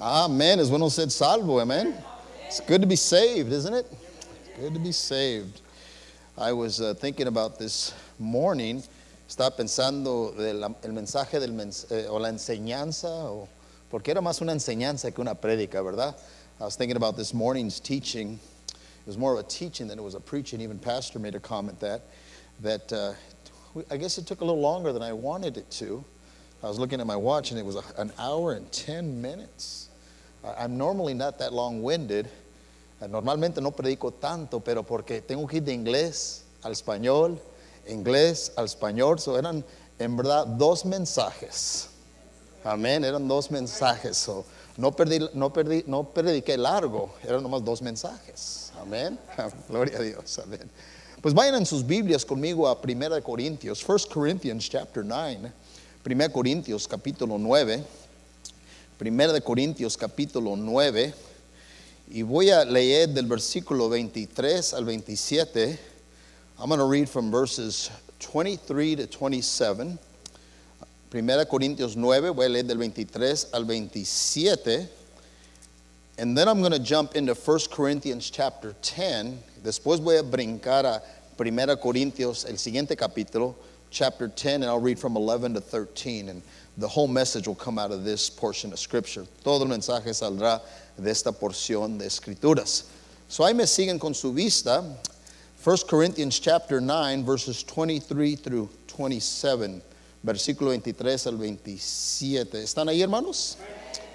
Amen. 0.00 0.60
Es 0.60 0.70
bueno 0.70 0.88
said 0.90 1.10
salvo, 1.10 1.58
amen. 1.58 1.92
It's 2.46 2.60
good 2.60 2.80
to 2.80 2.86
be 2.86 2.94
saved, 2.94 3.50
isn't 3.50 3.74
it? 3.74 3.84
Good 4.60 4.72
to 4.74 4.78
be 4.78 4.92
saved. 4.92 5.60
I 6.36 6.52
was 6.52 6.80
uh, 6.80 6.94
thinking 6.94 7.26
about 7.26 7.58
this 7.58 7.92
morning. 8.16 8.84
Estaba 9.28 9.56
pensando 9.56 10.38
el 10.38 10.92
mensaje 10.92 11.40
del 11.40 11.48
mens 11.48 11.90
eh, 11.90 12.06
o 12.08 12.16
la 12.16 12.28
enseñanza, 12.28 13.06
o, 13.08 13.48
porque 13.90 14.10
era 14.10 14.20
más 14.20 14.40
una 14.40 14.52
enseñanza 14.52 15.12
que 15.12 15.20
una 15.20 15.34
prédica, 15.34 15.82
¿verdad? 15.82 16.14
I 16.60 16.64
was 16.64 16.76
thinking 16.76 16.96
about 16.96 17.16
this 17.16 17.34
morning's 17.34 17.80
teaching. 17.80 18.38
It 18.68 19.06
was 19.06 19.18
more 19.18 19.32
of 19.32 19.40
a 19.40 19.48
teaching 19.48 19.88
than 19.88 19.98
it 19.98 20.02
was 20.02 20.14
a 20.14 20.20
preaching. 20.20 20.60
Even 20.60 20.78
Pastor 20.78 21.18
made 21.18 21.34
a 21.34 21.40
comment 21.40 21.80
that 21.80 22.02
that 22.60 22.92
uh, 22.92 23.14
I 23.90 23.96
guess 23.96 24.16
it 24.16 24.28
took 24.28 24.42
a 24.42 24.44
little 24.44 24.60
longer 24.60 24.92
than 24.92 25.02
I 25.02 25.12
wanted 25.12 25.56
it 25.56 25.68
to. 25.72 26.04
I 26.62 26.68
was 26.68 26.78
looking 26.78 27.00
at 27.00 27.06
my 27.06 27.16
watch 27.16 27.50
and 27.50 27.58
it 27.58 27.66
was 27.66 27.76
an 27.96 28.12
hour 28.16 28.52
and 28.52 28.70
10 28.70 29.20
minutes. 29.20 29.87
I'm 30.56 30.78
normally 30.78 31.14
not 31.14 31.38
that 31.38 31.52
long-winded. 31.52 32.28
Normalmente 33.08 33.60
no 33.60 33.70
predico 33.70 34.12
tanto, 34.12 34.60
pero 34.60 34.82
porque 34.82 35.20
tengo 35.20 35.46
que 35.46 35.58
ir 35.58 35.62
de 35.62 35.72
inglés 35.72 36.44
al 36.62 36.72
español, 36.72 37.38
inglés 37.86 38.52
al 38.56 38.64
español. 38.64 39.20
So 39.20 39.38
eran 39.38 39.64
en 39.98 40.16
verdad 40.16 40.46
dos 40.46 40.84
mensajes. 40.84 41.88
Amén, 42.64 43.04
eran 43.04 43.28
dos 43.28 43.50
mensajes. 43.50 44.16
So 44.16 44.44
no, 44.76 44.92
perdí, 44.92 45.28
no, 45.34 45.52
perdí, 45.52 45.84
no 45.86 46.04
prediqué 46.04 46.56
largo, 46.56 47.10
eran 47.22 47.42
nomás 47.42 47.64
dos 47.64 47.80
mensajes. 47.82 48.72
Amén. 48.80 49.18
Gloria 49.68 49.98
a 49.98 50.02
Dios. 50.02 50.38
Amén. 50.38 50.70
Pues 51.20 51.34
vayan 51.34 51.56
en 51.56 51.66
sus 51.66 51.84
Biblias 51.84 52.24
conmigo 52.24 52.68
a 52.68 52.78
1 52.80 53.22
Corintios, 53.22 53.84
1 53.86 53.98
Corinthians 54.12 54.68
chapter 54.68 55.04
9. 55.04 55.52
1 56.04 56.32
Corintios 56.32 56.86
capítulo 56.86 57.38
9. 57.38 57.84
Primera 58.98 59.32
de 59.32 59.40
Corintios 59.40 59.96
capítulo 59.96 60.56
9 60.56 61.14
y 62.10 62.22
voy 62.22 62.50
a 62.50 62.64
leer 62.64 63.08
del 63.10 63.26
versículo 63.26 63.88
23 63.88 64.74
al 64.74 64.84
27. 64.84 65.78
I'm 66.58 66.68
going 66.68 66.80
to 66.80 66.84
read 66.84 67.08
from 67.08 67.30
verses 67.30 67.92
23 68.18 68.96
to 68.96 69.06
27. 69.06 69.96
Primera 71.10 71.46
Corintios 71.46 71.94
9, 71.94 72.30
voy 72.30 72.46
a 72.46 72.48
leer 72.48 72.64
del 72.64 72.78
23 72.78 73.46
al 73.54 73.64
27. 73.66 74.88
And 76.18 76.36
then 76.36 76.48
I'm 76.48 76.58
going 76.58 76.72
to 76.72 76.80
jump 76.80 77.14
into 77.14 77.34
1 77.34 77.58
Corinthians 77.70 78.28
chapter 78.30 78.74
10. 78.82 79.40
Después 79.62 80.00
voy 80.00 80.18
a 80.18 80.24
brincar 80.24 80.84
a 80.84 81.00
Primera 81.36 81.76
Corintios, 81.76 82.44
el 82.46 82.58
siguiente 82.58 82.96
capítulo, 82.96 83.54
chapter 83.90 84.26
10, 84.26 84.62
and 84.62 84.64
I'll 84.64 84.80
read 84.80 84.98
from 84.98 85.16
11 85.16 85.54
to 85.54 85.60
13. 85.60 86.30
And 86.30 86.42
the 86.78 86.88
whole 86.88 87.08
message 87.08 87.48
will 87.48 87.56
come 87.56 87.78
out 87.78 87.90
of 87.90 88.04
this 88.04 88.30
portion 88.30 88.72
of 88.72 88.78
Scripture. 88.78 89.26
Todo 89.42 89.64
el 89.64 89.68
mensaje 89.68 90.14
saldrá 90.14 90.60
de 90.96 91.10
esta 91.10 91.32
porción 91.32 91.98
de 91.98 92.06
Escrituras. 92.06 92.84
So 93.28 93.44
ahí 93.44 93.54
me 93.54 93.64
siguen 93.64 93.98
con 93.98 94.14
su 94.14 94.32
vista. 94.32 94.84
1 95.64 95.76
Corinthians 95.88 96.38
chapter 96.38 96.80
9, 96.80 97.24
verses 97.24 97.64
23 97.64 98.36
through 98.36 98.70
27. 98.96 99.82
Versículo 100.24 100.70
23 100.70 101.26
al 101.26 101.36
27. 101.36 102.62
¿Están 102.62 102.88
ahí, 102.88 103.02
hermanos? 103.02 103.56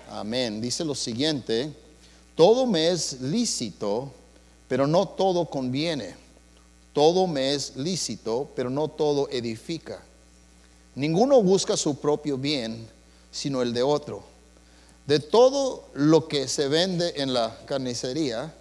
Amén. 0.09 0.61
Dice 0.61 0.85
lo 0.85 0.95
siguiente: 0.95 1.73
Todo 2.35 2.65
me 2.65 2.89
es 2.89 3.19
lícito, 3.21 4.11
pero 4.69 4.87
no 4.87 5.05
todo 5.05 5.45
conviene. 5.49 6.15
Todo 6.93 7.27
me 7.27 7.53
es 7.53 7.75
lícito, 7.75 8.49
pero 8.55 8.69
no 8.69 8.87
todo 8.87 9.27
edifica. 9.29 10.01
Ninguno 10.95 11.41
busca 11.41 11.75
su 11.75 11.99
propio 11.99 12.37
bien, 12.37 12.87
sino 13.31 13.61
el 13.61 13.73
de 13.73 13.81
otro. 13.81 14.23
De 15.07 15.19
todo 15.19 15.85
lo 15.95 16.27
que 16.27 16.47
se 16.47 16.67
vende 16.67 17.13
en 17.17 17.33
la 17.33 17.57
carnicería, 17.65 18.53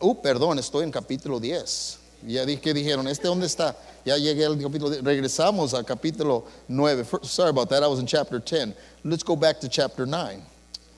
uh, 0.00 0.14
perdón, 0.20 0.58
estoy 0.58 0.84
en 0.84 0.90
capítulo 0.90 1.40
10. 1.40 1.98
Ya 2.26 2.44
dije, 2.44 2.74
dijeron, 2.74 3.06
¿este 3.06 3.28
dónde 3.28 3.46
está? 3.46 3.76
Ya 4.04 4.16
llegué 4.16 4.44
al 4.44 4.58
capítulo 4.60 4.90
10. 4.90 5.04
Regresamos 5.04 5.72
al 5.72 5.84
capítulo 5.84 6.44
9. 6.66 7.04
Sorry 7.22 7.50
about 7.50 7.68
that, 7.68 7.82
I 7.82 7.86
was 7.86 8.00
in 8.00 8.06
chapter 8.06 8.40
10. 8.40 8.74
Let's 9.04 9.22
go 9.22 9.36
back 9.36 9.60
to 9.60 9.68
chapter 9.68 10.04
9. 10.04 10.42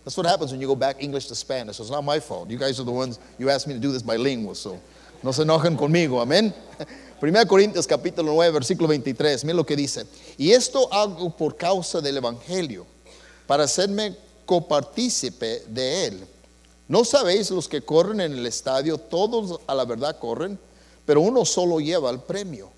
That's 0.04 0.16
what 0.16 0.27
happens 0.27 0.50
when 0.50 0.62
you 0.62 0.66
go 0.66 0.75
back 0.75 1.03
English 1.03 1.27
to 1.27 1.34
Spanish. 1.34 1.78
It's 1.78 1.91
not 1.91 2.03
my 2.03 2.19
fault. 2.21 2.49
You 2.49 2.56
guys 2.56 2.81
are 2.81 2.84
the 2.84 2.91
ones, 2.91 3.19
you 3.38 3.50
asked 3.50 3.69
me 3.69 3.75
to 3.75 3.81
do 3.81 3.93
this 3.93 4.03
bilingual, 4.03 4.54
so 4.54 4.81
no 5.22 5.31
se 5.31 5.43
enojen 5.44 5.77
conmigo, 5.77 6.22
amén. 6.22 6.54
1 7.22 7.47
Corintios 7.47 7.86
capítulo 7.86 8.32
9, 8.32 8.50
versículo 8.50 8.88
23, 8.88 9.44
miren 9.44 9.58
lo 9.58 9.66
que 9.66 9.76
dice. 9.76 10.06
Y 10.38 10.53
esto 10.53 10.91
hago 10.91 11.36
por 11.36 11.54
causa 11.54 12.00
del 12.00 12.16
Evangelio, 12.16 12.86
para 13.47 13.64
hacerme 13.64 14.16
copartícipe 14.47 15.64
de 15.69 16.06
él. 16.06 16.26
¿No 16.88 17.04
sabéis 17.04 17.50
los 17.50 17.69
que 17.69 17.82
corren 17.82 18.22
en 18.22 18.32
el 18.32 18.47
estadio, 18.47 18.97
todos 18.97 19.60
a 19.66 19.75
la 19.75 19.84
verdad 19.84 20.19
corren, 20.19 20.59
pero 21.04 21.20
uno 21.20 21.44
solo 21.44 21.78
lleva 21.78 22.09
el 22.09 22.20
premio? 22.20 22.70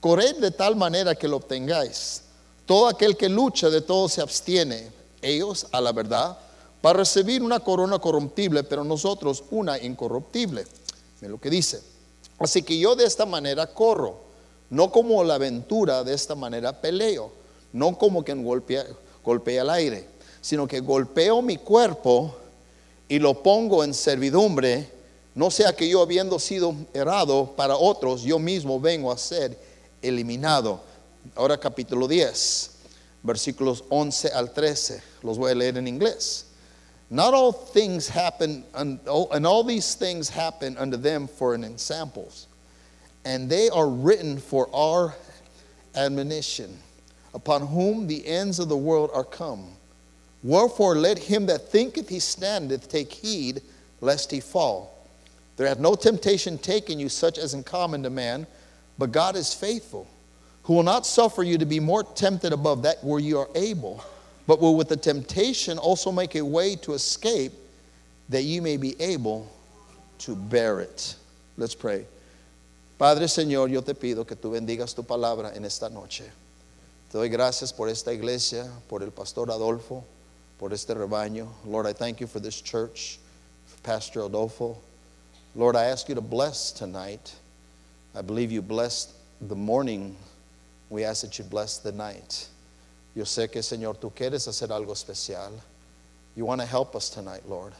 Corred 0.00 0.36
de 0.36 0.50
tal 0.50 0.76
manera 0.76 1.14
que 1.14 1.28
lo 1.28 1.36
obtengáis. 1.36 2.22
Todo 2.64 2.88
aquel 2.88 3.18
que 3.18 3.28
lucha 3.28 3.68
de 3.68 3.82
todo 3.82 4.08
se 4.08 4.22
abstiene, 4.22 4.90
ellos 5.20 5.66
a 5.72 5.80
la 5.82 5.92
verdad, 5.92 6.38
para 6.80 7.00
recibir 7.00 7.42
una 7.42 7.60
corona 7.60 7.98
corruptible, 7.98 8.64
pero 8.64 8.82
nosotros 8.82 9.44
una 9.50 9.78
incorruptible. 9.78 10.64
Miren 11.20 11.32
lo 11.32 11.38
que 11.38 11.50
dice. 11.50 11.89
Así 12.40 12.62
que 12.62 12.78
yo 12.78 12.96
de 12.96 13.04
esta 13.04 13.26
manera 13.26 13.66
corro, 13.66 14.18
no 14.70 14.90
como 14.90 15.22
la 15.22 15.34
aventura, 15.34 16.02
de 16.02 16.14
esta 16.14 16.34
manera 16.34 16.80
peleo, 16.80 17.30
no 17.70 17.98
como 17.98 18.24
quien 18.24 18.42
golpea, 18.42 18.86
golpea 19.22 19.60
al 19.60 19.70
aire, 19.70 20.06
sino 20.40 20.66
que 20.66 20.80
golpeo 20.80 21.42
mi 21.42 21.58
cuerpo 21.58 22.34
y 23.08 23.18
lo 23.18 23.42
pongo 23.42 23.84
en 23.84 23.92
servidumbre, 23.92 24.88
no 25.34 25.50
sea 25.50 25.74
que 25.74 25.86
yo 25.86 26.00
habiendo 26.00 26.38
sido 26.38 26.74
errado 26.94 27.52
para 27.56 27.76
otros, 27.76 28.22
yo 28.22 28.38
mismo 28.38 28.80
vengo 28.80 29.12
a 29.12 29.18
ser 29.18 29.58
eliminado. 30.00 30.80
Ahora 31.34 31.58
capítulo 31.58 32.08
10, 32.08 32.70
versículos 33.22 33.84
11 33.90 34.28
al 34.28 34.52
13, 34.52 35.02
los 35.22 35.36
voy 35.36 35.52
a 35.52 35.54
leer 35.54 35.76
en 35.76 35.86
inglés. 35.86 36.46
Not 37.12 37.34
all 37.34 37.50
things 37.50 38.08
happen, 38.08 38.64
and 38.72 39.00
all 39.08 39.64
these 39.64 39.94
things 39.96 40.28
happen 40.28 40.76
unto 40.78 40.96
them 40.96 41.26
for 41.26 41.54
an 41.54 41.64
examples, 41.64 42.46
and 43.24 43.50
they 43.50 43.68
are 43.68 43.88
written 43.88 44.38
for 44.38 44.68
our 44.72 45.16
admonition, 45.96 46.78
upon 47.34 47.66
whom 47.66 48.06
the 48.06 48.24
ends 48.26 48.60
of 48.60 48.68
the 48.68 48.76
world 48.76 49.10
are 49.12 49.24
come. 49.24 49.72
Wherefore, 50.44 50.94
let 50.94 51.18
him 51.18 51.46
that 51.46 51.68
thinketh 51.68 52.08
he 52.08 52.20
standeth 52.20 52.88
take 52.88 53.12
heed 53.12 53.60
lest 54.00 54.30
he 54.30 54.40
fall. 54.40 55.08
There 55.56 55.66
hath 55.66 55.80
no 55.80 55.96
temptation 55.96 56.58
taken 56.58 57.00
you 57.00 57.08
such 57.08 57.38
as 57.38 57.54
in 57.54 57.64
common 57.64 58.04
to 58.04 58.10
man, 58.10 58.46
but 58.98 59.10
God 59.10 59.34
is 59.34 59.52
faithful, 59.52 60.06
who 60.62 60.74
will 60.74 60.84
not 60.84 61.06
suffer 61.06 61.42
you 61.42 61.58
to 61.58 61.66
be 61.66 61.80
more 61.80 62.04
tempted 62.04 62.52
above 62.52 62.82
that 62.84 63.02
where 63.02 63.18
you 63.18 63.38
are 63.38 63.48
able 63.56 64.04
but 64.50 64.60
will 64.60 64.74
with 64.74 64.88
the 64.88 64.96
temptation 64.96 65.78
also 65.78 66.10
make 66.10 66.34
a 66.34 66.44
way 66.44 66.74
to 66.74 66.92
escape 66.92 67.52
that 68.28 68.42
you 68.42 68.60
may 68.60 68.76
be 68.76 69.00
able 69.00 69.48
to 70.18 70.34
bear 70.34 70.80
it. 70.80 71.14
Let's 71.56 71.76
pray. 71.76 72.04
Padre 72.98 73.26
Señor, 73.26 73.70
yo 73.70 73.80
te 73.80 73.92
pido 73.92 74.26
que 74.26 74.34
tú 74.34 74.50
bendigas 74.50 74.92
tu 74.92 75.04
palabra 75.04 75.54
en 75.54 75.64
esta 75.64 75.88
noche. 75.88 76.24
Te 77.12 77.18
doy 77.18 77.28
gracias 77.28 77.70
por 77.70 77.86
esta 77.88 78.12
iglesia, 78.12 78.68
por 78.88 79.04
el 79.04 79.12
pastor 79.12 79.52
Adolfo, 79.52 80.04
por 80.58 80.70
este 80.70 80.96
rebaño. 80.96 81.46
Lord, 81.64 81.86
I 81.86 81.92
thank 81.92 82.20
you 82.20 82.26
for 82.26 82.40
this 82.40 82.60
church, 82.60 83.20
for 83.66 83.80
Pastor 83.82 84.22
Adolfo. 84.22 84.76
Lord, 85.54 85.76
I 85.76 85.84
ask 85.84 86.08
you 86.08 86.16
to 86.16 86.20
bless 86.20 86.72
tonight. 86.72 87.32
I 88.16 88.22
believe 88.22 88.50
you 88.50 88.62
blessed 88.62 89.12
the 89.40 89.54
morning. 89.54 90.16
We 90.88 91.04
ask 91.04 91.22
that 91.22 91.38
you 91.38 91.44
bless 91.44 91.78
the 91.78 91.92
night. 91.92 92.48
Yo 93.20 93.26
sé 93.26 93.50
que, 93.50 93.62
Señor, 93.62 93.98
tú 93.98 94.10
quieres 94.10 94.48
hacer 94.48 94.72
algo 94.72 94.94
especial. 94.94 95.52
You 96.34 96.46
want 96.46 96.62
to 96.62 96.66
help 96.66 96.96
us 96.96 97.10
tonight, 97.10 97.46
Lord. 97.46 97.74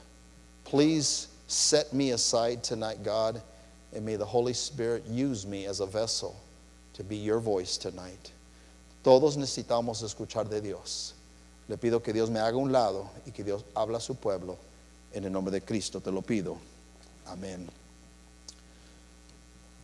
Please 0.64 1.28
set 1.46 1.94
me 1.94 2.10
aside 2.10 2.62
tonight, 2.62 3.02
God, 3.02 3.40
and 3.94 4.04
may 4.04 4.16
the 4.16 4.26
Holy 4.26 4.52
Spirit 4.52 5.06
use 5.06 5.46
me 5.46 5.64
as 5.64 5.80
a 5.80 5.86
vessel 5.86 6.38
to 6.92 7.02
be 7.02 7.16
your 7.16 7.38
voice 7.38 7.78
tonight. 7.78 8.32
Todos 9.02 9.38
necesitamos 9.38 10.02
escuchar 10.02 10.46
de 10.50 10.60
Dios. 10.60 11.14
Le 11.68 11.78
pido 11.78 12.04
que 12.04 12.12
Dios 12.12 12.28
me 12.28 12.38
haga 12.38 12.58
un 12.58 12.70
lado 12.70 13.08
y 13.26 13.30
que 13.30 13.42
Dios 13.42 13.64
habla 13.74 13.96
a 13.96 14.00
su 14.02 14.16
pueblo. 14.16 14.58
En 15.14 15.24
el 15.24 15.32
nombre 15.32 15.52
de 15.52 15.62
Cristo 15.62 16.00
te 16.00 16.10
lo 16.10 16.20
pido. 16.20 16.58
Amén. 17.26 17.66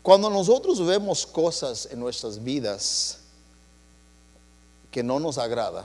Cuando 0.02 0.29
nosotros 0.29 0.87
vemos 0.87 1.25
cosas 1.26 1.88
en 1.91 1.99
nuestras 1.99 2.44
vidas, 2.44 3.20
que 4.96 5.02
no 5.02 5.20
nos 5.20 5.37
agrada. 5.37 5.84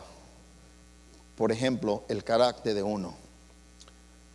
Por 1.35 1.51
ejemplo, 1.51 2.05
el 2.07 2.23
carácter 2.23 2.73
de 2.73 2.81
uno. 2.81 3.13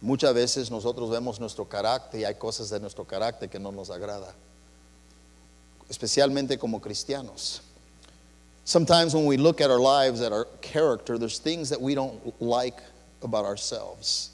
Muchas 0.02 0.34
veces 0.34 0.70
nosotros 0.70 1.08
vemos 1.08 1.40
nuestro 1.40 1.66
carácter 1.66 2.20
y 2.20 2.24
hay 2.26 2.34
cosas 2.34 2.68
de 2.68 2.78
nuestro 2.78 3.06
carácter 3.06 3.48
que 3.48 3.58
no 3.58 3.72
nos 3.72 3.88
agrada. 3.88 4.34
Especialmente 5.88 6.58
como 6.58 6.78
cristianos. 6.78 7.62
Sometimes 8.64 9.14
when 9.14 9.24
we 9.24 9.38
look 9.38 9.62
at 9.62 9.70
our 9.70 9.80
lives, 9.80 10.20
at 10.20 10.30
our 10.30 10.46
character, 10.60 11.16
there's 11.16 11.38
things 11.38 11.70
that 11.70 11.80
we 11.80 11.94
don't 11.94 12.20
like 12.38 12.82
about 13.22 13.46
ourselves. 13.46 14.32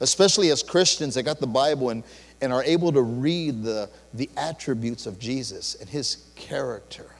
especially 0.00 0.50
as 0.50 0.62
Christians 0.62 1.16
that 1.16 1.24
got 1.24 1.38
the 1.38 1.46
Bible 1.46 1.90
and, 1.90 2.02
and 2.40 2.50
are 2.50 2.64
able 2.64 2.92
to 2.92 3.02
read 3.02 3.62
the, 3.62 3.90
the 4.14 4.30
attributes 4.38 5.04
of 5.04 5.18
Jesus 5.18 5.74
and 5.74 5.86
his 5.86 6.24
character. 6.34 7.10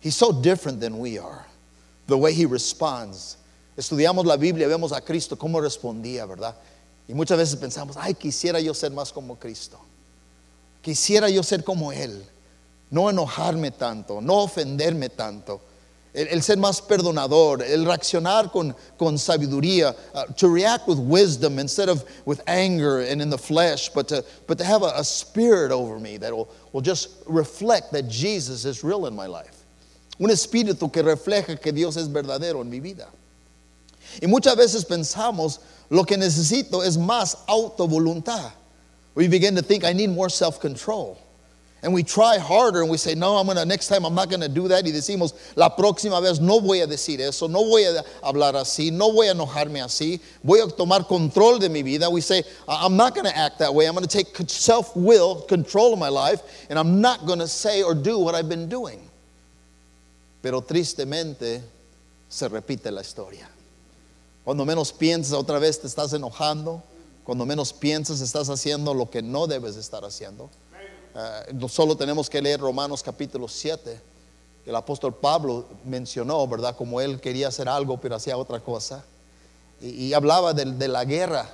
He's 0.00 0.16
so 0.16 0.32
different 0.32 0.80
than 0.80 0.98
we 0.98 1.16
are, 1.16 1.46
the 2.12 2.18
way 2.18 2.34
he 2.34 2.44
responds. 2.44 3.38
Estudiamos 3.74 4.26
la 4.26 4.36
Biblia, 4.36 4.68
vemos 4.68 4.92
a 4.92 5.00
Cristo 5.00 5.34
cómo 5.34 5.62
respondía, 5.62 6.28
¿verdad? 6.28 6.54
Y 7.08 7.14
muchas 7.14 7.38
veces 7.38 7.56
pensamos, 7.56 7.96
ay, 7.98 8.12
quisiera 8.12 8.60
yo 8.60 8.74
ser 8.74 8.90
más 8.90 9.10
como 9.10 9.36
Cristo. 9.36 9.80
Quisiera 10.82 11.30
yo 11.30 11.42
ser 11.42 11.64
como 11.64 11.90
Él. 11.90 12.22
No 12.90 13.08
enojarme 13.08 13.70
tanto, 13.70 14.20
no 14.20 14.42
ofenderme 14.42 15.08
tanto. 15.08 15.62
El, 16.12 16.42
ser 16.42 16.58
más 16.58 16.82
perdonador, 16.82 17.62
el 17.62 17.86
reaccionar 17.86 18.52
con, 18.52 18.76
con 18.98 19.16
sabiduría, 19.16 19.96
uh, 20.14 20.24
to 20.34 20.48
react 20.48 20.86
with 20.86 20.98
wisdom 20.98 21.58
instead 21.58 21.88
of 21.88 22.04
with 22.26 22.42
anger 22.46 23.00
and 23.00 23.22
in 23.22 23.30
the 23.30 23.38
flesh, 23.38 23.88
but 23.88 24.06
to, 24.08 24.22
but 24.46 24.58
to 24.58 24.64
have 24.64 24.82
a, 24.82 24.92
a 24.96 25.04
spirit 25.04 25.72
over 25.72 25.98
me 25.98 26.18
that 26.18 26.30
will, 26.36 26.50
will 26.74 26.82
just 26.82 27.24
reflect 27.26 27.92
that 27.92 28.06
Jesus 28.10 28.66
is 28.66 28.84
real 28.84 29.06
in 29.06 29.16
my 29.16 29.24
life. 29.24 29.61
Un 30.22 30.30
espíritu 30.30 30.88
que 30.88 31.02
refleja 31.02 31.56
que 31.56 31.72
Dios 31.72 31.96
es 31.96 32.06
verdadero 32.06 32.62
en 32.62 32.70
mi 32.70 32.78
vida. 32.78 33.08
Y 34.20 34.28
muchas 34.28 34.54
veces 34.54 34.84
pensamos, 34.84 35.58
lo 35.90 36.04
que 36.04 36.16
necesito 36.16 36.84
es 36.84 36.96
más 36.96 37.38
autovoluntad. 37.48 38.52
We 39.16 39.26
begin 39.26 39.56
to 39.56 39.62
think, 39.62 39.82
I 39.82 39.92
need 39.92 40.10
more 40.10 40.30
self 40.30 40.60
control. 40.60 41.18
And 41.82 41.92
we 41.92 42.04
try 42.04 42.38
harder 42.38 42.82
and 42.82 42.88
we 42.88 42.98
say, 42.98 43.16
no, 43.16 43.36
I'm 43.36 43.48
gonna, 43.48 43.64
next 43.64 43.88
time 43.88 44.04
I'm 44.04 44.14
not 44.14 44.30
gonna 44.30 44.48
do 44.48 44.68
that. 44.68 44.84
Y 44.84 44.92
decimos, 44.92 45.34
la 45.56 45.70
próxima 45.70 46.22
vez 46.22 46.38
no 46.38 46.60
voy 46.60 46.82
a 46.82 46.86
decir 46.86 47.18
eso, 47.18 47.48
no 47.48 47.64
voy 47.64 47.82
a 47.82 48.04
hablar 48.22 48.54
así, 48.54 48.92
no 48.92 49.10
voy 49.10 49.26
a 49.26 49.32
enojarme 49.32 49.82
así, 49.82 50.20
voy 50.44 50.60
a 50.60 50.68
tomar 50.68 51.08
control 51.08 51.58
de 51.58 51.68
mi 51.68 51.82
vida. 51.82 52.08
We 52.08 52.20
say, 52.20 52.44
I'm 52.68 52.96
not 52.96 53.16
gonna 53.16 53.32
act 53.34 53.58
that 53.58 53.74
way. 53.74 53.86
I'm 53.86 53.94
gonna 53.94 54.06
take 54.06 54.36
self 54.48 54.94
will, 54.94 55.40
control 55.48 55.94
of 55.94 55.98
my 55.98 56.10
life, 56.10 56.42
and 56.70 56.78
I'm 56.78 57.00
not 57.00 57.26
gonna 57.26 57.48
say 57.48 57.82
or 57.82 57.92
do 57.92 58.20
what 58.20 58.36
I've 58.36 58.48
been 58.48 58.68
doing. 58.68 59.08
Pero 60.42 60.60
tristemente 60.60 61.62
se 62.28 62.48
repite 62.48 62.90
la 62.90 63.00
historia. 63.00 63.48
Cuando 64.44 64.64
menos 64.64 64.92
piensas, 64.92 65.32
otra 65.34 65.58
vez 65.58 65.80
te 65.80 65.86
estás 65.86 66.12
enojando. 66.12 66.82
Cuando 67.24 67.46
menos 67.46 67.72
piensas, 67.72 68.20
estás 68.20 68.50
haciendo 68.50 68.92
lo 68.92 69.08
que 69.08 69.22
no 69.22 69.46
debes 69.46 69.76
estar 69.76 70.04
haciendo. 70.04 70.50
Uh, 71.14 71.68
solo 71.68 71.96
tenemos 71.96 72.28
que 72.28 72.42
leer 72.42 72.60
Romanos 72.60 73.02
capítulo 73.02 73.46
7. 73.46 74.00
El 74.66 74.74
apóstol 74.74 75.14
Pablo 75.14 75.66
mencionó, 75.84 76.46
¿verdad? 76.48 76.76
Como 76.76 77.00
él 77.00 77.20
quería 77.20 77.48
hacer 77.48 77.68
algo, 77.68 78.00
pero 78.00 78.16
hacía 78.16 78.36
otra 78.36 78.60
cosa. 78.60 79.04
Y, 79.80 80.12
hablaba 80.12 80.52
de, 80.54 80.88
la 80.88 81.04
guerra. 81.04 81.48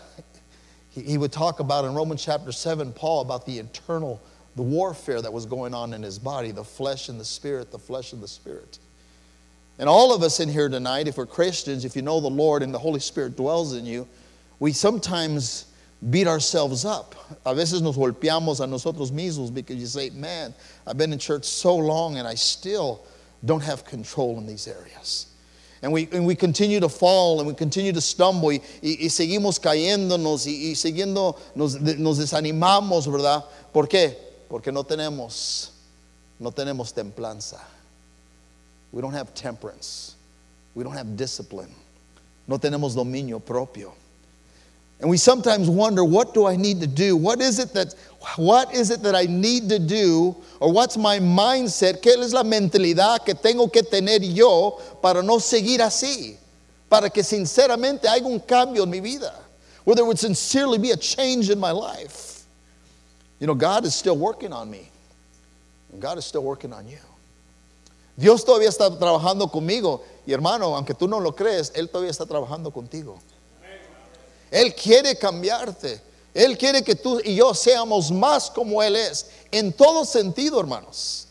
He, 0.94 1.12
he 1.12 1.18
would 1.18 1.32
talk 1.32 1.60
about 1.60 1.86
in 1.86 1.94
Romans 1.94 2.22
chapter 2.22 2.52
7, 2.52 2.92
Paul, 2.92 3.22
about 3.22 3.46
the 3.46 3.58
internal, 3.58 4.20
the 4.58 4.62
warfare 4.62 5.22
that 5.22 5.32
was 5.32 5.46
going 5.46 5.72
on 5.72 5.94
in 5.94 6.02
his 6.02 6.18
body, 6.18 6.50
the 6.50 6.64
flesh 6.64 7.08
and 7.08 7.18
the 7.18 7.24
spirit, 7.24 7.70
the 7.70 7.78
flesh 7.78 8.12
and 8.12 8.20
the 8.20 8.28
spirit. 8.28 8.80
And 9.78 9.88
all 9.88 10.12
of 10.12 10.24
us 10.24 10.40
in 10.40 10.48
here 10.48 10.68
tonight, 10.68 11.06
if 11.06 11.16
we're 11.16 11.26
Christians, 11.26 11.84
if 11.84 11.94
you 11.94 12.02
know 12.02 12.18
the 12.18 12.28
Lord 12.28 12.64
and 12.64 12.74
the 12.74 12.78
Holy 12.78 12.98
Spirit 12.98 13.36
dwells 13.36 13.74
in 13.74 13.86
you, 13.86 14.08
we 14.58 14.72
sometimes 14.72 15.66
beat 16.10 16.26
ourselves 16.26 16.84
up. 16.84 17.14
A 17.46 17.54
veces 17.54 17.82
nos 17.82 17.96
golpeamos 17.96 18.58
a 18.58 18.66
nosotros 18.66 19.12
mismos 19.12 19.54
because 19.54 19.76
you 19.76 19.86
say, 19.86 20.10
man, 20.10 20.52
I've 20.84 20.98
been 20.98 21.12
in 21.12 21.20
church 21.20 21.44
so 21.44 21.76
long 21.76 22.16
and 22.16 22.26
I 22.26 22.34
still 22.34 23.04
don't 23.44 23.62
have 23.62 23.84
control 23.84 24.38
in 24.38 24.46
these 24.46 24.66
areas. 24.66 25.26
And 25.82 25.92
we, 25.92 26.08
and 26.10 26.26
we 26.26 26.34
continue 26.34 26.80
to 26.80 26.88
fall 26.88 27.38
and 27.38 27.46
we 27.46 27.54
continue 27.54 27.92
to 27.92 28.00
stumble 28.00 28.50
y, 28.50 28.60
y, 28.82 28.96
y 29.02 29.08
seguimos 29.08 29.60
cayéndonos 29.60 30.48
y, 30.48 30.70
y 30.70 30.74
siguiendo, 30.74 31.38
nos, 31.54 31.80
nos 31.80 32.18
desanimamos, 32.18 33.06
¿verdad? 33.06 33.44
¿Por 33.72 33.86
qué? 33.86 34.27
Porque 34.48 34.72
no 34.72 34.82
tenemos, 34.82 35.70
no 36.40 36.50
tenemos 36.50 36.92
templanza. 36.92 37.60
We 38.92 39.02
don't 39.02 39.12
have 39.12 39.34
temperance. 39.34 40.16
We 40.74 40.84
don't 40.84 40.94
have 40.94 41.16
discipline. 41.16 41.74
No 42.46 42.58
tenemos 42.58 42.94
dominio 42.94 43.44
propio. 43.44 43.92
And 45.00 45.08
we 45.08 45.16
sometimes 45.16 45.68
wonder, 45.68 46.02
what 46.02 46.34
do 46.34 46.46
I 46.46 46.56
need 46.56 46.80
to 46.80 46.86
do? 46.86 47.16
What 47.16 47.40
is 47.40 47.58
it 47.60 47.72
that 47.74 47.94
what 48.36 48.74
is 48.74 48.90
it 48.90 49.02
that 49.02 49.14
I 49.14 49.26
need 49.26 49.68
to 49.68 49.78
do? 49.78 50.34
Or 50.60 50.72
what's 50.72 50.96
my 50.96 51.20
mindset? 51.20 52.02
¿Qué 52.02 52.18
es 52.18 52.32
la 52.32 52.42
mentalidad 52.42 53.24
que 53.24 53.34
tengo 53.34 53.72
que 53.72 53.82
tener 53.82 54.20
yo 54.22 54.80
para 55.00 55.22
no 55.22 55.38
seguir 55.38 55.78
así? 55.78 56.36
Para 56.90 57.10
que 57.10 57.22
sinceramente 57.22 58.08
haya 58.08 58.26
un 58.26 58.40
cambio 58.40 58.82
en 58.82 58.90
mi 58.90 59.00
vida. 59.00 59.32
Where 59.84 59.94
there 59.94 60.04
would 60.04 60.18
sincerely 60.18 60.78
be 60.78 60.90
a 60.90 60.96
change 60.96 61.48
in 61.48 61.60
my 61.60 61.70
life. 61.70 62.37
You 63.40 63.46
know, 63.46 63.54
God 63.54 63.84
is 63.84 63.94
still 63.94 64.16
working 64.16 64.52
on 64.52 64.70
me. 64.70 64.90
God 65.98 66.18
is 66.18 66.24
still 66.24 66.42
working 66.42 66.72
on 66.72 66.86
you. 66.88 66.98
Dios 68.18 68.44
todavía 68.44 68.68
está 68.68 68.90
trabajando 68.98 69.50
conmigo. 69.50 70.02
Y 70.26 70.32
hermano, 70.32 70.74
aunque 70.74 70.94
tú 70.94 71.08
no 71.08 71.18
lo 71.18 71.32
crees, 71.32 71.70
Él 71.70 71.88
todavía 71.88 72.10
está 72.10 72.26
trabajando 72.26 72.72
contigo. 72.72 73.18
Él 74.50 74.74
quiere 74.74 75.14
cambiarte. 75.14 76.00
Él 76.34 76.58
quiere 76.58 76.82
que 76.82 76.94
tú 76.94 77.20
y 77.24 77.36
yo 77.36 77.54
seamos 77.54 78.10
más 78.10 78.50
como 78.50 78.82
Él 78.82 78.96
es. 78.96 79.30
En 79.52 79.72
todo 79.72 80.04
sentido, 80.04 80.60
hermanos. 80.60 81.26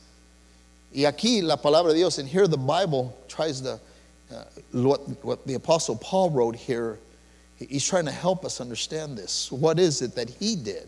Y 0.93 1.03
aquí 1.05 1.41
la 1.41 1.57
palabra 1.57 1.91
de 1.91 1.99
Dios, 1.99 2.17
and 2.17 2.27
here 2.27 2.47
the 2.47 2.57
Bible 2.57 3.15
tries 3.27 3.61
to, 3.61 3.79
uh, 4.31 4.43
what, 4.71 5.01
what 5.23 5.45
the 5.45 5.55
Apostle 5.55 5.97
Paul 5.97 6.31
wrote 6.31 6.55
here, 6.55 6.97
he's 7.57 7.85
trying 7.85 8.05
to 8.05 8.11
help 8.11 8.45
us 8.45 8.61
understand 8.61 9.17
this. 9.17 9.51
What 9.51 9.77
is 9.77 10.01
it 10.01 10.15
that 10.15 10.29
he 10.29 10.55
did? 10.55 10.87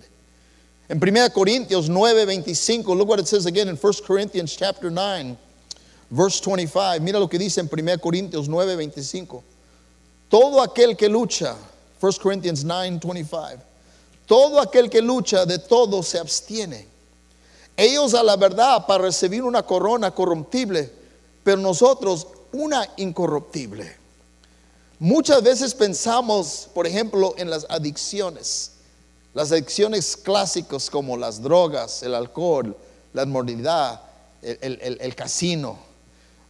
In 0.89 0.99
1 0.99 1.29
Corintios 1.29 1.87
9:25, 1.87 2.97
look 2.97 3.07
what 3.07 3.19
it 3.19 3.27
says 3.27 3.45
again 3.45 3.67
in 3.67 3.75
1 3.75 3.93
Corinthians 4.05 4.55
chapter 4.55 4.89
9, 4.89 5.37
verse 6.09 6.39
25. 6.41 6.99
Mira 7.01 7.19
lo 7.19 7.27
que 7.27 7.37
dice 7.37 7.59
en 7.59 7.67
1 7.67 7.99
Corintios 7.99 8.47
9:25. 8.47 9.43
Todo 10.29 10.61
aquel 10.61 10.97
que 10.97 11.07
lucha 11.07 11.55
1 12.01 12.19
Corinthians 12.19 12.63
9, 12.63 12.99
25. 13.03 13.61
Todo 14.27 14.59
aquel 14.59 14.89
que 14.89 15.01
lucha 15.01 15.45
de 15.45 15.59
todo 15.59 16.01
se 16.01 16.17
abstiene. 16.17 16.87
Ellos 17.77 18.13
a 18.15 18.23
la 18.23 18.35
verdad 18.35 18.85
para 18.87 19.03
recibir 19.03 19.43
una 19.43 19.63
corona 19.63 20.11
corruptible, 20.11 20.91
pero 21.43 21.57
nosotros 21.57 22.25
una 22.51 22.87
incorruptible. 22.97 23.95
Muchas 24.97 25.43
veces 25.43 25.73
pensamos, 25.75 26.67
por 26.73 26.87
ejemplo, 26.87 27.35
en 27.37 27.49
las 27.49 27.65
adicciones. 27.69 28.71
Las 29.39 29.53
adicciones 29.53 30.17
clásicas 30.17 30.91
como 30.91 31.15
las 31.15 31.39
drogas, 31.39 32.03
el 32.03 32.13
alcohol, 32.13 32.75
la 33.13 33.23
inmoralidad, 33.23 34.01
el, 34.43 34.77
el, 34.81 34.97
el 34.99 35.15
casino. 35.15 35.79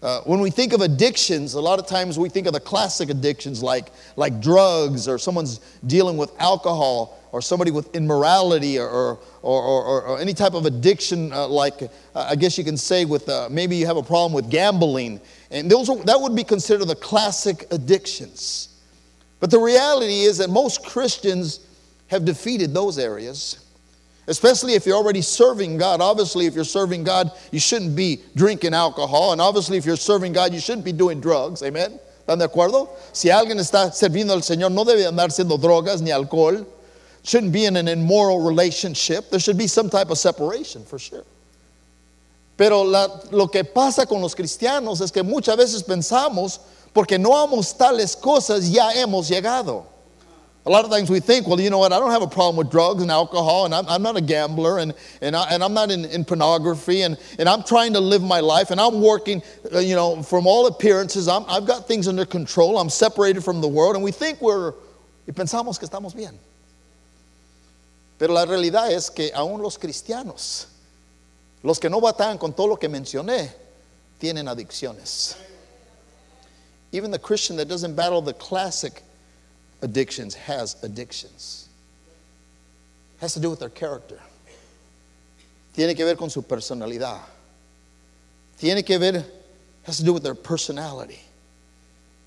Uh, 0.02 0.22
when 0.22 0.40
we 0.40 0.50
think 0.50 0.74
of 0.74 0.82
addictions, 0.82 1.54
a 1.54 1.62
lot 1.62 1.78
of 1.78 1.86
times 1.86 2.18
we 2.18 2.30
think 2.30 2.48
of 2.48 2.54
the 2.54 2.60
classic 2.60 3.12
addictions 3.12 3.62
like, 3.62 3.92
like 4.16 4.42
drugs 4.42 5.08
or 5.08 5.20
someone's 5.20 5.60
dealing 5.86 6.18
with 6.18 6.32
alcohol 6.40 7.20
or 7.32 7.44
somebody 7.44 7.70
with 7.70 7.96
immorality 7.96 8.80
or, 8.80 8.90
or, 8.90 9.20
or, 9.44 10.02
or 10.02 10.20
any 10.20 10.34
type 10.34 10.56
of 10.56 10.66
addiction, 10.66 11.32
uh, 11.32 11.48
like 11.48 11.84
uh, 11.84 11.88
I 12.16 12.36
guess 12.36 12.58
you 12.58 12.64
can 12.64 12.76
say 12.76 13.06
with 13.06 13.30
uh, 13.30 13.50
maybe 13.52 13.76
you 13.76 13.86
have 13.86 13.98
a 13.98 14.02
problem 14.02 14.34
with 14.34 14.50
gambling. 14.50 15.22
And 15.52 15.70
those 15.70 15.90
are, 15.90 15.98
that 16.06 16.20
would 16.20 16.36
be 16.36 16.44
considered 16.44 16.86
the 16.86 16.96
classic 16.96 17.68
addictions. 17.70 18.80
But 19.40 19.52
the 19.52 19.60
reality 19.60 20.22
is 20.22 20.40
that 20.40 20.50
most 20.50 20.84
Christians 20.84 21.68
have 22.10 22.26
defeated 22.26 22.74
those 22.74 23.00
areas 23.00 23.58
especially 24.30 24.76
if 24.76 24.86
you're 24.86 24.96
already 24.96 25.24
serving 25.24 25.78
God. 25.78 26.02
Obviously, 26.02 26.46
if 26.46 26.54
you're 26.54 26.64
serving 26.64 27.04
God, 27.04 27.32
you 27.52 27.60
shouldn't 27.60 27.96
be 27.96 28.22
drinking 28.36 28.76
alcohol. 28.76 29.32
And 29.34 29.42
obviously, 29.42 29.78
if 29.78 29.86
you're 29.86 29.98
serving 29.98 30.34
God, 30.34 30.54
you 30.54 30.60
shouldn't 30.60 30.86
be 30.86 30.94
doing 30.94 31.20
drugs. 31.20 31.64
Amen. 31.64 32.00
¿Están 32.26 32.38
de 32.38 32.48
acuerdo? 32.48 32.90
Si 33.12 33.30
alguien 33.30 33.58
está 33.58 33.92
sirviendo 33.92 34.32
al 34.32 34.42
Señor, 34.42 34.72
no 34.72 34.86
debe 34.86 35.08
andar 35.08 35.30
haciendo 35.30 35.58
drogas 35.60 36.02
ni 36.02 36.12
alcohol. 36.12 36.66
Shouldn't 37.24 37.52
be 37.52 37.66
in 37.66 37.76
an 37.76 37.88
immoral 37.88 38.42
relationship. 38.42 39.32
There 39.32 39.40
should 39.40 39.58
be 39.58 39.68
some 39.68 39.90
type 39.90 40.12
of 40.12 40.18
separation 40.20 40.86
for 40.86 41.00
sure. 41.00 41.26
Pero 42.56 42.84
la, 42.84 43.08
lo 43.32 43.48
que 43.48 43.64
pasa 43.64 44.06
con 44.06 44.22
los 44.22 44.36
cristianos 44.36 45.02
es 45.02 45.12
que 45.12 45.24
muchas 45.24 45.58
veces 45.58 45.84
pensamos, 45.84 46.60
porque 46.94 47.18
no 47.18 47.32
amos 47.34 47.74
tales 47.74 48.16
cosas, 48.16 48.70
ya 48.70 48.92
hemos 48.94 49.28
llegado. 49.28 49.86
A 50.66 50.70
lot 50.70 50.84
of 50.84 50.92
times 50.92 51.10
we 51.10 51.20
think, 51.20 51.48
well, 51.48 51.60
you 51.60 51.70
know 51.70 51.78
what, 51.78 51.94
I 51.94 52.00
don't 52.00 52.12
have 52.12 52.22
a 52.22 52.28
problem 52.28 52.58
with 52.58 52.70
drugs 52.70 53.02
and 53.02 53.10
alcohol, 53.10 53.66
and 53.66 53.74
I'm, 53.74 53.88
I'm 53.88 54.04
not 54.04 54.18
a 54.18 54.22
gambler, 54.22 54.80
and, 54.80 54.94
and, 55.22 55.36
I, 55.36 55.48
and 55.52 55.64
I'm 55.64 55.74
not 55.74 55.90
in, 55.90 56.04
in 56.06 56.26
pornography, 56.26 57.02
and, 57.02 57.18
and 57.40 57.48
I'm 57.48 57.64
trying 57.64 57.94
to 57.94 58.00
live 58.00 58.22
my 58.22 58.42
life, 58.42 58.70
and 58.70 58.80
I'm 58.80 59.02
working, 59.02 59.42
uh, 59.74 59.80
you 59.80 59.96
know, 59.96 60.22
from 60.22 60.46
all 60.46 60.68
appearances, 60.68 61.28
I'm, 61.28 61.46
I've 61.48 61.66
got 61.66 61.88
things 61.88 62.08
under 62.08 62.26
control, 62.26 62.78
I'm 62.78 62.90
separated 62.90 63.42
from 63.42 63.62
the 63.62 63.68
world, 63.68 63.96
and 63.96 64.04
we 64.04 64.12
think 64.12 64.42
we're, 64.42 64.74
y 65.26 65.34
pensamos 65.34 65.80
que 65.80 65.88
estamos 65.88 66.14
bien. 66.14 66.38
Pero 68.18 68.34
la 68.34 68.46
realidad 68.46 68.92
es 68.92 69.10
que 69.10 69.32
aún 69.34 69.62
los 69.62 69.78
cristianos, 69.78 70.68
los 71.64 71.80
que 71.80 71.90
no 71.90 72.02
batallan 72.02 72.38
con 72.38 72.52
todo 72.52 72.68
lo 72.68 72.76
que 72.76 72.90
mencioné, 72.90 73.50
tienen 74.20 74.48
adicciones. 74.48 75.38
Even 76.92 77.12
the 77.12 77.20
Christian 77.20 77.56
that 77.58 77.70
doesn't 77.70 77.96
battle 77.96 78.22
the 78.22 78.34
classic 78.34 79.04
addictions 79.82 80.36
has 80.36 80.82
addictions. 80.84 81.68
Has 83.22 83.34
to 83.34 83.40
do 83.40 83.50
with 83.50 83.60
their 83.60 83.70
character. 83.70 84.20
Tiene 85.74 85.96
que 85.96 86.06
ver 86.06 86.16
con 86.16 86.30
su 86.30 86.42
personalidad. 86.42 87.20
Tiene 88.58 88.84
que 88.84 88.98
ver, 88.98 89.26
has 89.84 89.98
to 89.98 90.04
do 90.04 90.14
with 90.14 90.24
their 90.24 90.36
personality. 90.36 91.20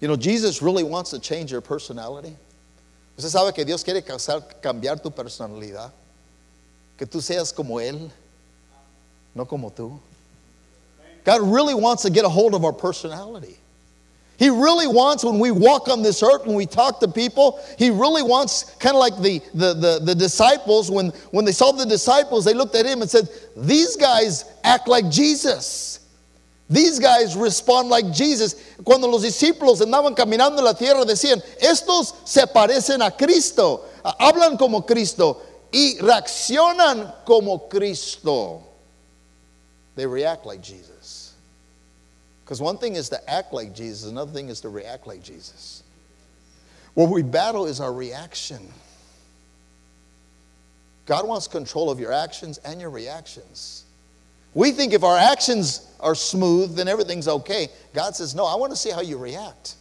You 0.01 0.09
know, 0.09 0.17
Jesus 0.17 0.63
really 0.63 0.83
wants 0.83 1.11
to 1.11 1.19
change 1.19 1.53
your 1.53 1.61
personality. 1.61 2.37
Usted 3.17 3.39
sabe 3.39 3.55
que 3.55 3.65
Dios 3.65 3.85
quiere 3.85 4.03
causar- 4.03 4.61
cambiar 4.61 5.03
tu 5.03 5.11
personalidad. 5.11 5.93
Que 6.97 7.07
tú 7.07 7.21
seas 7.23 7.55
como 7.55 7.77
Él, 7.77 8.11
no 9.35 9.45
como 9.45 9.71
tú. 9.71 9.99
God 11.25 11.43
really 11.43 11.75
wants 11.75 12.03
to 12.03 12.11
get 12.11 12.25
a 12.25 12.29
hold 12.29 12.55
of 12.55 12.65
our 12.65 12.73
personality. 12.73 13.59
He 14.39 14.49
really 14.49 14.87
wants, 14.87 15.25
when 15.25 15.39
we 15.39 15.51
walk 15.51 15.89
on 15.89 16.03
this 16.03 16.23
earth, 16.23 16.47
when 16.47 16.57
we 16.57 16.67
talk 16.67 17.01
to 17.01 17.09
people, 17.09 17.61
He 17.79 17.91
really 17.91 18.23
wants, 18.23 18.65
kind 18.81 18.97
of 18.97 19.01
like 19.01 19.17
the, 19.19 19.41
the, 19.55 19.75
the, 19.75 20.01
the 20.03 20.15
disciples, 20.15 20.91
when, 20.91 21.11
when 21.31 21.45
they 21.45 21.53
saw 21.53 21.71
the 21.73 21.87
disciples, 21.87 22.45
they 22.45 22.55
looked 22.55 22.75
at 22.75 22.87
Him 22.87 23.03
and 23.03 23.11
said, 23.11 23.29
These 23.57 23.97
guys 23.97 24.45
act 24.65 24.89
like 24.89 25.09
Jesus. 25.11 26.01
These 26.69 26.99
guys 26.99 27.37
respond 27.37 27.91
like 27.91 28.13
Jesus. 28.13 28.55
Cuando 28.83 29.07
los 29.07 29.23
discípulos 29.23 29.81
andaban 29.83 30.17
caminando 30.17 30.59
en 30.59 30.65
la 30.65 30.73
tierra, 30.73 31.05
decían, 31.05 31.43
Estos 31.61 32.15
se 32.25 32.47
parecen 32.47 33.03
a 33.03 33.11
Cristo, 33.11 33.85
hablan 34.19 34.57
como 34.57 34.83
Cristo 34.87 35.43
y 35.71 35.99
reaccionan 36.01 37.15
como 37.25 37.69
Cristo. 37.69 38.63
They 39.95 40.07
react 40.07 40.47
like 40.47 40.63
Jesus. 40.63 40.92
Because 42.45 42.61
one 42.61 42.79
thing 42.79 42.97
is 42.97 43.09
to 43.11 43.31
act 43.31 43.53
like 43.53 43.75
Jesus, 43.75 44.11
another 44.11 44.33
thing 44.33 44.49
is 44.49 44.61
to 44.63 44.69
react 44.69 45.07
like 45.07 45.23
Jesus. 45.23 45.83
What 46.95 47.09
we 47.09 47.23
battle 47.23 47.67
is 47.67 47.81
our 47.81 47.93
reaction. 47.93 48.69
God 51.07 51.27
wants 51.27 51.49
control 51.49 51.91
of 51.91 51.99
your 51.99 52.13
actions 52.13 52.59
and 52.59 52.81
your 52.81 52.91
reactions. 52.91 53.85
We 54.55 54.73
think 54.73 54.93
if 54.93 55.03
our 55.03 55.17
actions 55.17 55.89
are 56.01 56.15
smooth, 56.15 56.77
then 56.77 56.89
everything's 56.89 57.29
okay. 57.29 57.69
God 57.95 58.15
says, 58.15 58.35
No, 58.35 58.45
I 58.45 58.55
want 58.57 58.73
to 58.73 58.77
see 58.77 58.91
how 58.91 59.01
you 59.01 59.17
react. 59.17 59.77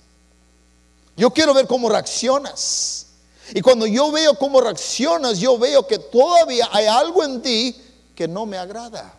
Yo 1.17 1.29
quiero 1.29 1.53
ver 1.53 1.63
cómo 1.63 1.89
reaccionas. 1.89 3.05
Y 3.53 3.61
cuando 3.61 3.85
yo 3.85 4.11
veo 4.11 4.33
cómo 4.35 4.61
reaccionas, 4.61 5.41
yo 5.41 5.57
veo 5.57 5.83
que 5.83 5.97
todavía 5.97 6.69
hay 6.71 6.85
algo 6.85 7.23
en 7.23 7.41
ti 7.41 7.75
que 8.15 8.27
no 8.27 8.45
me 8.45 8.55
agrada. 8.55 9.11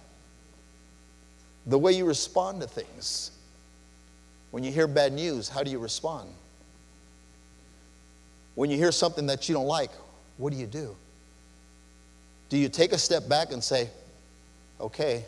The 1.67 1.79
way 1.79 1.93
you 1.93 2.07
respond 2.07 2.63
to 2.63 2.67
things. 2.67 3.32
When 4.53 4.63
you 4.63 4.71
hear 4.71 4.87
bad 4.87 5.13
news, 5.13 5.49
how 5.49 5.63
do 5.63 5.71
you 5.71 5.79
respond? 5.79 6.29
When 8.55 8.71
you 8.71 8.77
hear 8.77 8.93
something 8.93 9.27
that 9.27 9.49
you 9.49 9.55
don't 9.55 9.67
like, 9.67 9.91
what 10.37 10.53
do 10.53 10.59
you 10.59 10.67
do? 10.67 10.95
Do 12.51 12.59
you 12.59 12.69
take 12.69 12.93
a 12.93 12.99
step 12.99 13.29
back 13.29 13.51
and 13.51 13.65
say, 13.65 13.89
okay, 14.79 15.25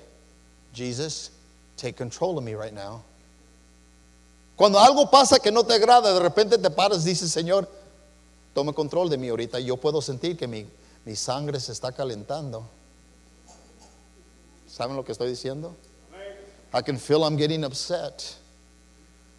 Jesus, 0.74 1.30
take 1.78 1.96
control 1.96 2.36
of 2.36 2.44
me 2.44 2.54
right 2.54 2.72
now? 2.72 3.02
Cuando 4.56 4.78
algo 4.78 5.10
pasa 5.10 5.40
que 5.42 5.50
no 5.50 5.62
te 5.62 5.74
agrada, 5.74 6.14
de 6.14 6.20
repente 6.20 6.62
te 6.62 6.68
paras 6.68 7.06
y 7.06 7.12
dices, 7.12 7.30
Señor, 7.30 7.66
tome 8.54 8.74
control 8.74 9.08
de 9.08 9.16
mí 9.16 9.28
ahorita. 9.28 9.58
Yo 9.58 9.76
puedo 9.76 10.02
sentir 10.02 10.36
que 10.36 10.46
mi, 10.46 10.66
mi 11.06 11.16
sangre 11.16 11.58
se 11.58 11.72
está 11.72 11.92
calentando. 11.92 12.68
¿Saben 14.68 14.96
lo 14.96 15.02
que 15.02 15.12
estoy 15.12 15.30
diciendo? 15.30 15.74
I 16.74 16.82
can 16.82 16.98
feel 16.98 17.24
I'm 17.24 17.38
getting 17.38 17.64
upset. 17.64 18.36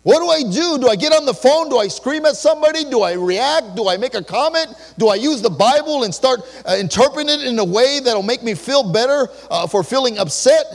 What 0.06 0.20
do 0.20 0.30
I 0.30 0.44
do? 0.44 0.78
Do 0.78 0.88
I 0.88 0.96
get 0.96 1.14
on 1.14 1.26
the 1.26 1.34
phone? 1.34 1.68
Do 1.68 1.80
I 1.80 1.88
scream 1.88 2.28
at 2.28 2.36
somebody? 2.36 2.84
Do 2.86 3.02
I 3.02 3.14
react? 3.14 3.76
Do 3.76 3.90
I 3.90 3.98
make 3.98 4.14
a 4.14 4.24
comment? 4.24 4.68
Do 5.00 5.08
I 5.08 5.16
use 5.16 5.42
the 5.42 5.50
Bible 5.50 6.04
and 6.04 6.14
start 6.14 6.42
uh, 6.64 6.76
interpreting 6.80 7.28
it 7.28 7.48
in 7.48 7.58
a 7.58 7.66
way 7.66 8.00
that'll 8.04 8.22
make 8.22 8.44
me 8.44 8.54
feel 8.54 8.84
better 8.84 9.28
uh, 9.50 9.66
for 9.66 9.84
feeling 9.84 10.20
upset? 10.20 10.68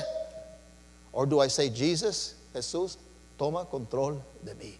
Or 1.12 1.26
do 1.26 1.38
I 1.38 1.46
say, 1.46 1.70
Jesus, 1.70 2.34
Jesús, 2.52 2.96
toma 3.38 3.66
control 3.66 4.20
de 4.44 4.52
mí? 4.56 4.74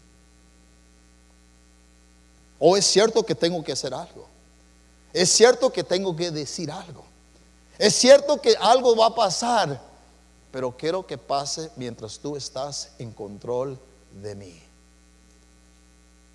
¿O 2.58 2.74
es 2.74 2.86
cierto 2.86 3.22
que 3.22 3.36
tengo 3.36 3.62
que 3.62 3.72
hacer 3.72 3.94
algo? 3.94 4.26
¿Es 5.14 5.30
cierto 5.30 5.70
que 5.70 5.84
tengo 5.84 6.16
que 6.16 6.32
decir 6.32 6.72
algo? 6.72 7.04
¿Es 7.78 7.94
cierto 7.94 8.36
que 8.38 8.56
algo 8.60 8.96
va 8.96 9.06
a 9.06 9.14
pasar? 9.14 9.80
Pero 10.50 10.76
quiero 10.76 11.06
que 11.06 11.16
pase 11.16 11.70
mientras 11.76 12.18
tú 12.18 12.34
estás 12.34 12.90
en 12.98 13.12
control 13.12 13.74
de 13.74 13.89
mí. 14.14 14.54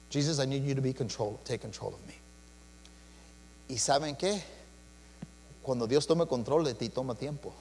Jesus, 0.10 0.40
I 0.40 0.46
need 0.46 0.64
you 0.64 0.76
to 0.76 0.82
be 0.82 0.94
control, 0.94 1.40
take 1.44 1.62
control 1.62 1.94
of 1.94 2.08
me. 2.08 2.16
¿Y 3.70 3.78
saben 3.78 4.18
qué? 4.18 4.42
Cuando 5.64 5.88
Dios 5.88 6.06
tome 6.06 6.26
control 6.26 6.64
de 6.64 6.74
ti, 6.74 6.90
toma 6.90 7.16
tiempo. 7.16 7.52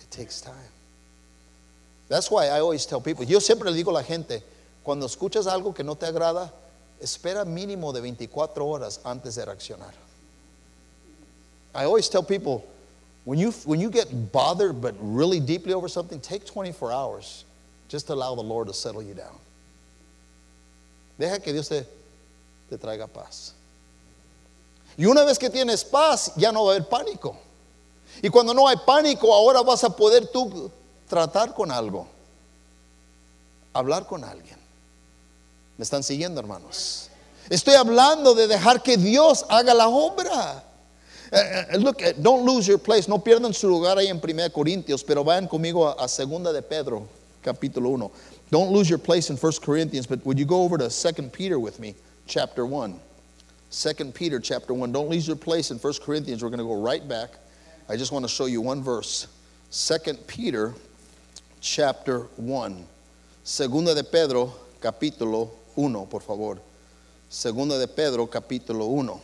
It 0.00 0.10
takes 0.10 0.40
time. 0.40 0.54
That's 2.08 2.30
why 2.30 2.46
I 2.46 2.60
always 2.60 2.86
tell 2.86 3.00
people, 3.00 3.24
yo 3.24 3.40
siempre 3.40 3.70
le 3.70 3.76
digo 3.76 3.88
a 3.88 3.94
la 3.94 4.02
gente, 4.02 4.42
cuando 4.84 5.06
escuchas 5.06 5.46
algo 5.46 5.74
que 5.74 5.82
no 5.82 5.96
te 5.96 6.06
agrada, 6.06 6.52
espera 7.00 7.44
mínimo 7.44 7.92
de 7.92 8.00
24 8.00 8.64
horas 8.64 9.00
antes 9.04 9.34
de 9.34 9.44
reaccionar. 9.44 9.92
I 11.74 11.84
always 11.84 12.08
tell 12.08 12.22
people, 12.22 12.64
when 13.24 13.38
you, 13.38 13.50
when 13.64 13.80
you 13.80 13.90
get 13.90 14.32
bothered 14.32 14.80
but 14.80 14.94
really 15.00 15.40
deeply 15.40 15.74
over 15.74 15.88
something, 15.88 16.20
take 16.20 16.46
24 16.46 16.92
hours 16.92 17.44
just 17.88 18.10
allow 18.10 18.34
the 18.34 18.42
Lord 18.42 18.68
to 18.68 18.74
settle 18.74 19.02
you 19.02 19.14
down. 19.14 19.38
Deja 21.18 21.38
que 21.38 21.52
Dios 21.52 21.68
te, 21.68 21.86
traiga 22.78 23.06
paz. 23.06 23.54
Y 24.96 25.06
una 25.06 25.24
vez 25.24 25.38
que 25.38 25.50
tienes 25.50 25.84
paz, 25.84 26.32
ya 26.36 26.52
no 26.52 26.64
va 26.64 26.72
a 26.72 26.76
haber 26.76 26.88
pánico. 26.88 27.36
Y 28.22 28.28
cuando 28.28 28.54
no 28.54 28.66
hay 28.66 28.76
pánico, 28.86 29.32
ahora 29.32 29.62
vas 29.62 29.84
a 29.84 29.90
poder 29.90 30.26
tú 30.28 30.70
tratar 31.08 31.54
con 31.54 31.70
algo, 31.70 32.06
hablar 33.72 34.06
con 34.06 34.24
alguien. 34.24 34.58
¿Me 35.76 35.84
están 35.84 36.02
siguiendo, 36.02 36.40
hermanos? 36.40 37.10
Estoy 37.48 37.74
hablando 37.74 38.34
de 38.34 38.46
dejar 38.46 38.82
que 38.82 38.96
Dios 38.96 39.44
haga 39.48 39.74
la 39.74 39.88
obra. 39.88 40.64
Eh, 41.30 41.66
eh, 41.72 41.78
look, 41.78 41.96
eh, 42.00 42.14
don't 42.16 42.44
lose 42.46 42.66
your 42.66 42.80
place. 42.80 43.08
No 43.08 43.22
pierdan 43.22 43.52
su 43.52 43.68
lugar 43.68 43.98
ahí 43.98 44.08
en 44.08 44.20
1 44.22 44.52
Corintios, 44.52 45.04
pero 45.04 45.22
vayan 45.22 45.46
conmigo 45.46 45.88
a 45.88 46.08
Segunda 46.08 46.52
de 46.52 46.62
Pedro, 46.62 47.06
capítulo 47.46 47.96
1. 47.98 48.10
Don't 48.50 48.72
lose 48.72 48.90
your 48.90 48.98
place 48.98 49.30
in 49.30 49.36
1 49.36 49.52
Corinthians, 49.62 50.06
but 50.06 50.24
would 50.26 50.38
you 50.38 50.44
go 50.44 50.62
over 50.62 50.76
to 50.76 50.90
2 50.90 51.22
Peter 51.28 51.60
with 51.60 51.78
me, 51.78 51.94
chapter 52.26 52.66
1. 52.66 52.98
2 53.70 53.92
Peter, 54.12 54.40
chapter 54.40 54.74
1. 54.74 54.90
Don't 54.92 55.08
lose 55.08 55.26
your 55.26 55.36
place 55.36 55.70
in 55.70 55.78
1 55.78 55.92
Corinthians. 56.02 56.42
We're 56.42 56.50
going 56.50 56.58
to 56.58 56.64
go 56.64 56.80
right 56.80 57.06
back. 57.06 57.30
I 57.88 57.96
just 57.96 58.10
want 58.10 58.24
to 58.24 58.28
show 58.28 58.46
you 58.46 58.60
one 58.60 58.82
verse. 58.82 59.28
2 59.70 60.14
Peter, 60.26 60.74
chapter 61.60 62.20
1. 62.36 62.86
Segunda 63.44 63.94
de 63.94 64.02
Pedro, 64.02 64.52
capítulo 64.80 65.50
1, 65.76 66.06
por 66.06 66.20
favor. 66.20 66.58
Segunda 67.28 67.78
de 67.78 67.86
Pedro, 67.86 68.26
capítulo 68.26 68.88
1. 68.88 69.20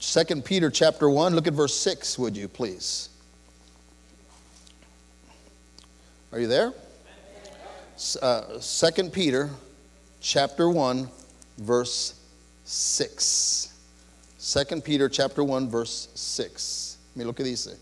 2 0.00 0.42
Peter 0.42 0.70
chapter 0.70 1.10
1, 1.10 1.34
look 1.34 1.48
at 1.48 1.54
verse 1.54 1.74
6, 1.74 2.18
would 2.18 2.36
you 2.36 2.46
please? 2.46 3.08
Are 6.38 6.40
you 6.40 6.46
there? 6.46 6.72
Uh, 8.22 8.60
2 8.60 9.10
Peter 9.10 9.50
chapter 10.20 10.70
1, 10.70 11.08
verse 11.58 12.14
6. 12.62 13.76
2 14.38 14.80
Peter 14.82 15.08
chapter 15.08 15.42
1, 15.42 15.68
verse 15.68 16.06
6. 16.14 16.98
Mira 17.16 17.26
lo 17.26 17.32
que 17.32 17.44
dice. 17.44 17.76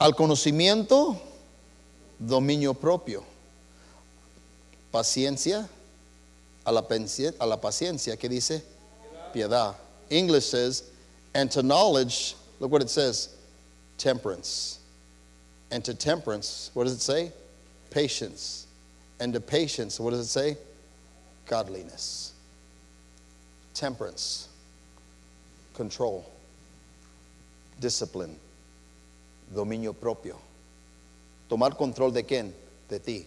Al 0.00 0.12
conocimiento, 0.12 1.18
dominio 2.24 2.72
propio. 2.72 3.24
Paciencia, 4.94 5.68
a 6.64 6.70
la, 6.70 6.82
a 6.82 7.46
la 7.48 7.56
paciencia, 7.56 8.16
¿qué 8.16 8.28
dice? 8.28 8.62
Piedad. 9.34 9.74
English 10.08 10.46
says, 10.46 10.88
and 11.34 11.50
to 11.50 11.64
knowledge, 11.64 12.36
look 12.60 12.70
what 12.70 12.80
it 12.80 12.90
says, 12.90 13.34
temperance. 13.96 14.77
And 15.70 15.84
to 15.84 15.94
temperance, 15.94 16.70
what 16.74 16.84
does 16.84 16.94
it 16.94 17.00
say? 17.00 17.32
Patience. 17.90 18.66
And 19.20 19.32
to 19.34 19.40
patience, 19.40 20.00
what 20.00 20.10
does 20.10 20.20
it 20.20 20.26
say? 20.26 20.56
Godliness. 21.46 22.32
Temperance. 23.74 24.48
Control. 25.74 26.24
Discipline. 27.80 28.36
Dominio 29.54 29.92
propio. 29.92 30.38
Tomar 31.48 31.76
control 31.76 32.10
de 32.12 32.22
quién? 32.22 32.52
De 32.88 32.98
ti. 32.98 33.26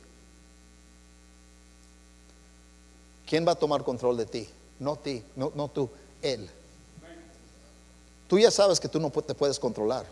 ¿Quién 3.25 3.45
va 3.45 3.53
a 3.53 3.55
tomar 3.55 3.83
control 3.83 4.17
de 4.17 4.25
ti? 4.25 4.48
No 4.79 4.95
ti, 4.95 5.24
no, 5.36 5.51
no 5.55 5.67
tú, 5.69 5.89
Él. 6.21 6.50
Tú 8.27 8.38
ya 8.38 8.51
sabes 8.51 8.79
que 8.79 8.89
tú 8.89 9.00
no 9.00 9.10
te 9.10 9.33
puedes 9.33 9.60
controlar. 9.60 10.05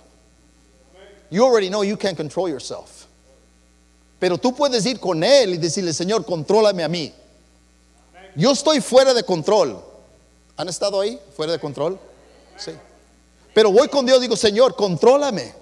You 1.30 1.46
already 1.46 1.70
know 1.70 1.84
you 1.84 1.98
can't 1.98 2.18
control 2.18 2.50
yourself. 2.50 3.08
Pero 4.20 4.38
tú 4.38 4.54
puedes 4.54 4.86
ir 4.86 5.00
con 5.00 5.24
Él 5.24 5.54
y 5.54 5.58
decirle, 5.58 5.94
Señor, 5.94 6.26
contrólame 6.26 6.84
a 6.84 6.90
mí. 6.90 7.14
Yo 8.36 8.52
estoy 8.52 8.82
fuera 8.82 9.14
de 9.14 9.24
control. 9.24 9.82
¿Han 10.58 10.68
estado 10.68 11.00
ahí? 11.00 11.20
¿Fuera 11.36 11.54
de 11.54 11.60
control? 11.60 11.98
Sí. 12.58 12.72
Pero 13.54 13.72
voy 13.72 13.88
con 13.88 14.06
Dios, 14.06 14.20
digo, 14.20 14.36
Señor, 14.36 14.76
contrólame. 14.76 15.54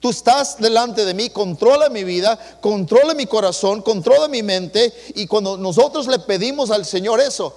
Tú 0.00 0.10
estás 0.10 0.58
delante 0.58 1.04
de 1.04 1.14
mí, 1.14 1.30
controla 1.30 1.88
mi 1.88 2.04
vida, 2.04 2.38
controla 2.60 3.14
mi 3.14 3.26
corazón, 3.26 3.82
controla 3.82 4.28
mi 4.28 4.42
mente. 4.42 4.92
Y 5.14 5.26
cuando 5.26 5.56
nosotros 5.56 6.06
le 6.06 6.18
pedimos 6.18 6.70
al 6.70 6.84
Señor 6.84 7.20
eso, 7.20 7.54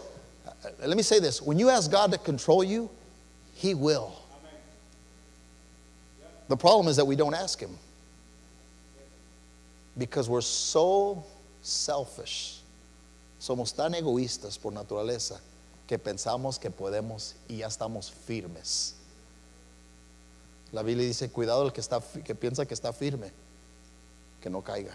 let 0.86 0.96
me 0.96 1.04
say 1.04 1.20
this 1.20 1.42
when 1.42 1.58
you 1.58 1.70
ask 1.70 1.92
God 1.92 2.12
to 2.12 2.18
control 2.18 2.64
you, 2.64 2.90
He 3.62 3.74
will. 3.74 4.14
The 6.48 6.58
problem 6.58 6.88
is 6.88 6.96
that 6.96 7.06
we 7.06 7.16
don't 7.16 7.34
ask 7.34 7.60
Him 7.60 7.78
because 9.98 10.30
we're 10.30 10.42
so 10.42 11.24
selfish. 11.62 12.60
Somos 13.40 13.76
tan 13.76 13.94
egoístas 13.94 14.60
por 14.60 14.72
naturaleza 14.72 15.40
que 15.88 15.98
pensamos 15.98 16.60
que 16.60 16.70
podemos 16.70 17.34
y 17.50 17.58
ya 17.58 17.68
estamos 17.68 18.12
firmes. 18.12 18.94
La 20.72 20.84
Biblia 20.84 21.08
dice, 21.08 21.30
cuidado 21.30 21.64
el 21.64 21.72
que, 21.72 21.82
está, 21.82 22.02
que 22.24 22.36
piensa 22.36 22.66
que 22.68 22.74
está 22.74 22.94
firme, 22.94 23.32
que 24.42 24.50
no 24.50 24.62
caiga. 24.62 24.94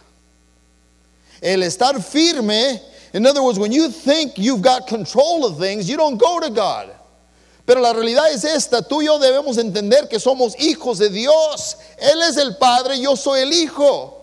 El 1.41 1.63
estar 1.63 1.95
firme, 2.03 2.81
in 3.15 3.27
other 3.27 3.43
words, 3.43 3.59
when 3.59 3.73
you 3.73 3.89
think 3.89 4.37
you've 4.37 4.63
got 4.63 4.87
control 4.87 5.47
of 5.47 5.59
things, 5.59 5.89
you 5.89 5.97
don't 5.97 6.19
go 6.19 6.41
to 6.41 6.51
God. 6.51 6.91
Pero 7.73 7.81
la 7.81 7.95
realidad 7.95 8.31
es 8.31 8.45
esta, 8.45 8.83
tú 8.83 9.01
y 9.01 9.07
yo 9.07 9.19
debemos 9.19 9.57
entender 9.57 10.07
que 10.07 10.21
somos 10.21 10.55
hijos 10.61 10.99
de 10.99 11.09
Dios. 11.09 11.79
Él 11.97 12.21
es 12.21 12.37
el 12.37 12.59
Padre, 12.59 13.01
yo 13.01 13.17
soy 13.17 13.41
el 13.41 13.51
Hijo. 13.51 14.19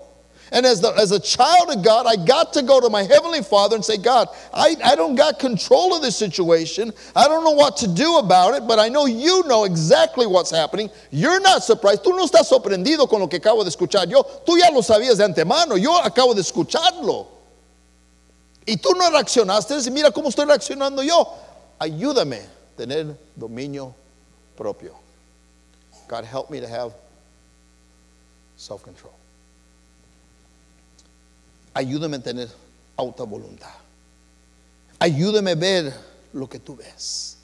And 0.52 0.68
as, 0.68 0.80
the, 0.82 0.90
as 0.90 1.12
a 1.12 1.20
child 1.20 1.76
of 1.76 1.84
God, 1.84 2.06
I 2.06 2.16
got 2.16 2.54
to 2.54 2.62
go 2.62 2.80
to 2.80 2.92
my 2.92 3.02
Heavenly 3.02 3.42
Father 3.42 3.76
and 3.76 3.84
say, 3.84 3.98
God, 3.98 4.28
I, 4.54 4.76
I 4.84 4.96
don't 4.96 5.16
got 5.16 5.40
control 5.40 5.96
of 5.96 6.04
this 6.04 6.16
situation. 6.16 6.94
I 7.16 7.28
don't 7.28 7.44
know 7.44 7.54
what 7.54 7.76
to 7.78 7.88
do 7.88 8.18
about 8.18 8.54
it, 8.54 8.68
but 8.68 8.78
I 8.78 8.88
know 8.88 9.08
you 9.08 9.44
know 9.48 9.64
exactly 9.64 10.28
what's 10.28 10.52
happening. 10.52 10.92
You're 11.10 11.42
not 11.42 11.64
surprised. 11.64 12.04
Tú 12.04 12.16
no 12.16 12.28
estás 12.28 12.48
sorprendido 12.48 13.10
con 13.10 13.20
lo 13.20 13.28
que 13.28 13.40
acabo 13.40 13.64
de 13.64 13.72
escuchar 13.72 14.08
yo. 14.08 14.22
Tú 14.46 14.60
ya 14.60 14.70
lo 14.70 14.84
sabías 14.84 15.18
de 15.18 15.24
antemano. 15.24 15.76
Yo 15.76 15.98
acabo 15.98 16.36
de 16.36 16.42
escucharlo. 16.42 17.26
Y 18.68 18.78
tú 18.78 18.92
no 18.94 19.10
reaccionaste. 19.10 19.90
Mira 19.90 20.12
cómo 20.12 20.30
estoy 20.30 20.46
reaccionando 20.46 21.02
yo. 21.02 21.28
Ayúdame 21.80 22.59
tener 22.80 23.18
dominio 23.36 23.94
propio. 24.56 24.94
God, 26.08 26.24
help 26.24 26.50
me 26.50 26.62
to 26.62 26.68
have 26.68 26.94
self 28.56 28.82
control. 28.82 29.14
Ayúdame 31.74 32.16
a 32.16 32.20
tener 32.20 32.48
alta 32.98 33.26
voluntad. 33.26 33.76
Ayúdame 34.98 35.52
a 35.52 35.56
ver 35.56 35.94
lo 36.32 36.48
que 36.48 36.58
tú 36.58 36.78
ves. 36.78 37.38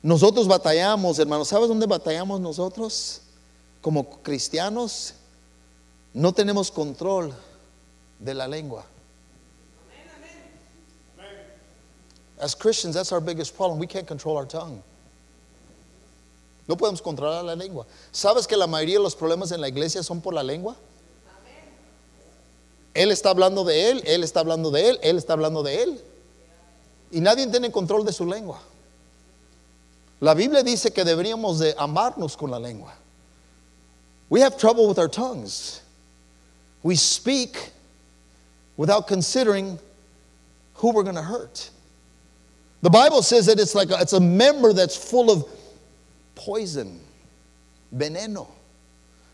Nosotros 0.00 0.46
batallamos, 0.46 1.18
hermanos. 1.18 1.48
¿Sabes 1.48 1.68
dónde 1.68 1.86
batallamos 1.86 2.40
nosotros? 2.40 3.22
Como 3.82 4.22
cristianos, 4.22 5.14
no 6.14 6.32
tenemos 6.32 6.70
control 6.70 7.34
de 8.20 8.34
la 8.34 8.46
lengua. 8.46 8.84
As 12.40 12.54
Christians, 12.54 12.94
that's 12.94 13.12
our 13.12 13.20
biggest 13.20 13.56
problem. 13.56 13.78
We 13.78 13.86
can't 13.86 14.06
control 14.06 14.36
our 14.36 14.46
tongue. 14.46 14.82
No 16.66 16.76
podemos 16.76 17.02
controlar 17.02 17.44
la 17.44 17.54
lengua. 17.54 17.84
¿Sabes 18.12 18.46
que 18.46 18.56
la 18.56 18.66
mayoría 18.66 18.98
de 18.98 19.02
los 19.02 19.14
problemas 19.14 19.52
en 19.52 19.60
la 19.60 19.68
iglesia 19.68 20.02
son 20.02 20.20
por 20.20 20.32
la 20.32 20.42
lengua? 20.42 20.76
Él 22.94 23.10
está 23.10 23.30
hablando 23.30 23.64
de 23.64 23.90
él, 23.90 24.02
él 24.06 24.24
está 24.24 24.40
hablando 24.40 24.70
de 24.70 24.90
él, 24.90 24.98
él 25.02 25.16
está 25.16 25.32
hablando 25.34 25.62
de 25.62 25.82
él. 25.82 26.00
Y 27.10 27.20
nadie 27.20 27.46
tiene 27.48 27.70
control 27.70 28.04
de 28.04 28.12
su 28.12 28.24
lengua. 28.24 28.60
La 30.20 30.34
Biblia 30.34 30.62
dice 30.62 30.92
que 30.92 31.04
deberíamos 31.04 31.58
de 31.58 31.74
amarnos 31.78 32.36
con 32.36 32.50
la 32.50 32.58
lengua. 32.58 32.94
We 34.28 34.40
have 34.42 34.56
trouble 34.56 34.86
with 34.86 34.98
our 34.98 35.08
tongues. 35.08 35.82
We 36.82 36.94
speak 36.94 37.72
without 38.76 39.08
considering 39.08 39.78
who 40.74 40.92
we're 40.92 41.02
going 41.02 41.16
to 41.16 41.22
hurt. 41.22 41.70
The 42.82 42.90
Bible 42.90 43.22
says 43.22 43.46
that 43.46 43.58
it's 43.58 43.74
like 43.74 43.90
a, 43.90 44.00
it's 44.00 44.14
a 44.14 44.20
member 44.20 44.72
that's 44.72 44.96
full 44.96 45.30
of 45.30 45.44
poison, 46.34 47.00
veneno 47.94 48.46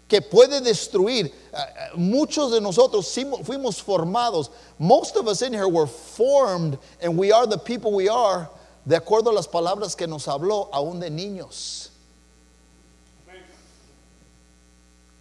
que 0.09 0.20
puede 0.20 0.61
destruir. 0.61 1.32
Uh, 1.52 1.96
muchos 1.96 2.52
de 2.52 2.61
nosotros 2.61 3.12
fuimos 3.44 3.82
formados. 3.82 4.50
Most 4.78 5.16
of 5.16 5.26
us 5.28 5.42
in 5.42 5.52
here 5.52 5.68
were 5.68 5.87
formed 5.87 6.78
and 7.00 7.16
we 7.16 7.32
are 7.32 7.46
the 7.46 7.59
people 7.59 7.92
we 7.92 8.09
are 8.09 8.48
de 8.87 8.96
acuerdo 8.96 9.28
a 9.28 9.32
las 9.32 9.48
palabras 9.48 9.96
que 9.96 10.06
nos 10.06 10.26
habló 10.26 10.70
aún 10.72 11.00
de 11.00 11.11
niños. 11.11 11.90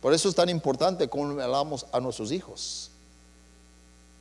Por 0.01 0.13
eso 0.13 0.29
es 0.29 0.35
tan 0.35 0.49
importante 0.49 1.09
cómo 1.09 1.41
hablamos 1.41 1.85
a 1.91 1.99
nuestros 1.99 2.31
hijos. 2.31 2.91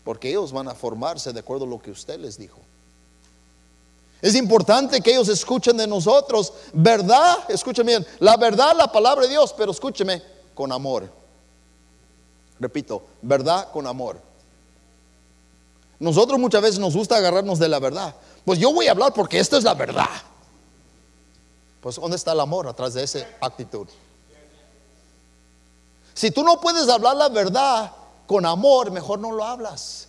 Porque 0.03 0.31
ellos 0.31 0.51
van 0.51 0.69
a 0.69 0.75
formarse 0.75 1.31
de 1.33 1.40
acuerdo 1.40 1.67
a 1.67 1.69
lo 1.69 1.79
que 1.79 1.90
usted 1.90 2.19
les 2.19 2.38
dijo. 2.38 2.63
Es 4.25 4.35
importante 4.37 5.03
que 5.03 5.11
ellos 5.11 5.29
escuchen 5.29 5.77
de 5.77 5.87
nosotros 5.87 6.51
verdad, 6.73 7.41
escuchen 7.47 7.85
bien, 7.85 8.07
la 8.21 8.39
verdad, 8.39 8.75
la 8.75 8.91
palabra 8.91 9.25
de 9.25 9.29
Dios, 9.29 9.53
pero 9.55 9.71
escúcheme, 9.71 10.23
con 10.55 10.73
amor. 10.73 11.13
Repito, 12.59 13.03
verdad 13.21 13.71
con 13.71 13.87
amor. 13.87 14.19
Nosotros 15.99 16.39
muchas 16.39 16.63
veces 16.63 16.79
nos 16.79 16.97
gusta 16.97 17.19
agarrarnos 17.19 17.59
de 17.59 17.69
la 17.69 17.79
verdad. 17.79 18.15
Pues 18.47 18.59
yo 18.59 18.73
voy 18.73 18.87
a 18.87 18.93
hablar 18.93 19.13
porque 19.13 19.39
esta 19.39 19.59
es 19.59 19.65
la 19.65 19.75
verdad. 19.75 20.09
Pues 21.83 21.97
¿dónde 21.97 22.17
está 22.17 22.33
el 22.33 22.41
amor 22.41 22.67
atrás 22.67 22.95
de 22.95 23.03
esa 23.03 23.29
actitud? 23.43 23.87
Si 26.15 26.31
tú 26.31 26.43
no 26.43 26.63
puedes 26.63 26.89
hablar 26.89 27.15
la 27.15 27.29
verdad 27.29 27.93
con 28.27 28.47
amor, 28.47 28.91
mejor 28.91 29.19
no 29.19 29.33
lo 29.33 29.45
hablas. 29.45 30.09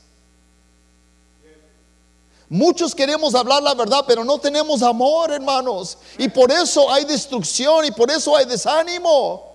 Muchos 2.55 2.95
queremos 2.95 3.35
hablar 3.35 3.61
la 3.61 3.73
verdad, 3.73 4.05
pero 4.07 4.23
no 4.23 4.37
tenemos 4.37 4.81
amor, 4.81 5.29
hermanos. 5.29 5.97
Y 6.17 6.29
por 6.29 6.49
eso 6.49 6.89
hay 6.89 7.03
destrucción 7.03 7.83
y 7.83 7.91
por 7.91 8.09
eso 8.09 8.33
hay 8.33 8.45
desánimo. 8.45 9.51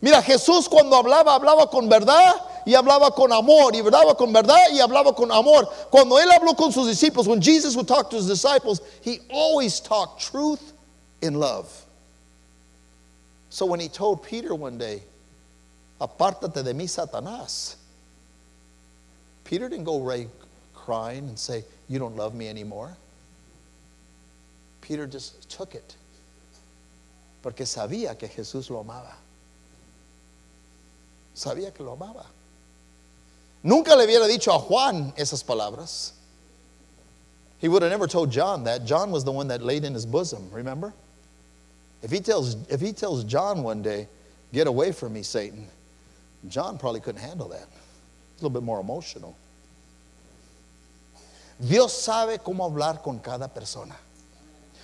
Mira, 0.00 0.22
Jesús 0.22 0.68
cuando 0.68 0.94
hablaba, 0.94 1.34
hablaba 1.34 1.68
con 1.68 1.88
verdad 1.88 2.36
y 2.64 2.76
hablaba 2.76 3.12
con 3.12 3.32
amor, 3.32 3.74
y 3.74 3.80
hablaba 3.80 4.16
con 4.16 4.32
verdad 4.32 4.70
y 4.72 4.78
hablaba 4.78 5.16
con 5.16 5.32
amor. 5.32 5.68
Cuando 5.90 6.16
él 6.16 6.30
habló 6.30 6.54
con 6.54 6.72
sus 6.72 6.86
discípulos, 6.86 7.26
when 7.26 7.40
Jesus 7.40 7.74
would 7.74 7.88
talk 7.88 8.08
to 8.10 8.16
his 8.16 8.28
disciples, 8.28 8.82
he 9.02 9.18
always 9.30 9.80
talked 9.80 10.20
truth 10.20 10.72
in 11.20 11.34
love. 11.34 11.66
So 13.50 13.66
when 13.66 13.80
he 13.80 13.88
told 13.88 14.22
Peter 14.22 14.54
one 14.54 14.78
day, 14.78 15.02
Apártate 16.00 16.62
de 16.62 16.72
mí, 16.72 16.88
Satanás, 16.88 17.74
Peter 19.42 19.68
didn't 19.68 19.84
go 19.84 20.00
right 20.00 20.28
crying 20.72 21.28
and 21.28 21.36
say, 21.36 21.64
You 21.88 21.98
don't 21.98 22.16
love 22.16 22.34
me 22.34 22.48
anymore. 22.48 22.96
Peter 24.80 25.06
just 25.06 25.48
took 25.50 25.74
it 25.74 25.94
porque 27.42 27.64
sabía 27.64 28.18
que 28.18 28.28
Jesús 28.28 28.70
lo 28.70 28.82
amaba. 28.82 29.14
Sabía 31.34 31.72
que 31.72 31.84
lo 31.84 31.96
amaba. 31.96 32.26
Nunca 33.62 33.94
le 33.96 34.06
hubiera 34.06 34.26
dicho 34.26 34.54
a 34.54 34.58
Juan 34.58 35.12
esas 35.16 35.42
palabras. 35.44 36.12
He 37.58 37.68
would 37.68 37.82
have 37.82 37.90
never 37.90 38.06
told 38.06 38.30
John 38.30 38.64
that. 38.64 38.84
John 38.84 39.10
was 39.10 39.24
the 39.24 39.32
one 39.32 39.48
that 39.48 39.62
laid 39.62 39.84
in 39.84 39.94
his 39.94 40.06
bosom, 40.06 40.48
remember? 40.52 40.92
If 42.02 42.10
he 42.10 42.20
tells, 42.20 42.56
if 42.68 42.80
he 42.80 42.92
tells 42.92 43.24
John 43.24 43.62
one 43.62 43.82
day, 43.82 44.08
get 44.52 44.66
away 44.66 44.92
from 44.92 45.12
me, 45.12 45.22
Satan, 45.22 45.66
John 46.48 46.78
probably 46.78 47.00
couldn't 47.00 47.20
handle 47.20 47.48
that. 47.48 47.66
a 48.38 48.44
little 48.44 48.50
bit 48.50 48.62
more 48.62 48.80
emotional. 48.80 49.36
Dios 51.58 51.92
sabe 51.92 52.38
cómo 52.38 52.64
hablar 52.64 53.02
con 53.02 53.18
cada 53.18 53.48
persona. 53.48 53.98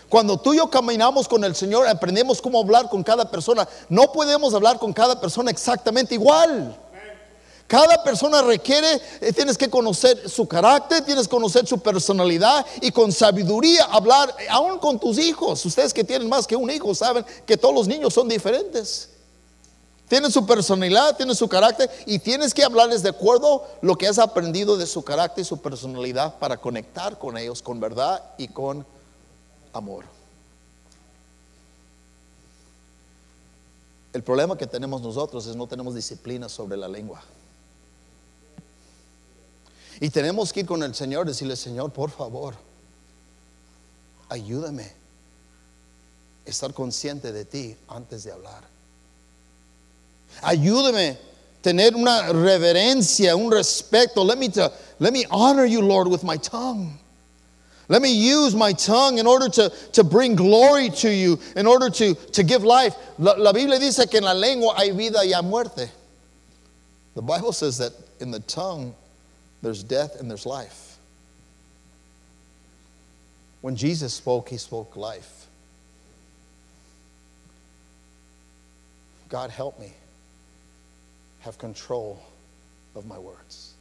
Cuando 0.09 0.39
tú 0.39 0.55
y 0.55 0.59
yo 0.59 0.69
caminamos 0.69 1.27
con 1.27 1.45
el 1.45 1.55
Señor, 1.55 1.87
aprendemos 1.89 2.41
cómo 2.43 2.61
hablar 2.61 2.89
con 2.89 3.03
cada 3.03 3.31
persona. 3.31 3.67
No 3.89 4.13
podemos 4.13 4.55
hablar 4.55 4.79
con 4.79 4.93
cada 4.93 5.21
persona 5.21 5.51
exactamente 5.51 6.15
igual. 6.15 6.79
Cada 7.67 8.03
persona 8.05 8.43
requiere, 8.43 9.01
eh, 9.21 9.33
tienes 9.33 9.57
que 9.57 9.71
conocer 9.71 10.29
su 10.29 10.47
carácter, 10.47 11.03
tienes 11.03 11.27
que 11.27 11.31
conocer 11.31 11.67
su 11.67 11.79
personalidad 11.79 12.65
y 12.83 12.91
con 12.91 13.11
sabiduría 13.11 13.85
hablar, 13.85 14.35
eh, 14.39 14.47
aún 14.51 14.79
con 14.79 15.01
tus 15.01 15.19
hijos. 15.19 15.65
Ustedes 15.65 15.95
que 15.95 16.05
tienen 16.05 16.29
más 16.29 16.47
que 16.47 16.57
un 16.57 16.71
hijo 16.71 16.95
saben 16.95 17.25
que 17.47 17.57
todos 17.57 17.75
los 17.75 17.89
niños 17.89 18.13
son 18.13 18.29
diferentes. 18.29 19.14
Tienen 20.09 20.31
su 20.31 20.47
personalidad, 20.47 21.17
tienen 21.17 21.35
su 21.35 21.49
carácter 21.49 21.91
y 22.07 22.19
tienes 22.19 22.53
que 22.53 22.63
hablarles 22.63 23.03
de 23.03 23.09
acuerdo 23.09 23.67
lo 23.81 23.97
que 23.97 24.07
has 24.07 24.19
aprendido 24.19 24.77
de 24.77 24.87
su 24.87 25.03
carácter 25.03 25.43
y 25.43 25.47
su 25.47 25.61
personalidad 25.61 26.39
para 26.39 26.59
conectar 26.59 27.19
con 27.19 27.39
ellos 27.39 27.63
con 27.63 27.81
verdad 27.81 28.23
y 28.37 28.49
con 28.49 28.87
amor. 29.73 30.05
El 34.13 34.23
problema 34.23 34.57
que 34.57 34.67
tenemos 34.67 35.01
nosotros 35.01 35.47
es 35.47 35.57
no 35.57 35.67
tenemos 35.67 35.95
disciplina 35.95 36.49
sobre 36.49 36.77
la 36.77 36.87
lengua. 36.87 37.23
Y 40.01 40.11
tenemos 40.11 40.53
que 40.53 40.61
ir 40.61 40.67
con 40.67 40.83
el 40.83 40.95
Señor, 40.95 41.27
decirle, 41.27 41.57
Señor, 41.57 41.93
por 41.93 42.11
favor, 42.11 42.55
ayúdame 44.29 44.93
a 46.47 46.51
estar 46.51 46.75
consciente 46.75 47.33
de 47.33 47.45
ti 47.45 47.77
antes 47.89 48.25
de 48.25 48.33
hablar. 48.33 48.74
Ayúdame 50.43 51.17
tener 51.65 51.95
una 51.97 52.31
reverencia, 52.33 53.35
un 53.35 53.51
respeto. 53.51 54.25
Let 54.25 54.39
me, 54.39 54.49
to, 54.51 54.71
let 54.99 55.13
me 55.13 55.25
honor 55.31 55.65
you, 55.65 55.81
Lord, 55.81 56.09
with 56.09 56.23
my 56.23 56.37
tongue. 56.37 56.99
Let 57.89 58.03
me 58.03 58.15
use 58.15 58.55
my 58.55 58.73
tongue 58.73 59.19
in 59.19 59.27
order 59.27 59.49
to, 59.49 59.71
to 59.93 60.05
bring 60.05 60.37
glory 60.37 60.91
to 60.91 61.11
you, 61.11 61.39
in 61.57 61.67
order 61.67 61.89
to, 61.91 62.15
to 62.15 62.43
give 62.43 62.65
life. 62.65 62.95
La, 63.19 63.33
la 63.33 63.53
Biblia 63.53 63.79
dice 63.79 64.11
que 64.11 64.19
en 64.19 64.25
la 64.25 64.33
lengua 64.33 64.75
hay 64.77 64.91
vida 64.91 65.19
y 65.25 65.41
muerte. 65.43 65.91
The 67.15 67.23
Bible 67.23 67.53
says 67.53 67.79
that 67.79 67.93
in 68.21 68.31
the 68.31 68.41
tongue 68.41 68.95
there's 69.63 69.83
death 69.83 70.21
and 70.21 70.31
there's 70.31 70.47
life. 70.47 70.99
When 73.63 73.77
Jesus 73.77 74.13
spoke, 74.13 74.51
he 74.51 74.59
spoke 74.59 74.97
life. 74.97 75.47
God 79.31 79.51
help 79.51 79.81
me 79.81 79.93
control 81.53 82.19
of 82.95 83.05
my 83.07 83.19
words. 83.19 83.75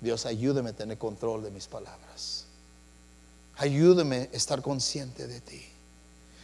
Dios, 0.00 0.26
ayúdame 0.26 0.70
a 0.70 0.72
tener 0.72 0.98
control 0.98 1.42
de 1.42 1.50
mis 1.50 1.66
palabras. 1.68 2.46
Ayúdame 3.56 4.28
a 4.32 4.36
estar 4.36 4.62
consciente 4.62 5.26
de 5.26 5.40
ti. 5.40 5.71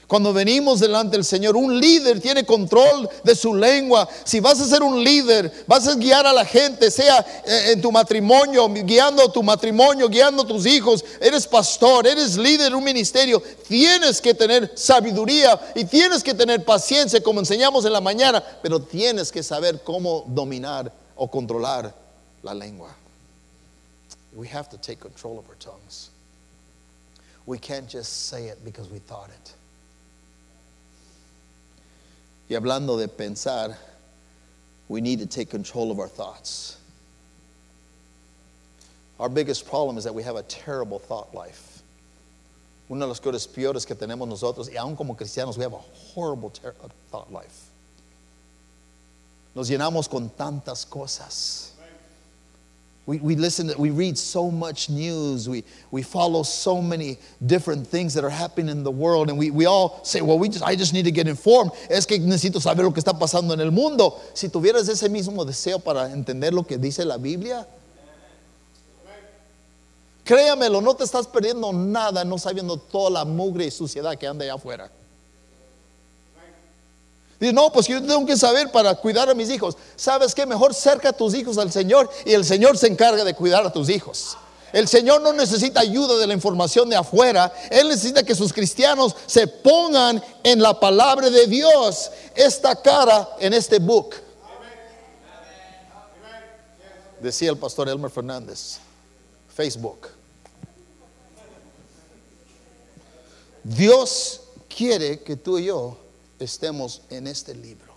Cuando 0.08 0.32
venimos 0.32 0.80
delante 0.80 1.18
del 1.18 1.24
Señor, 1.24 1.54
un 1.54 1.78
líder 1.78 2.18
tiene 2.18 2.46
control 2.46 3.10
de 3.22 3.34
su 3.34 3.54
lengua. 3.54 4.08
Si 4.24 4.40
vas 4.40 4.58
a 4.58 4.66
ser 4.66 4.82
un 4.82 5.04
líder, 5.04 5.66
vas 5.66 5.86
a 5.86 5.96
guiar 5.96 6.26
a 6.26 6.32
la 6.32 6.46
gente, 6.46 6.90
sea 6.90 7.18
eh, 7.44 7.72
en 7.72 7.82
tu 7.82 7.92
matrimonio, 7.92 8.66
guiando 8.72 9.30
tu 9.30 9.42
matrimonio, 9.42 10.08
guiando 10.08 10.46
tus 10.46 10.64
hijos, 10.64 11.04
eres 11.20 11.46
pastor, 11.46 12.06
eres 12.06 12.38
líder 12.38 12.70
de 12.70 12.76
un 12.76 12.84
ministerio, 12.84 13.42
tienes 13.68 14.18
que 14.22 14.32
tener 14.32 14.72
sabiduría 14.74 15.60
y 15.74 15.84
tienes 15.84 16.22
que 16.22 16.32
tener 16.32 16.64
paciencia, 16.64 17.22
como 17.22 17.40
enseñamos 17.40 17.84
en 17.84 17.92
la 17.92 18.00
mañana, 18.00 18.42
pero 18.62 18.80
tienes 18.80 19.30
que 19.30 19.42
saber 19.42 19.82
cómo 19.82 20.24
dominar 20.26 20.90
o 21.16 21.30
controlar 21.30 21.94
la 22.42 22.54
lengua. 22.54 22.96
We 24.34 24.48
have 24.48 24.70
to 24.70 24.78
take 24.78 25.00
control 25.00 25.38
of 25.38 25.46
our 25.50 25.56
tongues. 25.58 26.08
We 27.44 27.58
can't 27.58 27.86
just 27.86 28.28
say 28.30 28.46
it 28.46 28.64
because 28.64 28.88
we 28.90 29.00
thought 29.00 29.28
it. 29.28 29.57
Y 32.48 32.56
hablando 32.56 32.98
de 32.98 33.08
pensar, 33.08 33.76
we 34.88 35.00
need 35.00 35.20
to 35.20 35.26
take 35.26 35.50
control 35.50 35.90
of 35.90 35.98
our 35.98 36.08
thoughts. 36.08 36.78
Our 39.20 39.28
biggest 39.28 39.66
problem 39.66 39.98
is 39.98 40.04
that 40.04 40.14
we 40.14 40.22
have 40.22 40.36
a 40.36 40.42
terrible 40.44 40.98
thought 40.98 41.34
life. 41.34 41.82
Una 42.88 43.00
de 43.00 43.08
las 43.08 43.20
cosas 43.20 43.46
peores 43.46 43.84
que 43.84 43.94
tenemos 43.94 44.26
nosotros, 44.28 44.70
y 44.70 44.76
aún 44.76 44.96
como 44.96 45.14
cristianos, 45.14 45.58
we 45.58 45.64
have 45.64 45.74
a 45.74 45.82
horrible 46.14 46.50
thought 47.10 47.30
life. 47.30 47.68
Nos 49.54 49.68
llenamos 49.68 50.08
con 50.08 50.30
tantas 50.30 50.88
cosas. 50.88 51.72
We, 53.08 53.16
we 53.20 53.36
listen, 53.36 53.72
we 53.78 53.88
read 53.88 54.18
so 54.18 54.50
much 54.50 54.90
news. 54.90 55.48
We, 55.48 55.64
we 55.90 56.02
follow 56.02 56.42
so 56.42 56.82
many 56.82 57.16
different 57.46 57.86
things 57.86 58.12
that 58.12 58.22
are 58.22 58.28
happening 58.28 58.68
in 58.68 58.84
the 58.84 58.90
world. 58.90 59.30
And 59.30 59.38
we, 59.38 59.50
we 59.50 59.64
all 59.64 60.04
say, 60.04 60.20
well, 60.20 60.38
we 60.38 60.50
just, 60.50 60.62
I 60.62 60.76
just 60.76 60.92
need 60.92 61.06
to 61.06 61.10
get 61.10 61.26
informed. 61.26 61.70
Es 61.88 62.04
que 62.04 62.18
necesito 62.18 62.60
saber 62.60 62.82
lo 62.84 62.90
que 62.90 63.00
está 63.02 63.18
pasando 63.18 63.54
en 63.54 63.60
el 63.60 63.70
mundo. 63.70 64.20
Si 64.34 64.50
tuvieras 64.50 64.90
ese 64.90 65.08
mismo 65.08 65.46
deseo 65.46 65.78
para 65.78 66.12
entender 66.12 66.52
lo 66.52 66.64
que 66.64 66.76
dice 66.76 67.02
la 67.06 67.16
Biblia, 67.16 67.66
créamelo, 70.22 70.82
no 70.82 70.92
te 70.92 71.04
estás 71.04 71.26
perdiendo 71.26 71.72
nada 71.72 72.26
no 72.26 72.36
sabiendo 72.36 72.76
toda 72.76 73.08
la 73.08 73.24
mugre 73.24 73.64
y 73.64 73.70
suciedad 73.70 74.18
que 74.18 74.26
anda 74.26 74.44
allá 74.44 74.56
afuera. 74.56 74.90
Dice, 77.38 77.52
no, 77.52 77.70
pues 77.70 77.86
yo 77.86 78.00
tengo 78.00 78.26
que 78.26 78.36
saber 78.36 78.72
para 78.72 78.94
cuidar 78.96 79.30
a 79.30 79.34
mis 79.34 79.48
hijos. 79.50 79.76
¿Sabes 79.94 80.34
qué? 80.34 80.44
Mejor 80.44 80.74
cerca 80.74 81.10
a 81.10 81.12
tus 81.12 81.34
hijos 81.34 81.56
al 81.58 81.70
Señor 81.70 82.10
y 82.24 82.32
el 82.32 82.44
Señor 82.44 82.76
se 82.76 82.88
encarga 82.88 83.24
de 83.24 83.34
cuidar 83.34 83.64
a 83.64 83.72
tus 83.72 83.88
hijos. 83.88 84.36
El 84.72 84.88
Señor 84.88 85.22
no 85.22 85.32
necesita 85.32 85.80
ayuda 85.80 86.18
de 86.18 86.26
la 86.26 86.34
información 86.34 86.90
de 86.90 86.96
afuera. 86.96 87.52
Él 87.70 87.88
necesita 87.88 88.22
que 88.22 88.34
sus 88.34 88.52
cristianos 88.52 89.14
se 89.26 89.46
pongan 89.46 90.22
en 90.42 90.60
la 90.60 90.78
palabra 90.78 91.30
de 91.30 91.46
Dios. 91.46 92.10
Esta 92.34 92.74
cara 92.74 93.28
en 93.38 93.54
este 93.54 93.78
book. 93.78 94.16
Decía 97.20 97.50
el 97.50 97.56
pastor 97.56 97.88
Elmer 97.88 98.10
Fernández. 98.10 98.78
Facebook. 99.54 100.08
Dios 103.62 104.40
quiere 104.68 105.20
que 105.20 105.36
tú 105.36 105.58
y 105.58 105.66
yo 105.66 106.07
estemos 106.38 107.00
en 107.10 107.26
este 107.26 107.54
libro. 107.54 107.92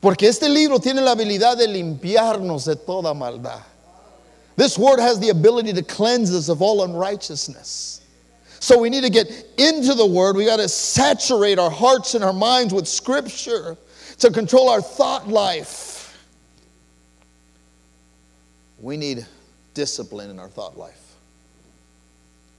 Porque 0.00 0.28
este 0.28 0.48
libro 0.48 0.78
tiene 0.78 1.00
la 1.00 1.12
habilidad 1.14 1.56
de 1.56 1.66
limpiarnos 1.66 2.66
de 2.66 2.76
toda 2.76 3.14
maldad. 3.14 3.62
This 4.56 4.78
word 4.78 5.00
has 5.00 5.18
the 5.18 5.30
ability 5.30 5.72
to 5.72 5.82
cleanse 5.82 6.34
us 6.34 6.48
of 6.48 6.62
all 6.62 6.84
unrighteousness. 6.84 8.02
So 8.60 8.78
we 8.78 8.88
need 8.88 9.02
to 9.02 9.10
get 9.10 9.28
into 9.58 9.94
the 9.94 10.06
word. 10.06 10.36
We 10.36 10.46
got 10.46 10.56
to 10.56 10.68
saturate 10.68 11.58
our 11.58 11.70
hearts 11.70 12.14
and 12.14 12.22
our 12.24 12.32
minds 12.32 12.72
with 12.72 12.86
scripture 12.86 13.76
to 14.18 14.30
control 14.30 14.68
our 14.68 14.80
thought 14.80 15.28
life. 15.28 16.16
We 18.78 18.96
need 18.96 19.26
discipline 19.74 20.30
in 20.30 20.38
our 20.38 20.48
thought 20.48 20.78
life. 20.78 21.16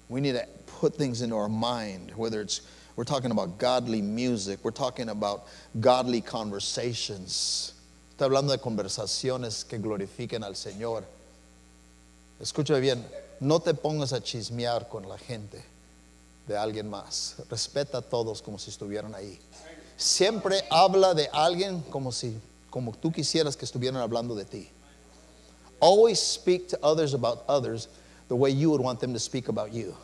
We 0.10 0.22
need 0.22 0.34
to 0.34 0.46
put 0.68 0.96
things 0.96 1.22
into 1.22 1.36
our 1.36 1.50
mind, 1.50 2.12
whether 2.16 2.42
it's 2.42 2.62
we're 2.96 3.04
talking 3.04 3.32
about 3.32 3.58
godly 3.58 4.02
music. 4.02 4.60
We're 4.64 4.72
talking 4.72 5.10
about 5.10 5.48
godly 5.80 6.22
conversations. 6.22 7.74
Está 8.16 8.26
hablando 8.26 8.50
de 8.50 8.58
conversaciones 8.58 9.68
que 9.68 9.78
glorifiquen 9.78 10.44
al 10.44 10.54
Señor. 10.54 11.04
Escucha 12.40 12.80
bien, 12.80 13.04
no 13.42 13.60
te 13.60 13.74
pongas 13.74 14.14
a 14.14 14.22
chismear 14.22 14.90
con 14.90 15.08
la 15.08 15.18
gente 15.18 15.62
de 16.48 16.56
alguien 16.56 16.90
más. 16.90 17.36
Respeta 17.50 17.98
a 17.98 18.02
todos 18.02 18.42
como 18.42 18.58
si 18.58 18.70
estuvieran 18.70 19.14
ahí. 19.14 19.38
Siempre 19.98 20.62
habla 20.70 21.14
de 21.14 21.28
alguien 21.34 21.82
como 21.90 22.12
si 22.12 22.40
como 22.70 22.92
tú 22.92 23.12
quisieras 23.12 23.56
que 23.56 23.66
estuvieran 23.66 24.02
hablando 24.02 24.36
de 24.36 24.46
ti. 24.46 24.70
Always 25.80 26.20
speak 26.20 26.68
to 26.70 26.78
others 26.82 27.14
about 27.14 27.44
others 27.48 27.88
the 28.28 28.36
way 28.36 28.50
you 28.50 28.70
would 28.70 28.82
want 28.82 29.00
them 29.00 29.14
to 29.14 29.20
speak 29.20 29.50
about 29.50 29.72
you. 29.72 29.96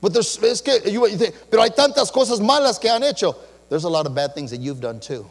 But 0.00 0.14
there's, 0.14 0.42
es 0.42 0.60
que, 0.60 0.80
you, 0.86 1.06
you 1.06 1.16
think, 1.16 1.34
pero 1.50 1.62
hay 1.62 1.68
tantas 1.70 2.10
cosas 2.10 2.40
malas 2.40 2.80
que 2.80 2.88
han 2.88 3.02
hecho. 3.02 3.36
There's 3.68 3.84
a 3.84 3.88
lot 3.88 4.06
of 4.06 4.14
bad 4.14 4.34
things 4.34 4.50
that 4.50 4.60
you've 4.60 4.80
done 4.80 4.98
too. 4.98 5.26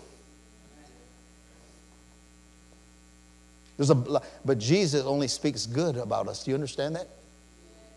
There's 3.78 3.90
a, 3.90 3.96
but 3.96 4.60
Jesus 4.60 5.06
only 5.06 5.28
speaks 5.28 5.66
good 5.66 5.96
about 5.98 6.28
us. 6.28 6.44
Do 6.44 6.52
you 6.52 6.56
understand 6.56 6.96
that? 6.98 7.08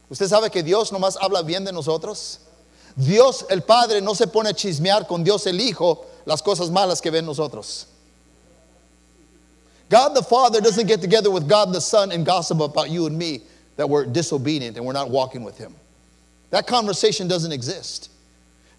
¿Usted 0.08 0.26
sabe 0.28 0.50
que 0.50 0.62
Dios 0.62 0.90
nomás 0.92 1.16
habla 1.20 1.42
bien 1.42 1.64
de 1.64 1.72
nosotros? 1.72 2.38
Dios 2.96 3.44
el 3.50 3.60
Padre 3.62 4.00
no 4.00 4.14
se 4.14 4.26
pone 4.26 4.50
a 4.50 4.52
chismear 4.52 5.08
con 5.08 5.24
Dios 5.24 5.46
el 5.46 5.58
Hijo 5.58 6.04
las 6.24 6.42
cosas 6.42 6.70
malas 6.70 7.02
que 7.02 7.10
ven 7.10 7.26
nosotros. 7.26 7.86
God 9.88 10.14
the 10.14 10.22
Father 10.22 10.60
doesn't 10.60 10.86
get 10.86 11.00
together 11.00 11.30
with 11.30 11.48
God 11.48 11.72
the 11.72 11.80
Son 11.80 12.12
and 12.12 12.24
gossip 12.24 12.60
about 12.60 12.88
you 12.88 13.06
and 13.06 13.18
me 13.18 13.42
that 13.76 13.88
we're 13.88 14.06
disobedient 14.06 14.76
and 14.76 14.86
we're 14.86 14.92
not 14.92 15.10
walking 15.10 15.44
with 15.44 15.58
Him. 15.58 15.74
That 16.52 16.66
conversation 16.66 17.28
doesn't 17.28 17.50
exist. 17.50 18.10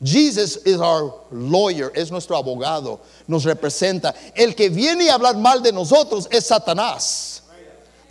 Jesus 0.04 0.58
is 0.58 0.80
our 0.80 1.12
lawyer, 1.32 1.92
es 1.96 2.12
nuestro 2.12 2.42
abogado, 2.42 3.00
nos 3.28 3.46
representa. 3.46 4.16
El 4.36 4.54
que 4.54 4.70
viene 4.70 5.10
a 5.10 5.18
hablar 5.18 5.36
mal 5.42 5.60
de 5.64 5.72
nosotros 5.72 6.28
es 6.32 6.48
Satanás. 6.48 7.42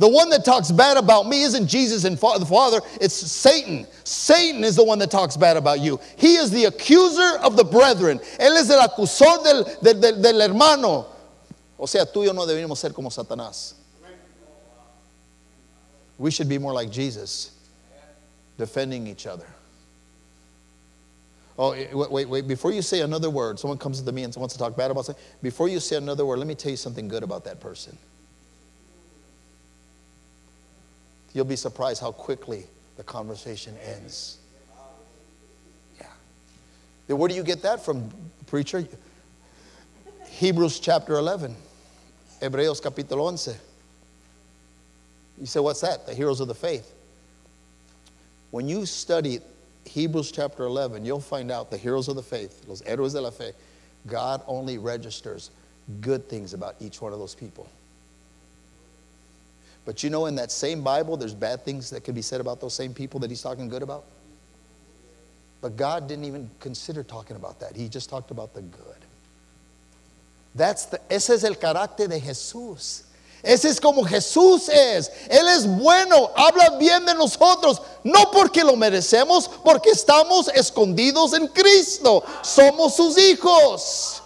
The 0.01 0.09
one 0.09 0.31
that 0.31 0.44
talks 0.44 0.72
bad 0.72 0.96
about 0.96 1.29
me 1.29 1.42
isn't 1.42 1.68
Jesus 1.68 2.05
and 2.05 2.18
the 2.18 2.46
Father, 2.46 2.81
it's 3.01 3.14
Satan. 3.14 3.87
Satan 4.03 4.64
is 4.64 4.75
the 4.75 4.83
one 4.83 4.98
that 4.98 5.12
talks 5.12 5.37
bad 5.37 5.57
about 5.57 5.79
you. 5.79 6.01
He 6.16 6.35
is 6.35 6.51
the 6.51 6.64
accuser 6.64 7.38
of 7.40 7.57
the 7.57 7.64
brethren. 7.64 8.18
Él 8.40 8.57
es 8.59 8.68
el 8.68 8.81
acusor 8.81 9.44
del, 9.44 9.64
del, 9.81 10.01
del, 10.01 10.22
del 10.22 10.40
hermano. 10.40 11.07
O 11.79 11.87
sea, 11.87 12.05
tú 12.05 12.22
y 12.22 12.25
yo 12.25 12.33
no 12.33 12.46
debemos 12.46 12.79
ser 12.79 12.90
como 12.90 13.11
Satanás. 13.11 13.75
We 16.18 16.33
should 16.33 16.48
be 16.48 16.59
more 16.59 16.72
like 16.72 16.90
Jesus 16.90 17.53
defending 18.59 19.07
each 19.07 19.27
other. 19.27 19.47
Oh, 21.59 21.73
eh, 21.73 21.87
wait, 21.93 22.11
wait, 22.11 22.29
wait. 22.29 22.49
Before 22.49 22.73
you 22.73 22.83
say 22.83 23.01
another 23.01 23.31
word, 23.31 23.59
someone 23.59 23.79
comes 23.79 24.01
to 24.01 24.12
me 24.12 24.25
and 24.25 24.35
wants 24.37 24.55
to 24.55 24.59
talk 24.59 24.77
bad 24.77 24.91
about 24.91 25.05
something. 25.07 25.23
Before 25.43 25.69
you 25.69 25.81
say 25.81 25.97
another 25.97 26.25
word, 26.25 26.38
let 26.38 26.49
me 26.49 26.55
tell 26.55 26.71
you 26.71 26.77
something 26.77 27.09
good 27.09 27.23
about 27.23 27.45
that 27.45 27.61
person. 27.61 27.97
You'll 31.35 31.45
be 31.45 31.57
surprised 31.57 32.01
how 32.01 32.12
quickly 32.12 32.65
the 32.97 33.03
conversation 33.03 33.75
ends. 33.85 34.38
Yeah. 35.99 37.15
Where 37.15 37.29
do 37.29 37.35
you 37.35 37.43
get 37.43 37.62
that 37.62 37.85
from, 37.85 38.11
preacher? 38.47 38.87
Hebrews 40.27 40.81
chapter 40.81 41.15
11, 41.15 41.55
Hebreos 42.41 42.81
capítulo 42.81 43.19
11. 43.19 43.55
You 45.38 45.47
say, 45.47 45.61
what's 45.61 45.81
that? 45.81 46.07
The 46.07 46.15
heroes 46.15 46.41
of 46.41 46.49
the 46.49 46.55
faith. 46.55 46.93
When 48.53 48.69
you 48.69 48.85
study 48.85 49.41
Hebrews 49.87 50.31
chapter 50.31 50.65
11, 50.65 51.05
you'll 51.05 51.21
find 51.21 51.51
out 51.51 51.71
the 51.71 51.79
heroes 51.79 52.07
of 52.09 52.17
the 52.17 52.23
faith, 52.23 52.62
los 52.69 52.83
héroes 52.83 53.12
de 53.12 53.21
la 53.21 53.31
fe, 53.31 53.53
God 54.07 54.43
only 54.47 54.77
registers 54.79 55.51
good 56.03 56.29
things 56.29 56.53
about 56.53 56.77
each 56.79 57.01
one 57.01 57.12
of 57.12 57.19
those 57.19 57.35
people. 57.35 57.67
But 59.85 60.03
you 60.03 60.11
know, 60.11 60.27
in 60.27 60.37
that 60.37 60.53
same 60.53 60.83
Bible, 60.83 61.17
there's 61.17 61.35
bad 61.35 61.65
things 61.65 61.91
that 61.91 62.05
can 62.05 62.15
be 62.15 62.23
said 62.23 62.41
about 62.41 62.61
those 62.61 62.75
same 62.75 62.93
people 62.93 63.19
that 63.21 63.31
he's 63.31 63.43
talking 63.43 63.69
good 63.69 63.83
about. 63.83 64.05
But 65.62 65.77
God 65.77 66.07
didn't 66.07 66.27
even 66.27 66.51
consider 66.61 67.03
talking 67.03 67.37
about 67.37 67.59
that. 67.61 67.75
He 67.75 67.88
just 67.88 68.11
talked 68.11 68.31
about 68.31 68.53
the 68.53 68.62
good. 68.62 68.97
That's 70.55 70.85
the, 70.85 71.01
ese 71.11 71.31
es 71.31 71.45
el 71.45 71.55
carácter 71.55 72.07
de 72.07 72.21
Jesús. 72.21 73.05
Ese 73.42 73.68
es 73.68 73.81
como 73.81 74.05
Jesús 74.05 74.68
es. 74.68 75.11
Él 75.28 75.48
es 75.48 75.66
bueno, 75.66 76.31
habla 76.37 76.76
bien 76.78 77.05
de 77.05 77.14
nosotros, 77.14 77.83
no 78.05 78.31
porque 78.31 78.62
lo 78.62 78.76
merecemos, 78.76 79.48
porque 79.64 79.90
estamos 79.90 80.48
escondidos 80.48 81.33
en 81.33 81.48
Cristo. 81.48 82.22
Somos 82.42 82.94
sus 82.94 83.18
hijos. 83.18 84.22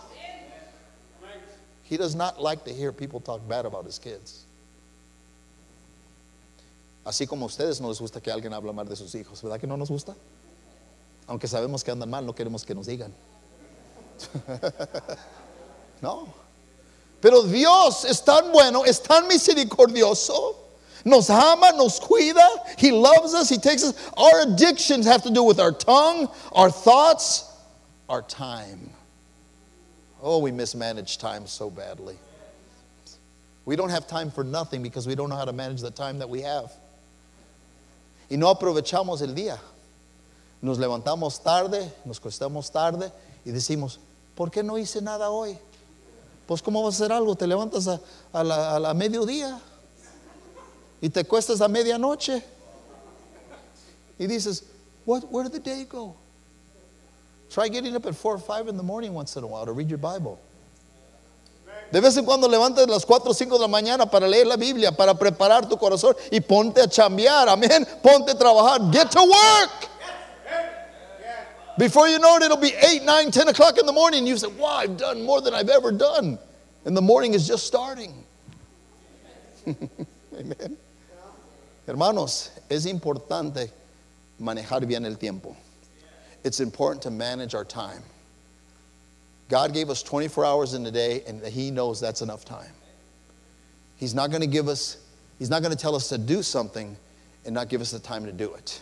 He 1.89 1.97
does 1.97 2.15
not 2.15 2.41
like 2.41 2.65
to 2.65 2.75
hear 2.75 2.93
people 2.93 3.21
talk 3.21 3.41
bad 3.49 3.65
about 3.65 3.87
his 3.87 3.99
kids. 3.99 4.45
Así 7.05 7.27
como 7.27 7.45
a 7.45 7.47
ustedes 7.47 7.81
no 7.81 7.89
les 7.89 8.01
gusta 8.01 8.21
que 8.21 8.33
alguien 8.33 8.53
hable 8.53 8.73
mal 8.73 8.89
de 8.89 8.97
sus 8.97 9.15
hijos, 9.15 9.41
¿verdad 9.41 9.61
que 9.61 9.67
no 9.67 9.77
nos 9.77 9.89
gusta? 9.89 10.15
Aunque 11.29 11.47
sabemos 11.47 11.85
que 11.85 11.93
andan 11.93 12.11
mal, 12.11 12.27
no 12.27 12.35
queremos 12.35 12.65
que 12.65 12.75
nos 12.75 12.87
digan. 12.87 13.15
no. 16.03 16.46
Pero 17.21 17.43
Dios 17.43 18.05
es 18.05 18.21
tan 18.21 18.53
bueno, 18.53 18.85
es 18.85 19.01
tan 19.01 19.27
misericordioso. 19.27 20.57
Nos 21.05 21.31
ama, 21.31 21.73
nos 21.77 22.01
cuida. 22.01 22.47
He 22.77 22.91
loves 22.91 23.33
us. 23.33 23.49
He 23.49 23.59
takes 23.59 23.85
us. 23.85 24.11
Our 24.17 24.43
addictions 24.43 25.07
have 25.07 25.23
to 25.23 25.31
do 25.31 25.45
with 25.45 25.61
our 25.61 25.73
tongue, 25.73 26.29
our 26.53 26.71
thoughts, 26.71 27.51
our 28.09 28.23
time. 28.23 28.91
Oh, 30.21 30.39
we 30.39 30.51
mismanage 30.51 31.19
time 31.19 31.47
so 31.47 31.71
badly. 31.71 32.17
We 33.65 33.77
don't 33.77 33.91
have 33.91 34.07
time 34.07 34.31
for 34.31 34.45
nothing 34.45 34.83
because 34.83 35.07
we 35.07 35.15
don't 35.15 35.29
know 35.29 35.37
how 35.37 35.45
to 35.45 35.53
manage 35.53 35.81
the 35.81 35.91
time 35.91 36.19
that 36.19 36.29
we 36.29 36.43
have. 36.43 36.73
Y 38.29 38.37
no 38.37 38.53
aprovechamos 38.53 39.23
el 39.23 39.35
día. 39.35 39.59
Nos 40.63 40.79
levantamos 40.79 41.43
tarde, 41.43 41.89
nos 42.05 42.19
costamos 42.19 42.73
tarde 42.73 43.13
y 43.45 43.53
decimos, 43.53 43.99
¿por 44.35 44.51
qué 44.51 44.65
no 44.65 44.75
hice 44.75 45.01
nada 45.01 45.31
hoy? 45.31 45.57
Pues 46.47 46.63
¿cómo 46.63 46.83
vas 46.83 46.95
a 46.95 47.05
hacer 47.05 47.13
algo? 47.13 47.35
Te 47.35 47.47
levantas 47.47 47.89
a, 47.89 48.01
a, 48.33 48.45
la, 48.79 48.95
mediodía 48.95 49.61
y 51.01 51.09
te 51.09 51.25
cuestas 51.25 51.61
a 51.61 51.69
medianoche 51.69 52.43
y 54.19 54.27
dices, 54.27 54.65
What, 55.05 55.25
where 55.31 55.49
did 55.49 55.63
the 55.63 55.71
day 55.71 55.85
go? 55.85 56.17
Try 57.51 57.69
getting 57.69 57.95
up 57.95 58.07
at 58.07 58.15
4 58.15 58.35
or 58.35 58.39
5 58.39 58.69
in 58.69 58.77
the 58.77 58.83
morning 58.83 59.15
once 59.15 59.37
in 59.37 59.45
a 59.45 59.47
while 59.47 59.65
to 59.65 59.73
read 59.73 59.89
your 59.89 59.99
Bible. 59.99 60.39
De 61.93 62.01
vez 62.01 62.17
en 62.17 62.25
cuando 62.25 62.49
levantas 62.49 62.89
las 62.89 63.07
4 63.07 63.31
o 63.31 63.35
5 63.35 63.55
de 63.55 63.61
la 63.61 63.69
mañana 63.69 64.11
para 64.11 64.27
leer 64.27 64.47
la 64.47 64.57
Biblia, 64.57 64.91
para 64.91 65.15
preparar 65.15 65.69
tu 65.69 65.77
corazón 65.79 66.17
y 66.33 66.41
ponte 66.41 66.81
a 66.81 66.89
chambear, 66.89 67.49
amén. 67.49 67.87
Ponte 68.03 68.33
a 68.33 68.35
trabajar. 68.39 68.81
Get 68.93 69.11
to 69.11 69.23
work. 69.23 69.96
Before 71.79 72.09
you 72.09 72.19
know 72.19 72.37
it, 72.37 72.43
it'll 72.43 72.57
be 72.57 72.73
8, 72.73 73.03
9, 73.05 73.31
10 73.31 73.49
o'clock 73.49 73.79
in 73.79 73.87
the 73.87 73.93
morning. 73.93 74.27
You 74.27 74.37
say, 74.37 74.49
Wow, 74.49 74.77
I've 74.77 74.97
done 74.97 75.23
more 75.25 75.41
than 75.41 75.55
I've 75.55 75.69
ever 75.69 75.93
done. 75.93 76.39
And 76.85 76.97
the 76.97 77.03
morning 77.03 77.35
is 77.35 77.47
just 77.47 77.67
starting. 77.67 78.25
Amen. 79.67 80.77
Hermanos, 81.87 82.51
es 82.71 82.87
importante 82.87 83.71
manejar 84.41 84.87
bien 84.87 85.05
el 85.05 85.17
tiempo. 85.17 85.57
It's 86.45 86.61
important 86.61 87.03
to 87.03 87.11
manage 87.11 87.55
our 87.55 87.65
time. 87.65 88.03
God 89.49 89.73
gave 89.73 89.91
us 89.91 90.03
24 90.03 90.45
hours 90.45 90.75
in 90.75 90.85
a 90.87 90.91
day, 90.91 91.23
and 91.27 91.45
He 91.45 91.71
knows 91.71 92.01
that's 92.01 92.23
enough 92.23 92.45
time. 92.45 92.73
He's 93.97 94.15
not 94.15 94.31
going 94.31 94.43
to 94.43 94.47
give 94.47 94.69
us, 94.69 94.99
He's 95.39 95.51
not 95.51 95.63
going 95.63 95.73
to 95.73 95.79
tell 95.79 95.95
us 95.95 96.09
to 96.09 96.19
do 96.19 96.43
something 96.43 96.97
and 97.45 97.55
not 97.55 97.69
give 97.69 97.81
us 97.81 97.91
the 97.91 97.99
time 97.99 98.25
to 98.27 98.33
do 98.33 98.53
it. 98.55 98.81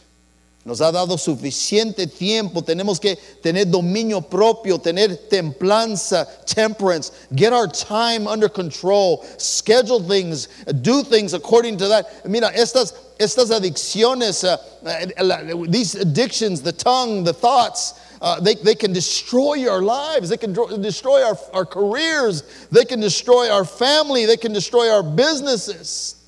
Nos 0.66 0.80
ha 0.80 0.90
dado 0.90 1.18
suficiente 1.18 2.06
tiempo. 2.06 2.62
Tenemos 2.62 2.98
que 2.98 3.16
tener 3.42 3.66
dominio 3.66 4.22
propio, 4.22 4.78
tener 4.78 5.14
templanza, 5.28 6.26
temperance, 6.46 7.26
get 7.34 7.52
our 7.52 7.66
time 7.66 8.26
under 8.26 8.48
control, 8.48 9.22
schedule 9.36 10.00
things, 10.00 10.48
do 10.80 11.02
things 11.02 11.34
according 11.34 11.76
to 11.76 11.88
that. 11.88 12.26
Mira, 12.26 12.50
estas, 12.54 12.94
estas 13.18 13.50
adicciones, 13.50 14.42
uh, 14.42 15.66
these 15.68 15.96
addictions, 15.96 16.62
the 16.62 16.72
tongue, 16.72 17.24
the 17.24 17.34
thoughts, 17.34 18.00
uh, 18.22 18.40
they, 18.40 18.54
they 18.54 18.74
can 18.74 18.94
destroy 18.94 19.68
our 19.68 19.82
lives. 19.82 20.30
They 20.30 20.38
can 20.38 20.54
destroy 20.80 21.22
our, 21.22 21.38
our 21.52 21.66
careers. 21.66 22.68
They 22.72 22.86
can 22.86 23.00
destroy 23.00 23.50
our 23.50 23.66
family. 23.66 24.24
They 24.24 24.38
can 24.38 24.54
destroy 24.54 24.88
our 24.88 25.02
businesses. 25.02 26.24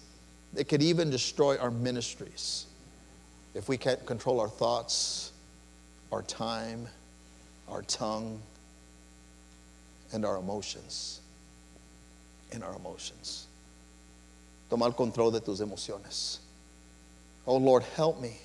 They 0.53 0.65
could 0.65 0.83
even 0.83 1.09
destroy 1.09 1.57
our 1.57 1.71
ministries 1.71 2.66
if 3.57 3.71
we 3.71 3.79
can't 3.79 4.05
control 4.05 4.39
our 4.39 4.51
thoughts, 4.51 5.33
our 6.13 6.23
time, 6.23 6.87
our 7.69 7.81
tongue, 7.83 8.39
and 10.13 10.27
our 10.27 10.37
emotions. 10.37 11.21
And 12.53 12.63
our 12.63 12.77
emotions. 12.77 13.47
Toma 14.71 14.85
el 14.85 14.93
control 14.93 15.31
de 15.31 15.41
tus 15.41 15.61
emociones. 15.61 16.39
Oh 17.47 17.57
Lord, 17.57 17.83
help 17.97 18.21
me. 18.21 18.37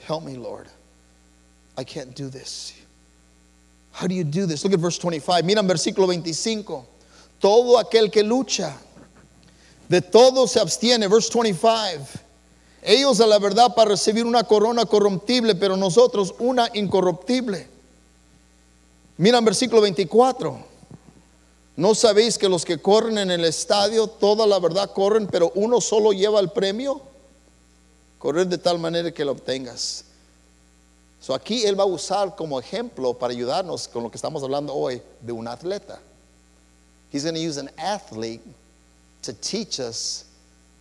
Help 0.00 0.24
me, 0.24 0.36
Lord. 0.36 0.66
I 1.76 1.84
can't 1.84 2.14
do 2.14 2.28
this. 2.28 2.74
How 3.92 4.06
do 4.06 4.14
you 4.14 4.24
do 4.24 4.46
this? 4.46 4.64
Look 4.64 4.72
at 4.72 4.80
verse 4.80 4.98
25. 4.98 5.44
Mira 5.44 5.60
en 5.60 5.68
versículo 5.68 6.08
25. 6.08 6.86
Todo 7.40 7.82
aquel 7.82 8.10
que 8.10 8.22
lucha, 8.22 8.74
de 9.88 10.00
todo 10.00 10.46
se 10.46 10.60
abstiene. 10.60 11.08
Verse 11.08 11.28
25. 11.28 12.27
Ellos 12.82 13.20
a 13.20 13.26
la 13.26 13.38
verdad 13.38 13.74
para 13.74 13.90
recibir 13.90 14.24
una 14.24 14.44
corona 14.44 14.86
corruptible, 14.86 15.54
pero 15.54 15.76
nosotros 15.76 16.34
una 16.38 16.70
incorruptible. 16.74 17.68
Mira 19.16 19.38
en 19.38 19.44
versículo 19.44 19.82
24. 19.82 20.66
¿No 21.76 21.94
sabéis 21.94 22.38
que 22.38 22.48
los 22.48 22.64
que 22.64 22.78
corren 22.78 23.18
en 23.18 23.30
el 23.30 23.44
estadio, 23.44 24.08
toda 24.08 24.46
la 24.46 24.58
verdad 24.58 24.92
corren, 24.92 25.26
pero 25.26 25.52
uno 25.54 25.80
solo 25.80 26.12
lleva 26.12 26.40
el 26.40 26.50
premio? 26.50 27.00
Correr 28.18 28.48
de 28.48 28.58
tal 28.58 28.78
manera 28.78 29.12
que 29.12 29.24
lo 29.24 29.32
obtengas. 29.32 30.04
So 31.20 31.34
aquí 31.34 31.64
él 31.64 31.78
va 31.78 31.84
a 31.84 31.86
usar 31.86 32.34
como 32.36 32.58
ejemplo 32.58 33.14
para 33.14 33.32
ayudarnos 33.32 33.88
con 33.88 34.02
lo 34.02 34.10
que 34.10 34.16
estamos 34.16 34.42
hablando 34.42 34.74
hoy 34.74 35.02
de 35.20 35.32
un 35.32 35.46
atleta. 35.46 36.00
He's 37.10 37.24
going 37.24 37.34
to 37.34 37.40
use 37.40 37.58
an 37.58 37.70
athlete 37.78 38.42
to 39.22 39.32
teach 39.32 39.80
us 39.80 40.24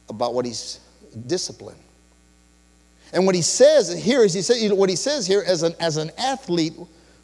about 0.09 0.33
what 0.33 0.45
he's 0.45 0.79
disciplined. 1.27 1.86
And 3.13 3.25
what 3.25 3.35
he 3.35 3.41
says 3.41 4.03
here 4.03 4.23
is 4.23 4.33
he 4.33 4.41
says 4.41 4.71
what 4.73 4.89
he 4.89 4.95
says 4.95 5.25
here 5.25 5.43
as 5.45 5.63
an 5.63 5.73
as 5.79 5.97
an 5.97 6.11
athlete 6.17 6.73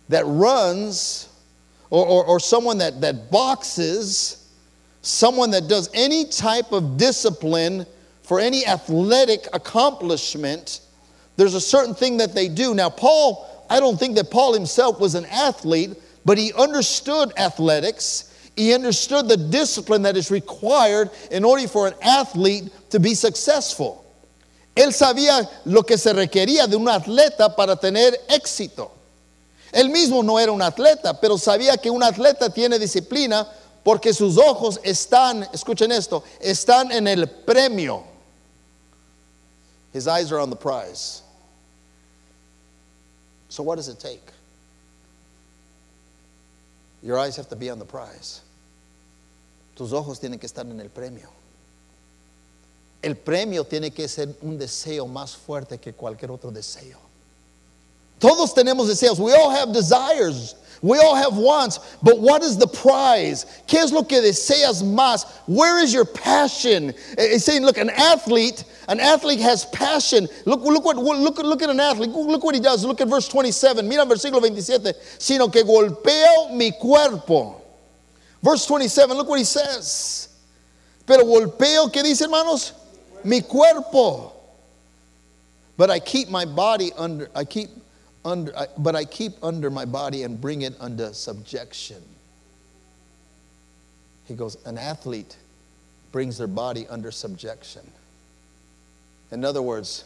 that 0.10 0.24
runs 0.26 1.30
or, 1.94 2.08
or, 2.08 2.26
or 2.26 2.40
someone 2.40 2.80
that, 2.80 3.02
that 3.02 3.30
boxes, 3.30 4.50
someone 5.04 5.52
that 5.52 5.68
does 5.68 5.92
any 5.94 6.26
type 6.26 6.72
of 6.72 6.98
discipline 6.98 7.86
for 8.24 8.40
any 8.40 8.66
athletic 8.66 9.48
accomplishment, 9.54 10.82
there's 11.36 11.54
a 11.54 11.62
certain 11.62 11.94
thing 11.94 12.18
that 12.18 12.34
they 12.34 12.48
do. 12.48 12.74
Now, 12.74 12.90
Paul, 12.90 13.66
I 13.70 13.80
don't 13.80 14.00
think 14.00 14.16
that 14.16 14.32
Paul 14.32 14.56
himself 14.56 15.00
was 15.00 15.14
an 15.14 15.26
athlete, 15.26 15.92
but 16.26 16.40
he 16.40 16.52
understood 16.54 17.32
athletics. 17.38 18.34
He 18.56 18.74
understood 18.74 19.28
the 19.28 19.38
discipline 19.38 20.02
that 20.02 20.18
is 20.18 20.32
required 20.32 21.12
in 21.30 21.44
order 21.44 21.68
for 21.68 21.88
an 21.88 21.94
athlete 22.02 22.72
to 22.90 23.00
be 23.00 23.14
successful. 23.14 24.03
Él 24.76 24.94
sabía 24.94 25.50
lo 25.66 25.84
que 25.84 25.98
se 25.98 26.14
requería 26.14 26.66
de 26.68 26.76
un 26.76 26.90
atleta 26.90 27.56
para 27.56 27.76
tener 27.76 28.20
éxito. 28.28 28.92
Él 29.72 29.90
mismo 29.90 30.24
no 30.24 30.40
era 30.40 30.52
un 30.52 30.62
atleta, 30.62 31.20
pero 31.20 31.38
sabía 31.38 31.78
que 31.78 31.90
un 31.90 32.04
atleta 32.04 32.50
tiene 32.50 32.80
disciplina 32.80 33.48
porque 33.84 34.14
sus 34.14 34.38
ojos 34.38 34.80
están, 34.84 35.48
escuchen 35.52 35.92
esto, 35.92 36.24
están 36.40 36.92
en 36.92 37.08
el 37.08 37.30
premio. 37.30 38.04
His 39.94 40.08
eyes 40.08 40.32
are 40.32 40.40
on 40.40 40.50
the 40.50 40.56
prize. 40.56 41.22
So 43.50 43.62
what 43.62 43.76
does 43.76 43.88
it 43.88 44.00
take? 44.00 44.24
Your 47.04 47.20
eyes 47.20 47.36
have 47.36 47.50
to 47.50 47.56
be 47.56 47.70
on 47.70 47.78
the 47.78 47.86
prize. 47.86 48.42
Tus 49.76 49.92
ojos 49.92 50.20
tienen 50.20 50.40
que 50.40 50.48
estar 50.48 50.66
en 50.66 50.80
el 50.80 50.90
premio. 50.90 51.30
El 53.04 53.16
premio 53.16 53.64
tiene 53.66 53.92
que 53.92 54.08
ser 54.08 54.30
un 54.42 54.58
deseo 54.58 55.06
más 55.08 55.36
fuerte 55.36 55.80
que 55.80 55.94
cualquier 55.94 56.32
otro 56.32 56.52
deseo. 56.52 56.98
Todos 58.20 58.54
tenemos 58.54 58.88
deseos. 58.88 59.20
We 59.20 59.34
all 59.34 59.50
have 59.50 59.74
desires. 59.74 60.56
We 60.82 60.98
all 60.98 61.16
have 61.16 61.38
wants. 61.38 61.80
But 62.02 62.20
what 62.20 62.42
is 62.42 62.58
the 62.58 62.68
prize? 62.68 63.46
¿Qué 63.68 63.80
es 63.80 63.92
lo 63.92 64.04
que 64.04 64.22
deseas 64.22 64.82
más? 64.84 65.26
Where 65.48 65.80
is 65.80 65.94
your 65.94 66.06
passion? 66.06 66.94
It's 67.18 67.46
saying, 67.46 67.64
look, 67.64 67.78
an 67.78 67.90
athlete, 67.90 68.64
An 68.88 69.00
athlete 69.00 69.40
has 69.40 69.66
passion. 69.66 70.28
Look, 70.46 70.62
look, 70.62 70.84
what, 70.84 70.98
look, 70.98 71.38
look 71.38 71.62
at 71.62 71.70
an 71.70 71.80
athlete. 71.80 72.10
Look 72.10 72.44
what 72.44 72.56
he 72.56 72.62
does. 72.62 72.84
Look 72.86 73.00
at 73.00 73.08
verse 73.08 73.28
27. 73.28 73.88
Mira 73.88 74.06
versículo 74.06 74.42
27. 74.42 74.94
Sino 75.18 75.48
que 75.48 75.64
golpeo 75.64 76.54
mi 76.54 76.72
cuerpo. 76.72 77.62
Verse 78.42 78.66
27, 78.66 79.14
look 79.14 79.30
what 79.30 79.40
he 79.40 79.46
says. 79.46 80.28
Pero 81.06 81.24
golpeo, 81.24 81.92
¿qué 81.92 82.04
dice 82.04 82.24
hermanos? 82.24 82.74
Mi 83.24 83.42
cuerpo. 83.42 84.32
But 85.78 85.90
I 85.90 86.00
keep 86.00 86.30
my 86.30 86.46
body 86.46 86.92
under, 86.96 87.30
I 87.36 87.46
keep 87.46 87.70
under, 88.24 88.56
I, 88.58 88.68
but 88.78 88.96
I 88.96 89.06
keep 89.06 89.34
under 89.42 89.70
my 89.70 89.86
body 89.86 90.24
and 90.24 90.40
bring 90.40 90.62
it 90.62 90.76
under 90.80 91.14
subjection. 91.14 92.02
He 94.26 94.36
goes, 94.36 94.58
an 94.66 94.78
athlete 94.78 95.36
brings 96.12 96.38
their 96.38 96.48
body 96.48 96.88
under 96.90 97.12
subjection. 97.12 97.82
In 99.32 99.44
other 99.44 99.62
words, 99.62 100.06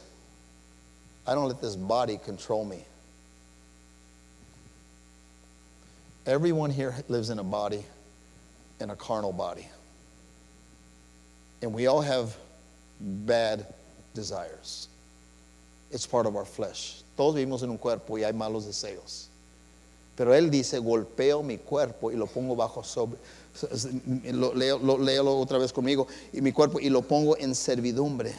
I 1.27 1.35
don't 1.35 1.47
let 1.47 1.61
this 1.61 1.75
body 1.75 2.17
control 2.17 2.63
me. 2.63 2.85
Everyone 6.25 6.71
here 6.71 6.95
lives 7.09 7.29
in 7.29 7.39
a 7.39 7.43
body, 7.43 7.83
in 8.79 8.89
a 8.89 8.95
carnal 8.95 9.33
body. 9.33 9.67
And 11.61 11.73
we 11.73 11.87
all 11.87 12.01
have 12.01 12.35
bad 12.99 13.65
desires. 14.13 14.89
It's 15.91 16.05
part 16.05 16.25
of 16.25 16.35
our 16.35 16.45
flesh. 16.45 17.03
Todos 17.15 17.35
vivimos 17.35 17.63
en 17.63 17.69
un 17.69 17.77
cuerpo 17.77 18.17
y 18.17 18.23
hay 18.23 18.33
malos 18.33 18.65
deseos. 18.65 19.27
Pero 20.15 20.33
él 20.33 20.49
dice, 20.49 20.79
golpeo 20.79 21.43
mi 21.43 21.57
cuerpo 21.57 22.11
y 22.11 22.15
lo 22.15 22.25
pongo 22.25 22.55
bajo 22.55 22.83
sobre, 22.83 23.19
lo, 24.33 24.53
leo, 24.53 24.79
lo, 24.79 25.39
otra 25.39 25.59
vez 25.59 25.71
conmigo, 25.71 26.07
y 26.33 26.41
mi 26.41 26.51
cuerpo 26.51 26.79
y 26.79 26.89
lo 26.89 27.03
pongo 27.03 27.37
en 27.37 27.53
servidumbre. 27.53 28.33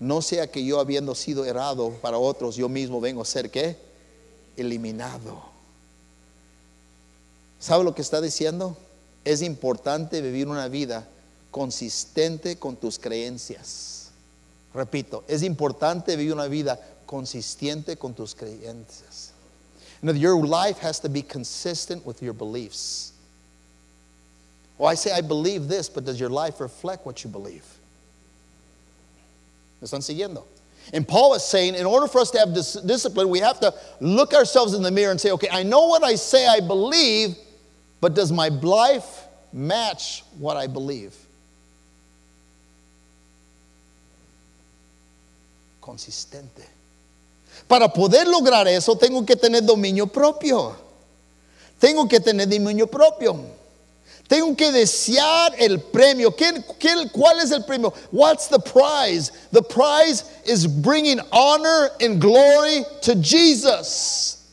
No 0.00 0.22
sea 0.22 0.50
que 0.50 0.64
yo 0.64 0.80
habiendo 0.80 1.14
sido 1.14 1.44
errado 1.44 1.90
para 2.02 2.18
otros, 2.18 2.56
yo 2.56 2.68
mismo 2.68 3.00
vengo 3.00 3.22
a 3.22 3.26
ser 3.26 3.50
qué? 3.50 3.76
Eliminado. 4.56 5.40
¿Sabe 7.60 7.84
lo 7.84 7.94
que 7.94 8.02
está 8.02 8.20
diciendo? 8.20 8.76
Es 9.24 9.42
importante 9.42 10.20
vivir 10.20 10.48
una 10.48 10.66
vida 10.68 11.06
consistente 11.52 12.58
con 12.58 12.76
tus 12.76 12.98
creencias. 12.98 14.10
Repito, 14.74 15.24
es 15.28 15.42
importante 15.42 16.16
vivir 16.16 16.32
una 16.32 16.46
vida 16.46 16.78
consistente 17.06 17.98
con 17.98 18.14
tus 18.14 18.34
creencias. 18.34 19.32
And 20.02 20.16
your 20.16 20.36
life 20.46 20.78
has 20.78 21.00
to 21.00 21.08
be 21.08 21.22
consistent 21.22 22.06
with 22.06 22.22
your 22.22 22.32
beliefs. 22.32 23.12
Well, 24.78 24.88
I 24.88 24.94
say 24.94 25.12
I 25.12 25.20
believe 25.20 25.68
this, 25.68 25.88
but 25.88 26.06
does 26.06 26.18
your 26.18 26.30
life 26.30 26.60
reflect 26.60 27.04
what 27.04 27.22
you 27.22 27.28
believe? 27.28 27.66
¿Me 29.80 29.86
están 29.86 30.02
siguiendo? 30.02 30.44
And 30.92 31.06
Paul 31.06 31.34
is 31.34 31.44
saying, 31.44 31.74
in 31.74 31.84
order 31.84 32.08
for 32.08 32.20
us 32.20 32.30
to 32.30 32.38
have 32.38 32.54
dis- 32.54 32.74
discipline, 32.74 33.28
we 33.28 33.40
have 33.40 33.60
to 33.60 33.74
look 34.00 34.32
ourselves 34.32 34.74
in 34.74 34.82
the 34.82 34.90
mirror 34.90 35.10
and 35.10 35.20
say, 35.20 35.30
okay, 35.32 35.48
I 35.52 35.62
know 35.62 35.86
what 35.86 36.02
I 36.02 36.14
say 36.14 36.46
I 36.46 36.60
believe, 36.60 37.36
but 38.00 38.14
does 38.14 38.32
my 38.32 38.48
life 38.48 39.24
match 39.52 40.24
what 40.38 40.56
I 40.56 40.66
believe? 40.66 41.14
Consistente. 45.90 46.62
Para 47.66 47.88
poder 47.88 48.28
lograr 48.28 48.68
eso, 48.68 48.94
tengo 48.94 49.26
que 49.26 49.34
tener 49.34 49.62
dominio 49.62 50.06
propio. 50.06 50.76
Tengo 51.80 52.06
que 52.06 52.20
tener 52.20 52.46
dominio 52.46 52.86
propio. 52.86 53.44
Tengo 54.28 54.54
que 54.54 54.70
desear 54.70 55.52
el 55.58 55.80
premio. 55.80 56.30
¿Qué, 56.30 56.62
qué, 56.78 57.10
cuál 57.12 57.40
es 57.40 57.50
el 57.50 57.64
premio? 57.64 57.92
What's 58.12 58.46
the 58.46 58.60
prize? 58.60 59.32
The 59.50 59.62
prize 59.62 60.22
is 60.44 60.64
bringing 60.64 61.18
honor 61.32 61.90
and 62.00 62.20
glory 62.20 62.84
to 63.02 63.16
Jesus. 63.16 64.46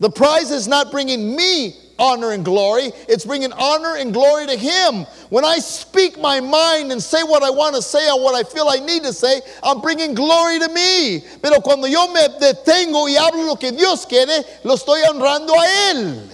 The 0.00 0.10
prize 0.10 0.50
is 0.50 0.66
not 0.66 0.90
bringing 0.90 1.36
me 1.36 1.76
honor 1.98 2.32
and 2.32 2.44
glory, 2.44 2.92
it's 3.08 3.24
bringing 3.24 3.52
honor 3.52 3.96
and 3.96 4.12
glory 4.12 4.46
to 4.46 4.56
Him. 4.56 5.04
When 5.30 5.44
I 5.44 5.58
speak 5.58 6.18
my 6.18 6.40
mind 6.40 6.92
and 6.92 7.02
say 7.02 7.22
what 7.22 7.42
I 7.42 7.50
want 7.50 7.76
to 7.76 7.82
say 7.82 8.08
or 8.10 8.22
what 8.22 8.34
I 8.34 8.48
feel 8.48 8.68
I 8.68 8.84
need 8.84 9.02
to 9.04 9.12
say, 9.12 9.40
I'm 9.62 9.80
bringing 9.80 10.14
glory 10.14 10.58
to 10.60 10.68
me. 10.68 11.24
Pero 11.42 11.60
cuando 11.60 11.86
yo 11.86 12.12
me 12.12 12.20
detengo 12.40 13.06
y 13.08 13.16
hablo 13.16 13.46
lo 13.46 13.56
que 13.56 13.72
Dios 13.72 14.06
quiere, 14.06 14.44
lo 14.64 14.74
estoy 14.74 15.02
honrando 15.08 15.50
a 15.50 15.92
Él. 15.92 16.28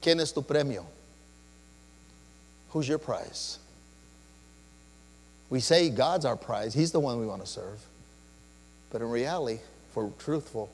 ¿Quién 0.00 0.20
es 0.20 0.32
tu 0.32 0.42
premio? 0.42 0.84
Who's 2.70 2.88
your 2.88 2.98
prize? 2.98 3.58
We 5.48 5.60
say 5.60 5.90
God's 5.90 6.24
our 6.24 6.36
prize, 6.36 6.74
He's 6.74 6.92
the 6.92 7.00
one 7.00 7.20
we 7.20 7.26
want 7.26 7.42
to 7.42 7.46
serve. 7.46 7.80
But 8.90 9.02
in 9.02 9.10
reality, 9.10 9.60
if 9.88 9.96
we're 9.96 10.08
truthful, 10.18 10.70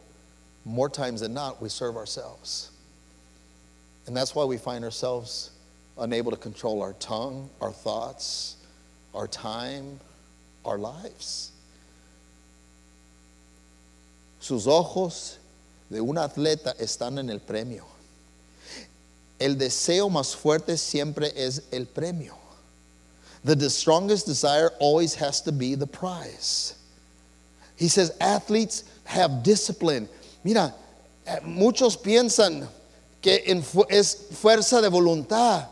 more 0.68 0.88
times 0.88 1.22
than 1.22 1.34
not, 1.34 1.60
we 1.62 1.68
serve 1.68 1.96
ourselves. 1.96 2.70
And 4.06 4.16
that's 4.16 4.34
why 4.34 4.44
we 4.44 4.58
find 4.58 4.84
ourselves 4.84 5.50
unable 5.98 6.30
to 6.30 6.36
control 6.36 6.82
our 6.82 6.92
tongue, 6.94 7.50
our 7.60 7.72
thoughts, 7.72 8.56
our 9.14 9.26
time, 9.26 9.98
our 10.64 10.78
lives. 10.78 11.52
Sus 14.40 14.66
ojos 14.66 15.38
de 15.90 16.00
un 16.00 16.16
atleta 16.16 16.74
están 16.78 17.18
en 17.18 17.30
el 17.30 17.40
premio. 17.40 17.84
El 19.40 19.56
deseo 19.56 20.10
más 20.10 20.34
fuerte 20.34 20.76
siempre 20.78 21.30
es 21.34 21.62
el 21.72 21.86
premio. 21.86 22.34
The 23.44 23.70
strongest 23.70 24.26
desire 24.26 24.70
always 24.80 25.14
has 25.14 25.40
to 25.42 25.52
be 25.52 25.74
the 25.74 25.86
prize. 25.86 26.74
He 27.76 27.88
says 27.88 28.12
athletes 28.20 28.84
have 29.04 29.42
discipline. 29.42 30.08
Mira, 30.48 30.74
eh, 31.26 31.40
muchos 31.42 31.98
piensan 31.98 32.66
que 33.20 33.44
es 33.90 34.16
fuerza 34.40 34.80
de 34.80 34.88
voluntad. 34.88 35.68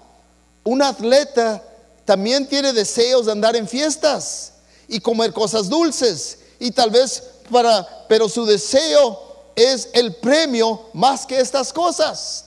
Un 0.64 0.82
atleta 0.82 1.62
también 2.04 2.46
tiene 2.46 2.74
deseos 2.74 3.24
de 3.24 3.32
andar 3.32 3.56
en 3.56 3.66
fiestas 3.66 4.52
y 4.86 5.00
comer 5.00 5.32
cosas 5.32 5.70
dulces 5.70 6.40
y 6.58 6.72
tal 6.72 6.90
vez 6.90 7.22
para, 7.50 7.88
pero 8.06 8.28
su 8.28 8.44
deseo 8.44 9.18
es 9.56 9.88
el 9.94 10.14
premio 10.16 10.90
más 10.92 11.24
que 11.24 11.40
estas 11.40 11.72
cosas. 11.72 12.44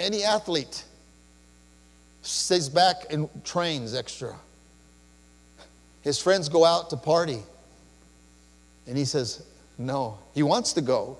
Any 0.00 0.24
athlete 0.24 0.84
stays 2.22 2.70
back 2.70 3.12
and 3.12 3.28
trains 3.44 3.92
extra. 3.92 4.34
His 6.00 6.18
friends 6.18 6.48
go 6.48 6.64
out 6.64 6.88
to 6.88 6.96
party. 6.96 7.42
And 8.86 8.96
he 8.96 9.04
says, 9.04 9.42
No. 9.80 10.18
He 10.34 10.42
wants 10.42 10.74
to 10.74 10.82
go. 10.82 11.16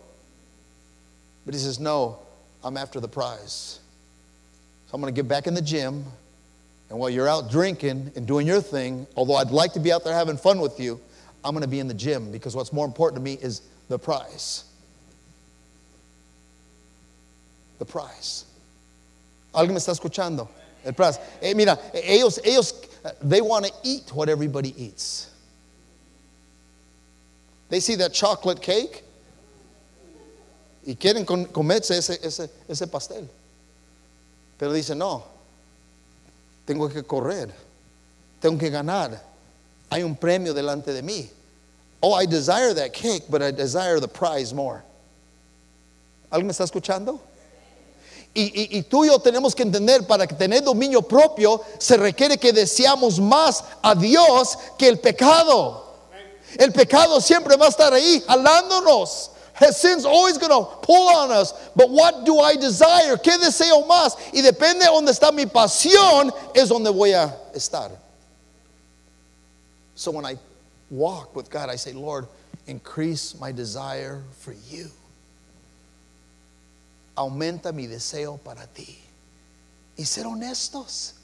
But 1.47 1.55
he 1.55 1.61
says, 1.61 1.81
No, 1.81 2.19
I'm 2.63 2.77
after 2.77 3.01
the 3.01 3.09
prize. 3.09 3.81
So 4.87 4.95
I'm 4.95 5.01
going 5.01 5.13
to 5.13 5.19
get 5.19 5.27
back 5.27 5.47
in 5.47 5.55
the 5.55 5.63
gym. 5.63 6.05
And 6.91 6.99
while 6.99 7.09
you're 7.09 7.29
out 7.29 7.51
drinking 7.51 8.13
and 8.17 8.27
doing 8.27 8.47
your 8.47 8.61
thing, 8.61 9.07
although 9.17 9.37
I'd 9.37 9.51
like 9.51 9.73
to 9.75 9.81
be 9.81 9.93
out 9.93 10.05
there 10.05 10.13
having 10.13 10.37
fun 10.37 10.61
with 10.61 10.79
you, 10.79 11.01
I'm 11.43 11.53
going 11.53 11.63
to 11.63 11.69
be 11.69 11.81
in 11.81 11.89
the 11.89 11.95
gym 11.95 12.31
because 12.31 12.55
what's 12.55 12.73
more 12.73 12.85
important 12.85 13.19
to 13.19 13.23
me 13.23 13.39
is 13.41 13.63
the 13.89 13.99
prize. 13.99 14.65
The 17.79 17.87
prize. 17.87 18.45
¿Alguien 19.55 19.71
me 19.71 19.77
está 19.77 19.99
escuchando? 19.99 20.49
El 20.85 20.93
prize. 20.93 21.19
Eh, 21.41 21.55
mira, 21.55 21.79
ellos, 21.95 22.39
ellos, 22.45 22.75
they 23.23 23.41
want 23.41 23.65
to 23.65 23.73
eat 23.85 24.11
what 24.13 24.29
everybody 24.29 24.75
eats. 24.77 25.30
They 27.71 27.81
see 27.81 27.97
that 27.97 28.13
chocolate 28.13 28.61
cake 28.61 29.05
y 30.87 30.95
quieren 30.97 31.25
comerse 31.25 31.93
ese, 31.93 32.19
ese, 32.23 32.51
ese 32.69 32.87
pastel. 32.87 33.29
Pero 34.59 34.73
dicen, 34.73 34.99
no, 34.99 35.25
tengo 36.67 36.89
que 36.89 37.03
correr, 37.03 37.51
tengo 38.41 38.59
que 38.59 38.71
ganar. 38.71 39.23
Hay 39.89 40.03
un 40.03 40.17
premio 40.17 40.53
delante 40.53 40.93
de 40.93 41.03
mí. 41.03 41.29
Oh, 42.03 42.15
I 42.15 42.27
desire 42.27 42.75
that 42.75 42.93
cake, 42.93 43.25
but 43.31 43.43
I 43.43 43.51
desire 43.51 44.01
the 44.01 44.09
prize 44.09 44.53
more. 44.53 44.83
¿Alguien 46.31 46.47
me 46.47 46.53
está 46.53 46.65
escuchando? 46.65 47.21
Y, 48.33 48.83
tú 48.83 49.05
y 49.05 49.09
yo 49.09 49.19
tenemos 49.19 49.57
que 49.57 49.65
entender, 49.65 50.07
para 50.07 50.25
tener 50.27 50.63
dominio 50.63 51.03
propio, 51.03 51.61
se 51.79 51.97
requiere 51.97 52.39
que 52.39 52.53
deseamos 52.53 53.19
más 53.19 53.65
a 53.83 53.95
Dios 53.95 54.57
que 54.79 54.89
el 54.89 55.01
pecado. 55.01 55.90
El 56.59 56.73
pecado 56.73 57.21
siempre 57.21 57.57
va 57.57 57.67
a 57.67 57.69
estar 57.69 57.93
ahí, 57.93 58.23
jalándonos. 58.27 59.31
Sin's 59.73 60.07
always 60.07 60.39
going 60.39 60.51
to 60.51 60.65
pull 60.81 61.09
on 61.09 61.31
us. 61.31 61.53
But 61.77 61.91
what 61.91 62.25
do 62.25 62.41
I 62.41 62.57
desire? 62.57 63.17
¿Qué 63.19 63.37
deseo 63.39 63.87
más? 63.87 64.17
Y 64.33 64.41
depende 64.41 64.81
de 64.81 64.87
dónde 64.87 65.11
está 65.11 65.33
mi 65.33 65.45
pasión, 65.45 66.33
es 66.55 66.69
donde 66.69 66.91
voy 66.91 67.13
a 67.13 67.35
estar. 67.55 67.91
So 69.95 70.11
when 70.11 70.25
I 70.25 70.39
walk 70.89 71.37
with 71.37 71.51
God, 71.51 71.69
I 71.69 71.77
say, 71.77 71.93
Lord, 71.93 72.27
increase 72.67 73.35
my 73.39 73.53
desire 73.53 74.23
for 74.39 74.55
you 74.71 74.91
aumenta 77.21 77.73
mi 77.73 77.87
deseo 77.87 78.39
para 78.39 78.67
ti. 78.67 78.99
Y 79.97 80.05
ser 80.05 80.27
honestos. 80.27 81.15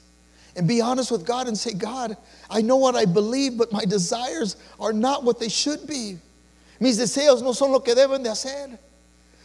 And 0.57 0.67
be 0.67 0.81
honest 0.81 1.11
with 1.11 1.25
God 1.25 1.47
and 1.47 1.57
say, 1.57 1.73
God, 1.73 2.17
I 2.49 2.61
know 2.61 2.77
what 2.77 2.95
I 2.95 3.05
believe, 3.05 3.57
but 3.57 3.71
my 3.71 3.85
desires 3.85 4.57
are 4.79 4.91
not 4.91 5.23
what 5.23 5.39
they 5.39 5.49
should 5.49 5.85
be. 5.87 6.17
Mis 6.79 6.99
deseos 6.99 7.41
no 7.41 7.53
son 7.53 7.71
lo 7.71 7.79
que 7.79 7.93
deben 7.93 8.23
de 8.23 8.29
hacer. 8.29 8.77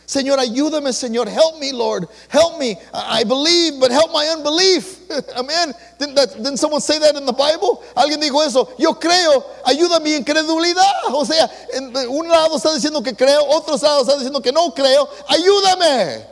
Señor, 0.06 0.38
ayúdame, 0.38 0.92
Señor. 0.92 1.28
Help 1.28 1.58
me, 1.58 1.72
Lord. 1.72 2.06
Help 2.28 2.58
me. 2.58 2.76
I 2.92 3.24
believe, 3.24 3.80
but 3.80 3.90
help 3.90 4.12
my 4.12 4.26
unbelief. 4.26 4.98
Amen. 5.36 5.72
Didn't, 5.98 6.16
that, 6.16 6.34
didn't 6.34 6.56
someone 6.58 6.80
say 6.80 6.98
that 6.98 7.14
in 7.14 7.24
the 7.24 7.32
Bible? 7.32 7.82
Alguien 7.96 8.20
dijo 8.20 8.44
eso. 8.44 8.74
Yo 8.78 8.94
creo, 8.94 9.44
ayuda 9.64 10.02
mi 10.02 10.14
incredulidad. 10.18 10.92
O 11.14 11.24
sea, 11.24 11.48
en 11.74 11.94
un 12.08 12.28
lado 12.28 12.56
está 12.56 12.74
diciendo 12.74 13.02
que 13.02 13.14
creo, 13.14 13.42
otro 13.48 13.76
lado 13.76 14.02
está 14.02 14.16
diciendo 14.18 14.42
que 14.42 14.52
no 14.52 14.72
creo. 14.72 15.08
Ayúdame. 15.28 16.26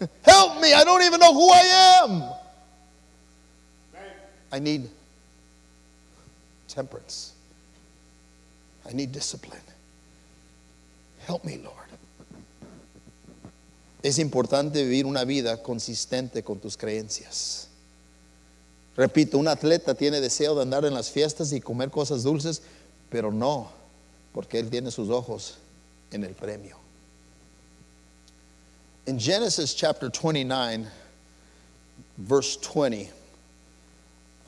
Help 0.22 0.60
me. 0.60 0.72
I 0.72 0.82
don't 0.84 1.02
even 1.02 1.20
know 1.20 1.34
who 1.34 1.50
I 1.50 2.02
am. 2.02 2.39
I 4.52 4.58
need 4.58 4.88
temperance. 6.68 7.32
I 8.88 8.92
need 8.92 9.12
discipline. 9.12 9.60
Help 11.26 11.44
me, 11.44 11.58
Lord. 11.58 11.76
Es 14.02 14.18
importante 14.18 14.82
vivir 14.82 15.04
una 15.04 15.24
vida 15.24 15.62
consistente 15.62 16.42
con 16.42 16.58
tus 16.58 16.76
creencias. 16.76 17.68
Repito, 18.96 19.38
un 19.38 19.46
atleta 19.46 19.94
tiene 19.94 20.20
deseo 20.20 20.54
de 20.54 20.62
andar 20.62 20.84
en 20.84 20.94
las 20.94 21.10
fiestas 21.10 21.52
y 21.52 21.60
comer 21.60 21.90
cosas 21.90 22.22
dulces, 22.22 22.62
pero 23.10 23.30
no, 23.30 23.70
porque 24.32 24.58
él 24.58 24.70
tiene 24.70 24.90
sus 24.90 25.10
ojos 25.10 25.58
en 26.10 26.24
el 26.24 26.34
premio. 26.34 26.76
In 29.06 29.18
Genesis 29.18 29.74
chapter 29.74 30.10
29, 30.10 30.86
verse 32.16 32.58
20, 32.58 33.10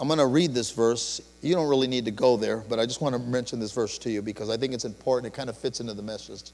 I'm 0.02 0.08
going 0.08 0.18
to 0.18 0.26
read 0.26 0.52
this 0.52 0.72
verse. 0.72 1.20
You 1.42 1.54
don't 1.54 1.68
really 1.68 1.86
need 1.86 2.06
to 2.06 2.10
go 2.10 2.36
there, 2.36 2.56
but 2.56 2.80
I 2.80 2.86
just 2.86 3.00
want 3.00 3.14
to 3.14 3.20
mention 3.20 3.60
this 3.60 3.70
verse 3.70 3.98
to 3.98 4.10
you 4.10 4.20
because 4.20 4.50
I 4.50 4.56
think 4.56 4.74
it's 4.74 4.84
important. 4.84 5.32
It 5.32 5.36
kind 5.36 5.48
of 5.48 5.56
fits 5.56 5.78
into 5.78 5.94
the 5.94 6.02
message. 6.02 6.50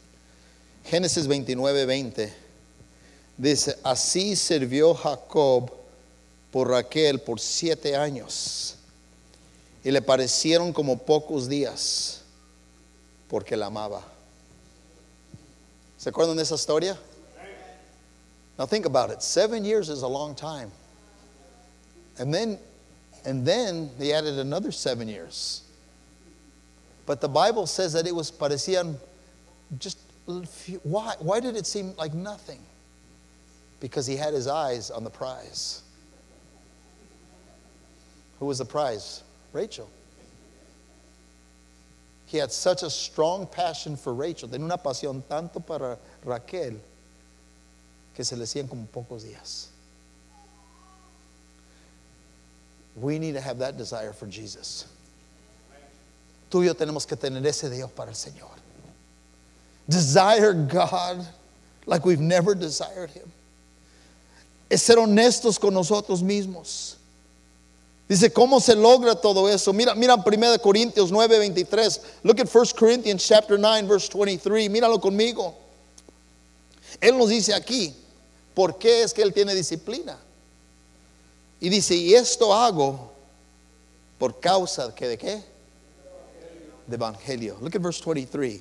Génesis 0.85 1.25
29, 1.25 1.87
20. 1.87 2.31
Dice, 3.41 3.73
así 3.83 4.37
sirvió 4.37 4.95
Jacob 4.95 5.73
por 6.53 6.69
Raquel 6.69 7.25
por 7.25 7.39
siete 7.39 7.97
años 7.97 8.75
y 9.83 9.93
le 9.93 10.03
parecieron 10.03 10.75
como 10.75 10.99
pocos 10.99 11.49
días 11.49 12.21
porque 13.31 13.57
la 13.57 13.69
amaba. 13.69 14.03
¿Se 15.97 16.11
acuerdan 16.11 16.37
de 16.37 16.43
esa 16.43 16.57
historia? 16.57 16.99
Now 18.59 18.67
think 18.67 18.85
about 18.85 19.09
it. 19.09 19.23
Seven 19.23 19.65
years 19.65 19.89
is 19.89 20.03
a 20.03 20.07
long 20.07 20.35
time. 20.35 20.71
And 22.19 22.35
then, 22.35 22.59
and 23.25 23.47
then 23.47 23.91
they 23.99 24.13
added 24.13 24.39
another 24.39 24.73
seven 24.73 25.09
years. 25.09 25.63
But 27.07 27.21
the 27.21 27.29
Bible 27.29 27.67
says 27.67 27.93
that 27.95 28.07
it 28.07 28.15
was 28.15 28.31
parecían 28.31 28.97
just 29.79 29.99
why? 30.83 31.15
Why 31.21 31.41
did 31.41 31.57
it 31.57 31.67
seem 31.67 31.95
like 31.97 32.13
nothing? 32.13 32.61
Because 33.81 34.07
he 34.07 34.17
had 34.17 34.35
his 34.35 34.47
eyes 34.47 34.91
on 34.91 35.05
the 35.05 35.11
prize. 35.11 35.83
Who 38.39 38.47
was 38.47 38.59
the 38.59 38.65
prize? 38.65 39.23
Rachel. 39.53 39.89
He 42.27 42.37
had 42.37 42.53
such 42.53 42.83
a 42.83 42.91
strong 42.91 43.47
passion 43.47 43.97
for 43.97 44.13
Rachel. 44.13 44.49
Tenía 44.49 44.65
una 44.65 44.77
pasión 44.77 45.23
tanto 45.27 45.61
para 45.61 45.99
Raquel 46.25 46.79
que 48.15 48.23
se 48.23 48.37
le 48.37 48.45
hacían 48.45 48.69
como 48.69 48.87
pocos 48.93 49.25
días. 49.25 49.69
We 53.01 53.19
need 53.19 53.33
to 53.33 53.41
have 53.41 53.59
that 53.59 53.77
desire 53.77 54.13
for 54.13 54.27
Jesus. 54.27 54.87
Tú 56.51 56.61
y 56.61 56.67
yo 56.67 56.75
tenemos 56.75 57.07
que 57.07 57.17
tener 57.17 57.45
ese 57.47 57.71
Dios 57.71 57.91
para 57.91 58.11
el 58.11 58.17
Señor. 58.17 58.51
Desire 59.89 60.55
God 60.55 61.27
like 61.87 62.05
we've 62.05 62.21
never 62.21 62.55
desired 62.55 63.11
Him. 63.11 63.31
Es 64.71 64.83
ser 64.83 64.97
honestos 64.97 65.59
con 65.59 65.73
nosotros 65.75 66.23
mismos. 66.23 66.97
Dice, 68.09 68.33
¿cómo 68.33 68.61
se 68.61 68.75
logra 68.75 69.15
todo 69.21 69.49
eso? 69.49 69.73
Mira, 69.73 69.95
mira 69.95 70.15
1 70.17 70.59
Corintios 70.63 71.11
9, 71.11 71.39
23. 71.39 72.01
Look 72.25 72.41
at 72.41 72.49
1 72.49 72.65
Corinthians 72.75 73.27
chapter 73.27 73.59
9, 73.59 73.87
verse 73.87 74.09
23. 74.09 74.71
Míralo 74.71 74.99
conmigo. 74.99 75.55
Él 77.01 77.19
nos 77.19 77.29
dice 77.29 77.53
aquí, 77.53 77.95
¿por 78.55 78.79
qué 78.79 79.03
es 79.03 79.13
que 79.13 79.23
Él 79.23 79.35
tiene 79.35 79.55
disciplina? 79.55 80.19
Y 81.61 81.69
dice, 81.69 81.97
y 81.97 82.15
esto 82.15 82.53
hago 82.53 83.11
por 84.19 84.41
causa 84.41 84.93
que 84.95 85.09
de 85.09 85.17
qué? 85.17 85.43
De 86.89 86.97
evangelio. 86.97 87.61
Look 87.61 87.75
at 87.75 87.81
verse 87.81 88.01
23. 88.01 88.61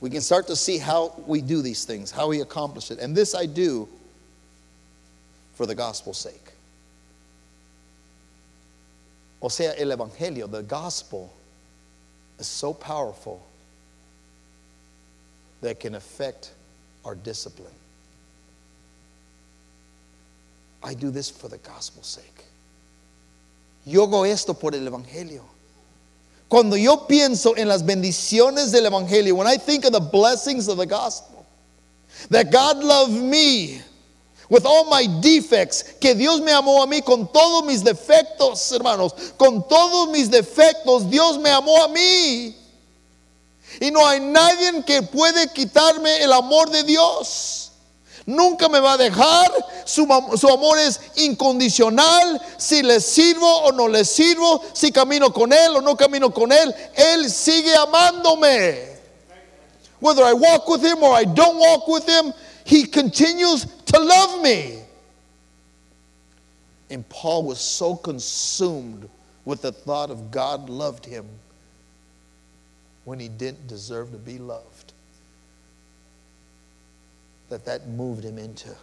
We 0.00 0.10
can 0.10 0.20
start 0.20 0.46
to 0.48 0.56
see 0.56 0.78
how 0.78 1.14
we 1.26 1.40
do 1.40 1.62
these 1.62 1.84
things, 1.84 2.10
how 2.10 2.28
we 2.28 2.40
accomplish 2.40 2.90
it. 2.90 2.98
And 2.98 3.16
this 3.16 3.34
I 3.34 3.46
do 3.46 3.88
for 5.54 5.64
the 5.66 5.74
gospel's 5.74 6.18
sake. 6.18 6.52
O 9.40 9.48
sea, 9.48 9.72
el 9.78 9.88
evangelio, 9.88 10.50
the 10.50 10.62
gospel, 10.62 11.32
is 12.38 12.46
so 12.46 12.74
powerful 12.74 13.46
that 15.60 15.70
it 15.72 15.80
can 15.80 15.94
affect 15.94 16.52
our 17.04 17.14
discipline. 17.14 17.72
I 20.86 20.94
do 20.94 21.10
this 21.10 21.28
for 21.28 21.48
the 21.48 21.58
gospel's 21.58 22.06
sake. 22.06 22.44
Yo 23.84 24.06
hago 24.06 24.24
esto 24.24 24.54
por 24.54 24.72
el 24.72 24.86
evangelio. 24.86 25.42
Cuando 26.48 26.76
yo 26.76 27.06
pienso 27.08 27.56
en 27.56 27.66
las 27.66 27.82
bendiciones 27.82 28.70
del 28.70 28.86
evangelio, 28.86 29.34
when 29.34 29.48
I 29.48 29.56
think 29.56 29.84
of 29.84 29.92
the 29.92 30.00
blessings 30.00 30.68
of 30.68 30.78
the 30.78 30.86
gospel, 30.86 31.44
that 32.30 32.52
God 32.52 32.78
loved 32.78 33.20
me 33.20 33.80
with 34.48 34.64
all 34.64 34.88
my 34.88 35.06
defects, 35.20 35.82
que 36.00 36.14
Dios 36.14 36.40
me 36.40 36.52
amó 36.52 36.84
a 36.84 36.86
mí 36.86 37.04
con 37.04 37.26
todos 37.32 37.64
mis 37.64 37.82
defectos, 37.82 38.72
hermanos, 38.72 39.12
con 39.36 39.66
todos 39.68 40.08
mis 40.10 40.30
defectos, 40.30 41.10
Dios 41.10 41.36
me 41.38 41.50
amó 41.50 41.84
a 41.84 41.88
mí. 41.88 42.54
Y 43.80 43.90
no 43.90 44.06
hay 44.06 44.20
nadie 44.20 44.84
que 44.84 45.02
puede 45.02 45.52
quitarme 45.52 46.22
el 46.22 46.32
amor 46.32 46.70
de 46.70 46.84
Dios. 46.84 47.65
Nunca 48.26 48.68
me 48.68 48.80
va 48.80 48.94
a 48.94 48.96
dejar. 48.96 49.52
Su, 49.84 50.06
su, 50.36 50.48
amor 50.48 50.78
es 50.78 51.00
incondicional. 51.16 52.40
Si 52.58 52.82
le 52.82 53.00
sirvo 53.00 53.46
o 53.46 53.72
no 53.72 53.86
le 53.86 54.04
sirvo, 54.04 54.62
si 54.72 54.90
camino 54.90 55.32
con 55.32 55.52
Él 55.52 55.76
o 55.76 55.80
no 55.80 55.96
camino 55.96 56.30
con 56.30 56.50
Él, 56.50 56.74
Él 56.94 57.30
sigue 57.30 57.74
amándome. 57.76 58.96
Whether 60.00 60.24
I 60.24 60.32
walk 60.32 60.68
with 60.68 60.84
Him 60.84 61.02
or 61.02 61.14
I 61.14 61.24
don't 61.24 61.56
walk 61.56 61.86
with 61.86 62.06
Him, 62.06 62.32
He 62.64 62.84
continues 62.84 63.64
to 63.86 64.00
love 64.00 64.42
me. 64.42 64.82
And 66.90 67.08
Paul 67.08 67.44
was 67.44 67.60
so 67.60 67.94
consumed 67.94 69.08
with 69.44 69.62
the 69.62 69.72
thought 69.72 70.10
of 70.10 70.30
God 70.30 70.68
loved 70.68 71.06
him 71.06 71.26
when 73.04 73.18
he 73.18 73.28
didn't 73.28 73.66
deserve 73.66 74.10
to 74.12 74.18
be 74.18 74.38
loved 74.38 74.75
that 77.48 77.64
that 77.64 77.88
moved 77.88 78.24
him 78.24 78.38
into 78.38 78.74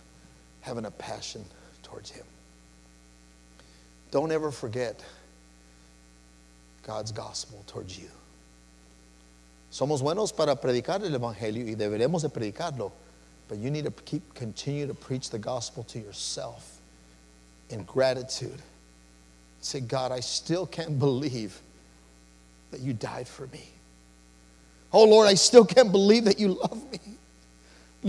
having 0.61 0.85
a 0.85 0.91
passion 0.91 1.43
towards 1.83 2.09
him. 2.09 2.25
Don't 4.11 4.31
ever 4.31 4.51
forget 4.51 5.03
God's 6.85 7.11
gospel 7.11 7.63
towards 7.67 7.97
you. 7.97 8.09
Somos 9.71 10.01
buenos 10.01 10.31
para 10.31 10.55
predicar 10.55 11.03
el 11.03 11.17
evangelio 11.17 11.65
y 11.67 11.75
deberemos 11.75 12.21
de 12.21 12.29
predicarlo. 12.29 12.91
But 13.47 13.57
you 13.57 13.71
need 13.71 13.85
to 13.85 13.91
keep 13.91 14.33
continue 14.35 14.87
to 14.87 14.93
preach 14.93 15.29
the 15.29 15.39
gospel 15.39 15.83
to 15.85 15.99
yourself 15.99 16.79
in 17.69 17.83
gratitude. 17.83 18.61
Say, 19.61 19.79
God, 19.79 20.11
I 20.11 20.19
still 20.19 20.67
can't 20.67 20.99
believe 20.99 21.59
that 22.71 22.81
you 22.81 22.93
died 22.93 23.27
for 23.27 23.47
me. 23.47 23.63
Oh 24.91 25.05
Lord, 25.05 25.27
I 25.27 25.33
still 25.33 25.65
can't 25.65 25.91
believe 25.91 26.25
that 26.25 26.39
you 26.39 26.49
love 26.49 26.91
me. 26.91 26.99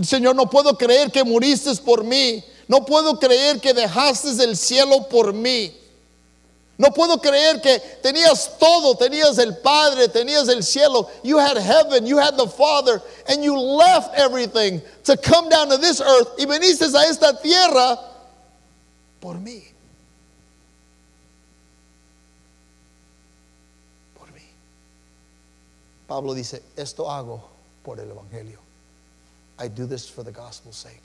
Señor, 0.03 0.35
no 0.35 0.49
puedo 0.49 0.77
creer 0.77 1.11
que 1.11 1.23
muriste 1.23 1.73
por 1.77 2.03
mí. 2.03 2.43
No 2.67 2.85
puedo 2.85 3.17
creer 3.19 3.61
que 3.61 3.73
dejaste 3.73 4.43
el 4.43 4.57
cielo 4.57 5.07
por 5.07 5.33
mí. 5.33 5.73
No 6.77 6.91
puedo 6.91 7.21
creer 7.21 7.61
que 7.61 7.79
tenías 8.03 8.57
todo, 8.57 8.97
tenías 8.97 9.37
el 9.37 9.57
Padre, 9.57 10.09
tenías 10.09 10.49
el 10.49 10.61
cielo. 10.61 11.09
You 11.23 11.37
had 11.39 11.57
heaven, 11.57 12.05
you 12.05 12.17
had 12.17 12.35
the 12.35 12.47
Father, 12.47 13.01
and 13.29 13.41
you 13.41 13.57
left 13.57 14.13
everything 14.15 14.81
to 15.05 15.15
come 15.15 15.47
down 15.47 15.69
to 15.69 15.77
this 15.77 16.01
earth 16.01 16.37
y 16.37 16.45
viniste 16.45 16.93
a 16.93 17.05
esta 17.05 17.39
tierra 17.41 17.97
por 19.21 19.35
mí. 19.35 19.63
Por 24.19 24.27
mí. 24.33 24.41
Pablo 26.07 26.33
dice, 26.33 26.61
esto 26.75 27.09
hago 27.09 27.41
por 27.83 28.01
el 28.01 28.11
Evangelio. 28.11 28.64
I 29.57 29.67
do 29.67 29.85
this 29.85 30.07
for 30.09 30.23
the 30.23 30.31
gospel's 30.31 30.75
sake. 30.75 31.03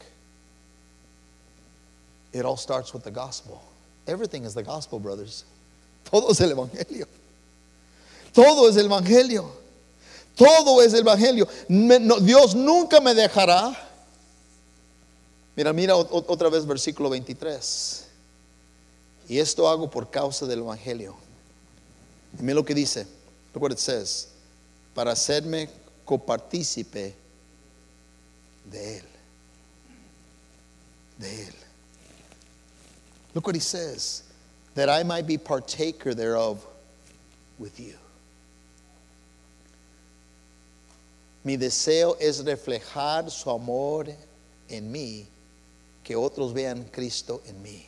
It 2.33 2.45
all 2.45 2.57
starts 2.57 2.93
with 2.93 3.05
the 3.05 3.11
gospel. 3.11 3.63
Everything 4.07 4.45
is 4.45 4.55
the 4.55 4.63
gospel, 4.63 4.99
brothers. 4.99 5.45
Todo 6.05 6.31
es 6.31 6.41
el 6.41 6.51
evangelio. 6.51 7.07
Todo 8.33 8.69
es 8.69 8.77
el 8.77 8.87
evangelio. 8.87 9.51
Todo 10.37 10.81
es 10.81 10.95
el 10.95 11.01
evangelio. 11.05 11.47
Me- 11.69 11.99
no, 11.99 12.19
Dios 12.21 12.55
nunca 12.55 13.01
me 13.01 13.15
dejará. 13.15 13.77
Mira, 15.57 15.73
mira 15.73 15.95
ot- 15.95 16.09
ot- 16.11 16.25
otra 16.29 16.49
vez 16.49 16.65
versículo 16.65 17.11
23. 17.11 18.07
Y 19.29 19.39
esto 19.39 19.69
hago 19.69 19.91
por 19.91 20.11
causa 20.11 20.47
del 20.47 20.61
evangelio. 20.61 21.15
Y 22.39 22.43
mira 22.43 22.55
lo 22.55 22.65
que 22.65 22.75
dice. 22.75 23.07
Look 23.53 23.63
what 23.63 23.73
it 23.73 23.79
says. 23.79 24.29
Para 24.95 25.13
hacerme 25.13 25.69
copartícipe 26.05 27.15
de 28.71 28.99
él. 28.99 29.05
De 31.19 31.27
él. 31.27 31.55
Look 33.35 33.47
what 33.47 33.55
he 33.55 33.61
says. 33.61 34.23
That 34.75 34.89
I 34.89 35.03
might 35.03 35.27
be 35.27 35.39
partaker 35.39 36.15
thereof 36.15 36.65
with 37.59 37.79
you. 37.79 37.95
Mi 41.45 41.57
deseo 41.57 42.17
es 42.21 42.43
reflejar 42.45 43.31
su 43.31 43.51
amor 43.51 44.07
en 44.69 44.93
mí, 44.93 45.27
que 46.05 46.15
otros 46.15 46.53
vean 46.53 46.85
Cristo 46.93 47.41
en 47.47 47.63
mí. 47.63 47.87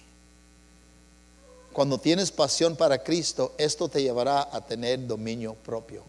Cuando 1.73 1.99
tienes 1.99 2.31
pasión 2.31 2.77
para 2.77 2.99
Cristo, 2.99 3.53
esto 3.59 3.89
te 3.89 4.03
llevará 4.03 4.49
a 4.53 4.61
tener 4.61 5.07
dominio 5.07 5.55
propio. 5.55 6.05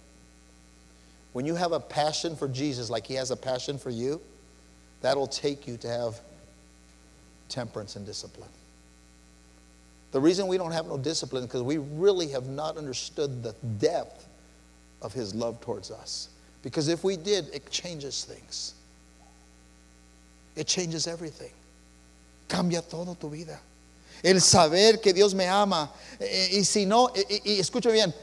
When 1.34 1.45
you 1.45 1.55
have 1.55 1.71
a 1.71 1.80
passion 1.80 2.36
for 2.36 2.47
Jesus 2.47 2.89
like 2.89 3.07
he 3.07 3.15
has 3.15 3.32
a 3.32 3.38
passion 3.38 3.78
for 3.78 3.89
you, 3.89 4.21
that'll 5.04 5.28
take 5.28 5.68
you 5.68 5.78
to 5.78 5.88
have 5.88 6.20
temperance 7.49 7.95
and 7.95 8.06
discipline. 8.08 8.49
The 10.12 10.20
reason 10.20 10.47
we 10.47 10.58
don't 10.58 10.72
have 10.72 10.88
no 10.88 10.97
discipline 10.97 11.43
is 11.43 11.47
because 11.47 11.62
we 11.62 11.78
really 11.78 12.30
have 12.30 12.47
not 12.47 12.78
understood 12.78 13.43
the 13.43 13.54
depth 13.80 14.28
of 15.01 15.14
his 15.14 15.36
love 15.36 15.62
towards 15.62 15.91
us. 15.91 16.30
Because 16.64 16.88
if 16.88 17.04
we 17.04 17.18
did, 17.18 17.49
it 17.54 17.70
changes 17.70 18.24
things. 18.26 18.74
It 20.56 20.66
changes 20.68 21.08
everything. 21.08 21.51
Cambia 22.47 22.82
todo 22.88 23.16
tu 23.20 23.30
vida. 23.30 23.60
El 24.24 24.36
saber 24.39 24.97
que 25.01 25.12
Dios 25.14 25.34
me 25.34 25.45
ama. 25.47 25.89
Eh, 26.20 26.58
Y 26.58 26.64
si 26.64 26.86
no, 26.86 27.10
y, 27.16 27.24
y- 27.30 27.41
y 27.56 27.60
escuche 27.60 27.91
bien, 27.91 28.14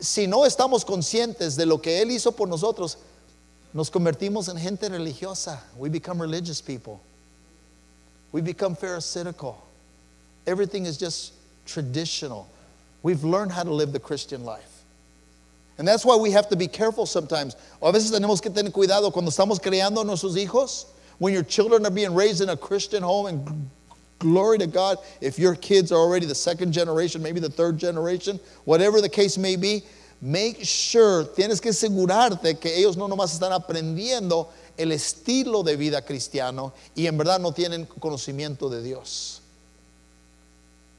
si 0.00 0.26
no 0.26 0.44
estamos 0.44 0.84
conscientes 0.84 1.56
de 1.56 1.66
lo 1.66 1.78
que 1.78 2.00
Él 2.00 2.10
hizo 2.12 2.30
por 2.30 2.46
nosotros, 2.46 2.98
nos 3.74 3.90
convertimos 3.90 4.48
en 4.48 4.56
gente 4.56 4.88
religiosa. 4.88 5.58
We 5.76 5.88
become 5.88 6.20
religious 6.20 6.60
people. 6.60 7.00
We 8.32 8.40
become 8.40 8.74
pharisaical. 8.76 9.56
Everything 10.46 10.86
is 10.86 10.96
just 10.96 11.32
traditional. 11.66 12.48
We've 13.02 13.24
learned 13.24 13.52
how 13.52 13.62
to 13.62 13.72
live 13.72 13.92
the 13.92 14.00
Christian 14.00 14.44
life. 14.44 14.82
And 15.78 15.86
that's 15.86 16.04
why 16.04 16.16
we 16.16 16.32
have 16.32 16.48
to 16.48 16.56
be 16.56 16.66
careful 16.66 17.06
sometimes. 17.06 17.54
A 17.80 17.92
veces 17.92 18.10
tenemos 18.10 18.42
que 18.42 18.50
tener 18.50 18.70
cuidado 18.70 19.12
cuando 19.12 19.30
estamos 19.30 19.60
criando 19.60 20.00
a 20.00 20.04
nuestros 20.04 20.36
hijos. 20.36 20.86
When 21.18 21.32
your 21.32 21.44
children 21.44 21.86
are 21.86 21.90
being 21.90 22.14
raised 22.14 22.40
in 22.40 22.48
a 22.48 22.56
Christian 22.56 23.02
home, 23.02 23.26
and 23.26 23.70
glory 24.18 24.58
to 24.58 24.66
God, 24.66 24.98
if 25.20 25.38
your 25.38 25.54
kids 25.54 25.92
are 25.92 25.98
already 25.98 26.26
the 26.26 26.34
second 26.34 26.72
generation, 26.72 27.22
maybe 27.22 27.40
the 27.40 27.50
third 27.50 27.78
generation, 27.78 28.40
whatever 28.64 29.00
the 29.00 29.08
case 29.08 29.38
may 29.38 29.56
be, 29.56 29.84
make 30.20 30.64
sure, 30.64 31.24
tienes 31.24 31.60
que 31.60 31.70
asegurarte 31.70 32.58
que 32.58 32.76
ellos 32.76 32.96
no 32.96 33.06
nomás 33.06 33.32
están 33.32 33.52
aprendiendo 33.52 34.48
el 34.76 34.92
estilo 34.92 35.62
de 35.62 35.76
vida 35.76 36.02
cristiano 36.02 36.72
y 36.94 37.06
en 37.06 37.16
verdad 37.16 37.40
no 37.40 37.52
tienen 37.52 37.86
conocimiento 37.86 38.68
de 38.68 38.82
Dios. 38.82 39.40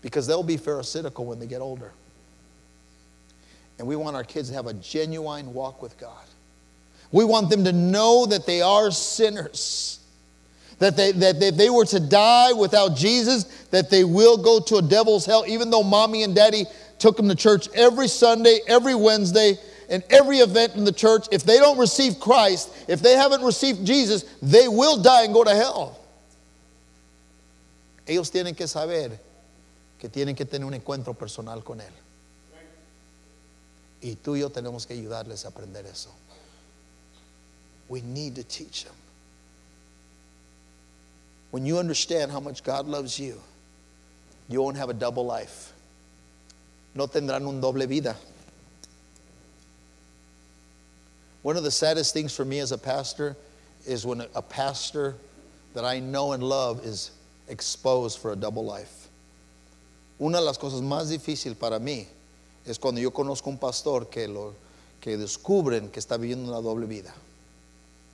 Because 0.02 0.28
they'll 0.28 0.44
be 0.44 0.58
pharisaical 0.58 1.26
when 1.26 1.40
they 1.40 1.48
get 1.48 1.62
older. 1.62 1.92
And 3.78 3.88
we 3.88 3.96
want 3.96 4.16
our 4.16 4.24
kids 4.24 4.50
to 4.50 4.56
have 4.56 4.68
a 4.68 4.74
genuine 4.74 5.54
walk 5.54 5.82
with 5.82 5.98
God. 5.98 6.26
We 7.12 7.26
want 7.26 7.50
them 7.50 7.64
to 7.64 7.74
know 7.74 8.26
that 8.28 8.46
they 8.46 8.62
are 8.62 8.92
sinners. 8.92 10.00
That 10.80 10.96
they, 10.96 11.12
that 11.12 11.42
if 11.42 11.58
they 11.58 11.70
were 11.70 11.86
to 11.86 12.00
die 12.00 12.54
without 12.54 12.96
Jesus, 12.96 13.44
that 13.72 13.90
they 13.90 14.04
will 14.04 14.38
go 14.38 14.62
to 14.62 14.78
a 14.78 14.82
devil's 14.82 15.26
hell, 15.26 15.44
even 15.48 15.70
though 15.70 15.84
mommy 15.84 16.24
and 16.24 16.34
daddy 16.34 16.66
took 17.00 17.18
them 17.18 17.28
to 17.30 17.36
church 17.36 17.68
every 17.74 18.08
Sunday, 18.08 18.60
every 18.68 18.94
Wednesday, 18.94 19.58
and 19.90 20.04
every 20.10 20.38
event 20.38 20.76
in 20.76 20.84
the 20.84 20.92
church. 20.92 21.28
If 21.32 21.44
they 21.44 21.58
don't 21.58 21.78
receive 21.78 22.20
Christ, 22.20 22.70
if 22.88 23.02
they 23.02 23.16
haven't 23.16 23.42
received 23.42 23.86
Jesus, 23.86 24.24
they 24.42 24.68
will 24.68 25.02
die 25.02 25.24
and 25.24 25.34
go 25.34 25.44
to 25.44 25.56
hell. 25.56 26.00
Ellos 28.06 28.30
tienen 28.30 28.56
que 28.56 28.68
saber 28.68 29.18
que 30.00 30.10
tienen 30.10 30.36
que 30.36 30.46
tener 30.46 30.66
un 30.66 30.74
encuentro 30.74 31.18
personal 31.18 31.64
con 31.64 31.80
Él. 31.80 31.92
Y 34.02 34.16
tú 34.24 34.36
y 34.36 34.40
yo 34.40 34.50
tenemos 34.50 34.88
que 34.88 34.96
ayudarles 34.96 35.46
a 35.46 35.50
aprender 35.50 35.86
eso. 35.86 36.10
We 37.88 38.02
need 38.02 38.36
to 38.36 38.44
teach 38.44 38.86
them. 38.86 38.94
When 41.52 41.66
you 41.66 41.80
understand 41.80 42.32
how 42.32 42.40
much 42.40 42.64
God 42.64 42.88
loves 42.88 43.20
you, 43.20 43.42
you 44.48 44.62
won't 44.62 44.78
have 44.78 44.90
a 44.90 44.94
double 44.94 45.26
life. 45.26 45.69
No 46.96 47.08
tendrán 47.08 47.48
un 47.48 47.62
doble 47.62 47.88
vida. 47.88 48.16
One 51.42 51.56
of 51.56 51.64
the 51.64 51.72
saddest 51.72 52.14
things 52.14 52.36
for 52.36 52.44
me 52.44 52.60
as 52.60 52.72
a 52.72 52.78
pastor 52.78 53.36
is 53.86 54.06
when 54.06 54.22
a, 54.36 54.42
pastor 54.42 55.16
that 55.74 55.86
I 55.86 56.00
know 56.00 56.34
and 56.34 56.44
love 56.44 56.86
is 56.86 57.12
exposed 57.48 58.20
for 58.20 58.32
a 58.32 58.36
double 58.36 58.66
life. 58.66 59.08
Una 60.20 60.40
de 60.40 60.44
las 60.44 60.58
cosas 60.58 60.82
más 60.82 61.10
difíciles 61.10 61.58
para 61.58 61.80
mí 61.80 62.06
es 62.66 62.78
cuando 62.78 63.00
yo 63.00 63.12
conozco 63.12 63.48
un 63.48 63.58
pastor 63.58 64.10
que, 64.10 64.28
lo, 64.28 64.54
que 65.00 65.18
descubren 65.18 65.90
que 65.90 66.00
está 66.00 66.18
viviendo 66.18 66.52
una 66.52 66.62
doble 66.62 66.86
vida. 66.86 67.14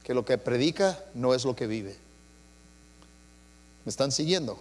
Que 0.04 0.14
lo 0.14 0.24
que 0.24 0.38
predica 0.38 1.00
no 1.16 1.34
es 1.34 1.46
lo 1.46 1.56
que 1.56 1.66
vive. 1.66 1.96
¿Me 3.86 3.90
están 3.90 4.12
siguiendo? 4.12 4.60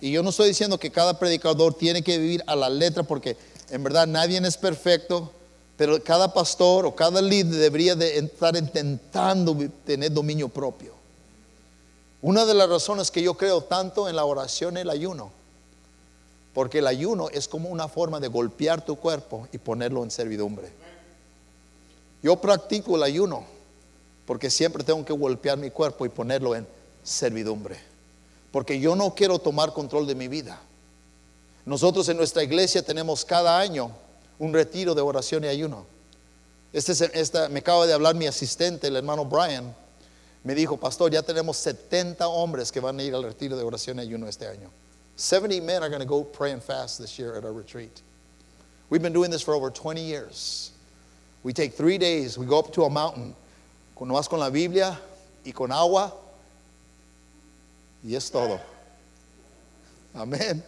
Y 0.00 0.12
yo 0.12 0.22
no 0.22 0.30
estoy 0.30 0.48
diciendo 0.48 0.78
que 0.78 0.90
cada 0.90 1.18
predicador 1.18 1.74
tiene 1.74 2.02
que 2.02 2.18
vivir 2.18 2.44
a 2.46 2.54
la 2.54 2.68
letra 2.68 3.02
porque 3.02 3.36
en 3.70 3.82
verdad 3.82 4.06
nadie 4.06 4.38
es 4.38 4.56
perfecto, 4.56 5.32
pero 5.76 6.02
cada 6.02 6.32
pastor 6.32 6.86
o 6.86 6.94
cada 6.94 7.20
líder 7.20 7.54
debería 7.54 7.94
de 7.94 8.18
estar 8.18 8.56
intentando 8.56 9.56
tener 9.84 10.12
dominio 10.12 10.48
propio. 10.48 10.94
Una 12.22 12.44
de 12.44 12.54
las 12.54 12.68
razones 12.68 13.10
que 13.10 13.22
yo 13.22 13.34
creo 13.34 13.62
tanto 13.62 14.08
en 14.08 14.16
la 14.16 14.24
oración 14.24 14.76
y 14.76 14.80
el 14.80 14.90
ayuno, 14.90 15.30
porque 16.54 16.78
el 16.78 16.86
ayuno 16.86 17.28
es 17.30 17.48
como 17.48 17.68
una 17.68 17.88
forma 17.88 18.18
de 18.20 18.28
golpear 18.28 18.84
tu 18.84 18.96
cuerpo 18.96 19.46
y 19.52 19.58
ponerlo 19.58 20.02
en 20.02 20.10
servidumbre. 20.10 20.70
Yo 22.22 22.36
practico 22.36 22.96
el 22.96 23.02
ayuno 23.02 23.44
porque 24.26 24.50
siempre 24.50 24.82
tengo 24.82 25.04
que 25.04 25.12
golpear 25.12 25.58
mi 25.58 25.70
cuerpo 25.70 26.04
y 26.04 26.08
ponerlo 26.08 26.56
en 26.56 26.66
servidumbre. 27.04 27.78
Porque 28.56 28.80
yo 28.80 28.96
no 28.96 29.14
quiero 29.14 29.38
tomar 29.38 29.74
control 29.74 30.06
de 30.06 30.14
mi 30.14 30.28
vida. 30.28 30.58
Nosotros 31.66 32.08
en 32.08 32.16
nuestra 32.16 32.42
iglesia 32.42 32.82
tenemos 32.82 33.22
cada 33.22 33.58
año 33.60 33.90
un 34.38 34.54
retiro 34.54 34.94
de 34.94 35.02
oración 35.02 35.44
y 35.44 35.48
ayuno. 35.48 35.84
Este, 36.72 36.92
es- 36.92 37.02
esta- 37.02 37.50
me 37.50 37.58
acaba 37.58 37.86
de 37.86 37.92
hablar 37.92 38.14
mi 38.14 38.26
asistente, 38.26 38.86
el 38.86 38.96
hermano 38.96 39.26
Brian. 39.26 39.74
Me 40.42 40.54
dijo, 40.54 40.78
pastor, 40.78 41.10
ya 41.10 41.22
tenemos 41.22 41.58
70 41.58 42.28
hombres 42.28 42.72
que 42.72 42.80
van 42.80 42.98
a 42.98 43.02
ir 43.02 43.14
al 43.14 43.24
retiro 43.24 43.58
de 43.58 43.62
oración 43.62 43.98
y 43.98 44.00
ayuno 44.00 44.26
este 44.26 44.46
año. 44.46 44.70
70 45.16 45.60
men 45.60 45.82
are 45.82 45.90
going 45.90 46.00
to 46.00 46.06
go 46.06 46.24
pray 46.24 46.52
and 46.52 46.62
fast 46.62 46.98
this 46.98 47.18
year 47.18 47.36
at 47.36 47.44
our 47.44 47.52
retreat. 47.52 48.00
We've 48.88 49.02
been 49.02 49.12
doing 49.12 49.30
this 49.30 49.42
for 49.42 49.52
over 49.54 49.70
20 49.70 50.00
years. 50.00 50.70
We 51.42 51.52
take 51.52 51.74
three 51.76 51.98
days, 51.98 52.38
we 52.38 52.46
go 52.46 52.58
up 52.58 52.72
to 52.72 52.84
a 52.86 52.88
mountain, 52.88 53.36
con, 53.94 54.08
con 54.08 54.40
la 54.40 54.48
Biblia 54.48 54.98
y 55.44 55.52
con 55.52 55.70
agua, 55.72 56.10
y 58.06 58.14
es 58.14 58.30
todo. 58.30 58.60
Amen. 60.14 60.62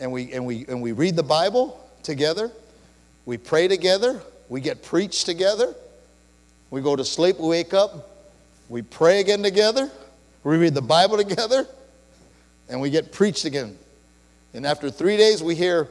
And 0.00 0.10
we, 0.10 0.32
and, 0.32 0.44
we, 0.44 0.66
and 0.68 0.82
we 0.82 0.92
read 0.92 1.14
the 1.14 1.22
Bible 1.22 1.78
together, 2.02 2.50
we 3.24 3.38
pray 3.38 3.68
together, 3.68 4.20
we 4.48 4.60
get 4.60 4.82
preached 4.82 5.24
together, 5.24 5.74
we 6.70 6.80
go 6.80 6.96
to 6.96 7.04
sleep, 7.04 7.38
we 7.38 7.48
wake 7.48 7.72
up, 7.72 8.26
we 8.68 8.82
pray 8.82 9.20
again 9.20 9.42
together, 9.42 9.88
we 10.42 10.56
read 10.56 10.74
the 10.74 10.82
Bible 10.82 11.16
together, 11.16 11.66
and 12.68 12.80
we 12.80 12.90
get 12.90 13.12
preached 13.12 13.44
again. 13.44 13.78
And 14.52 14.66
after 14.66 14.90
three 14.90 15.16
days, 15.16 15.42
we 15.42 15.54
hear 15.54 15.88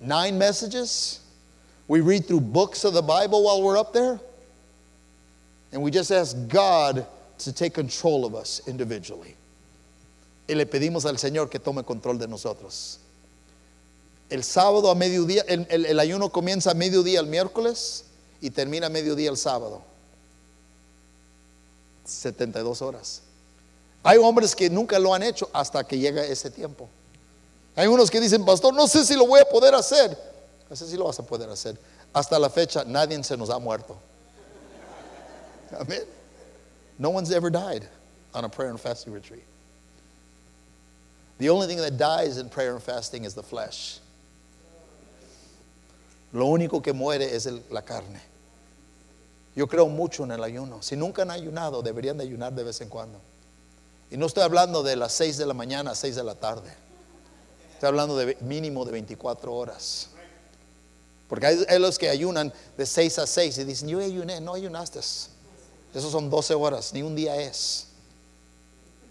nine 0.00 0.38
messages. 0.38 1.20
We 1.86 2.00
read 2.00 2.26
through 2.26 2.40
books 2.40 2.84
of 2.84 2.94
the 2.94 3.02
Bible 3.02 3.44
while 3.44 3.62
we're 3.62 3.78
up 3.78 3.92
there. 3.92 4.18
And 5.72 5.82
we 5.82 5.90
just 5.90 6.10
ask 6.10 6.36
God 6.48 7.06
to 7.38 7.52
take 7.52 7.74
control 7.74 8.24
of 8.24 8.34
us 8.34 8.62
individually. 8.66 9.36
Y 10.48 10.54
le 10.54 10.66
pedimos 10.66 11.04
al 11.04 11.18
Señor 11.18 11.50
que 11.50 11.60
tome 11.60 11.84
control 11.84 12.18
de 12.18 12.26
nosotros. 12.26 12.98
El 14.30 14.42
sábado 14.42 14.90
a 14.90 14.94
mediodía, 14.94 15.44
el, 15.46 16.00
ayuno 16.00 16.30
comienza 16.30 16.70
a 16.70 16.74
mediodía 16.74 17.20
el 17.20 17.26
miércoles 17.26 18.04
y 18.40 18.50
termina 18.50 18.86
a 18.86 18.90
mediodía 18.90 19.30
el 19.30 19.36
sábado. 19.36 19.82
72 22.04 22.80
horas. 22.80 23.22
Hay 24.02 24.16
hombres 24.16 24.56
que 24.56 24.70
nunca 24.70 24.98
lo 24.98 25.14
han 25.14 25.22
hecho 25.22 25.50
hasta 25.52 25.84
que 25.84 25.98
llega 25.98 26.24
ese 26.24 26.50
tiempo. 26.50 26.88
Hay 27.76 27.86
unos 27.86 28.10
que 28.10 28.18
dicen, 28.18 28.44
pastor, 28.44 28.72
no 28.74 28.88
sé 28.88 29.04
si 29.04 29.14
lo 29.14 29.26
voy 29.26 29.40
a 29.40 29.44
poder 29.44 29.74
hacer. 29.74 30.16
No 30.68 30.76
sé 30.76 30.86
si 30.86 30.96
lo 30.96 31.04
vas 31.04 31.18
a 31.18 31.22
poder 31.22 31.48
hacer. 31.50 31.78
Hasta 32.12 32.38
la 32.38 32.48
fecha, 32.48 32.84
nadie 32.84 33.22
se 33.22 33.36
nos 33.36 33.50
ha 33.50 33.58
muerto. 33.58 33.96
Amen. 35.78 36.02
No 36.98 37.10
one's 37.10 37.30
ever 37.30 37.50
died 37.50 37.86
on 38.34 38.44
a 38.44 38.48
prayer 38.48 38.70
and 38.70 38.80
fasting 38.80 39.12
retreat. 39.12 39.44
The 41.38 41.48
only 41.50 41.66
thing 41.66 41.78
that 41.78 41.96
dies 41.96 42.36
in 42.36 42.48
prayer 42.48 42.74
and 42.74 42.82
fasting 42.82 43.24
is 43.24 43.34
the 43.34 43.42
flesh. 43.42 44.00
Lo 46.32 46.46
único 46.46 46.82
que 46.82 46.92
muere 46.92 47.32
es 47.32 47.46
la 47.70 47.82
carne. 47.82 48.20
Yo 49.54 49.66
creo 49.66 49.88
mucho 49.88 50.24
en 50.24 50.32
el 50.32 50.42
ayuno. 50.42 50.82
Si 50.82 50.96
nunca 50.96 51.22
han 51.22 51.30
ayunado, 51.30 51.82
deberían 51.82 52.18
de 52.18 52.24
ayunar 52.24 52.52
de 52.52 52.64
vez 52.64 52.80
en 52.80 52.88
cuando. 52.88 53.20
Y 54.10 54.16
no 54.16 54.26
estoy 54.26 54.42
hablando 54.42 54.82
de 54.82 54.96
las 54.96 55.12
6 55.12 55.36
de 55.36 55.46
la 55.46 55.54
mañana 55.54 55.92
a 55.92 55.94
6 55.94 56.16
de 56.16 56.24
la 56.24 56.34
tarde. 56.34 56.70
Estoy 57.74 57.88
hablando 57.88 58.16
de 58.16 58.36
mínimo 58.40 58.84
de 58.84 58.92
24 58.92 59.54
horas. 59.54 60.08
Porque 61.28 61.46
hay, 61.46 61.78
los 61.78 61.98
que 61.98 62.08
ayunan 62.08 62.52
de 62.76 62.86
6 62.86 63.18
a 63.18 63.26
6 63.26 63.58
y 63.58 63.64
dicen, 63.64 63.88
yo 63.88 64.00
ayuné, 64.00 64.40
no 64.40 64.54
ayunaste. 64.54 64.98
Esos 64.98 66.10
son 66.10 66.30
12 66.30 66.54
horas, 66.54 66.92
ni 66.92 67.02
un 67.02 67.14
día 67.14 67.36
es. 67.36 67.86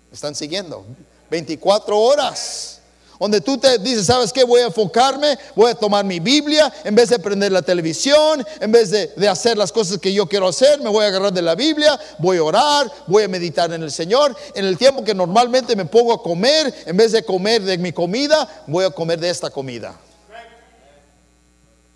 ¿Me 0.10 0.16
están 0.16 0.34
siguiendo? 0.34 0.86
24 1.30 1.98
horas. 1.98 2.78
Donde 3.20 3.42
tú 3.42 3.58
te 3.58 3.80
dices, 3.80 4.06
¿sabes 4.06 4.32
qué? 4.32 4.44
Voy 4.44 4.62
a 4.62 4.68
enfocarme, 4.68 5.38
voy 5.56 5.72
a 5.72 5.76
tomar 5.76 6.06
mi 6.06 6.20
Biblia, 6.20 6.72
en 6.84 6.94
vez 6.94 7.10
de 7.10 7.18
prender 7.18 7.52
la 7.52 7.64
televisión, 7.64 8.46
en 8.60 8.72
vez 8.72 8.92
de, 8.92 9.08
de 9.08 9.28
hacer 9.28 9.58
las 9.58 9.72
cosas 9.72 9.98
que 9.98 10.14
yo 10.14 10.28
quiero 10.28 10.48
hacer, 10.48 10.80
me 10.82 10.90
voy 10.90 11.04
a 11.04 11.08
agarrar 11.08 11.34
de 11.34 11.42
la 11.42 11.56
Biblia, 11.56 12.00
voy 12.20 12.38
a 12.38 12.44
orar, 12.44 12.92
voy 13.08 13.24
a 13.24 13.28
meditar 13.28 13.74
en 13.74 13.82
el 13.82 13.92
Señor. 13.92 14.36
En 14.54 14.66
el 14.66 14.78
tiempo 14.78 15.04
que 15.04 15.16
normalmente 15.16 15.76
me 15.76 15.86
pongo 15.86 16.14
a 16.14 16.22
comer, 16.22 16.74
en 16.86 16.96
vez 16.96 17.12
de 17.12 17.24
comer 17.24 17.64
de 17.64 17.78
mi 17.80 17.92
comida, 17.92 18.64
voy 18.68 18.86
a 18.86 18.92
comer 18.92 19.20
de 19.20 19.30
esta 19.30 19.50
comida. 19.50 20.00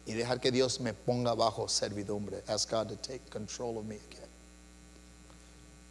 Y 0.07 0.13
dejar 0.13 0.39
que 0.39 0.51
Dios 0.51 0.79
me 0.79 0.93
ponga 0.93 1.35
bajo 1.35 1.67
servidumbre. 1.67 2.41
Ask 2.47 2.71
God 2.71 2.87
to 2.87 2.95
take 2.95 3.21
control 3.29 3.77
of 3.77 3.85
me 3.85 3.95
again. 3.95 4.27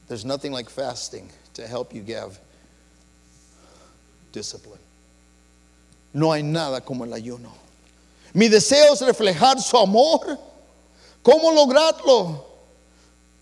There's 0.09 0.24
nothing 0.24 0.53
like 0.53 0.68
fasting 0.68 1.30
to 1.55 1.68
help 1.68 1.95
you 1.95 2.03
give 2.03 2.41
discipline. 4.33 4.81
No 6.12 6.33
hay 6.33 6.43
nada 6.43 6.81
como 6.81 7.05
el 7.05 7.12
ayuno. 7.12 7.53
Mi 8.33 8.49
deseo 8.49 8.95
es 8.95 9.01
reflejar 9.01 9.61
su 9.61 9.76
amor. 9.76 10.39
¿Cómo 11.22 11.53
lograrlo? 11.53 12.47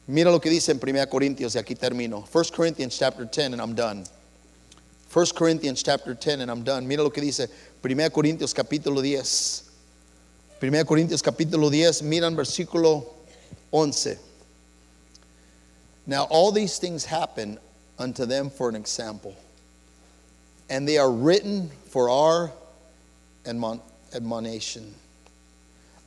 Mira 0.07 0.31
lo 0.31 0.41
que 0.41 0.51
dice 0.51 0.73
en 0.73 0.81
1 0.83 1.09
Corintios 1.09 1.55
y 1.55 1.59
aquí 1.59 1.75
termino. 1.75 2.25
1 2.33 2.45
Corinthians 2.55 2.97
chapter 2.99 3.27
10 3.27 3.53
and 3.53 3.61
I'm 3.61 3.75
done. 3.75 4.05
1 5.15 5.27
Corinthians 5.35 5.83
chapter 5.83 6.15
10 6.15 6.41
and 6.41 6.51
I'm 6.51 6.63
done. 6.63 6.87
Mira 6.87 7.03
lo 7.03 7.11
que 7.11 7.23
dice 7.23 7.49
1 7.83 8.11
Corintios 8.11 8.55
capítulo 8.55 9.03
10. 9.03 9.65
1 10.61 10.85
Corintios 10.85 11.23
capítulo 11.23 11.71
10, 11.71 12.03
miran 12.03 12.35
versículo 12.35 13.07
11. 13.71 14.19
Now 16.07 16.27
all 16.31 16.51
these 16.51 16.79
things 16.79 17.05
happen 17.05 17.59
unto 17.99 18.27
them 18.27 18.51
for 18.51 18.69
an 18.69 18.75
example, 18.75 19.37
and 20.71 20.87
they 20.87 20.99
are 20.99 21.11
written 21.11 21.71
for 21.87 22.09
our 22.11 22.53
admon- 23.45 23.81
admonition, 24.15 24.95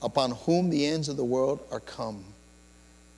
upon 0.01 0.31
whom 0.31 0.69
the 0.69 0.85
ends 0.85 1.09
of 1.09 1.17
the 1.17 1.25
world 1.25 1.59
are 1.71 1.79
come. 1.79 2.23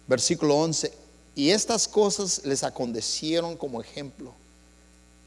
Versículo 0.09 0.51
11. 0.51 0.89
Y 1.35 1.49
estas 1.49 1.87
cosas 1.87 2.45
les 2.45 2.61
acontecieron 2.63 3.57
como 3.57 3.81
ejemplo, 3.81 4.33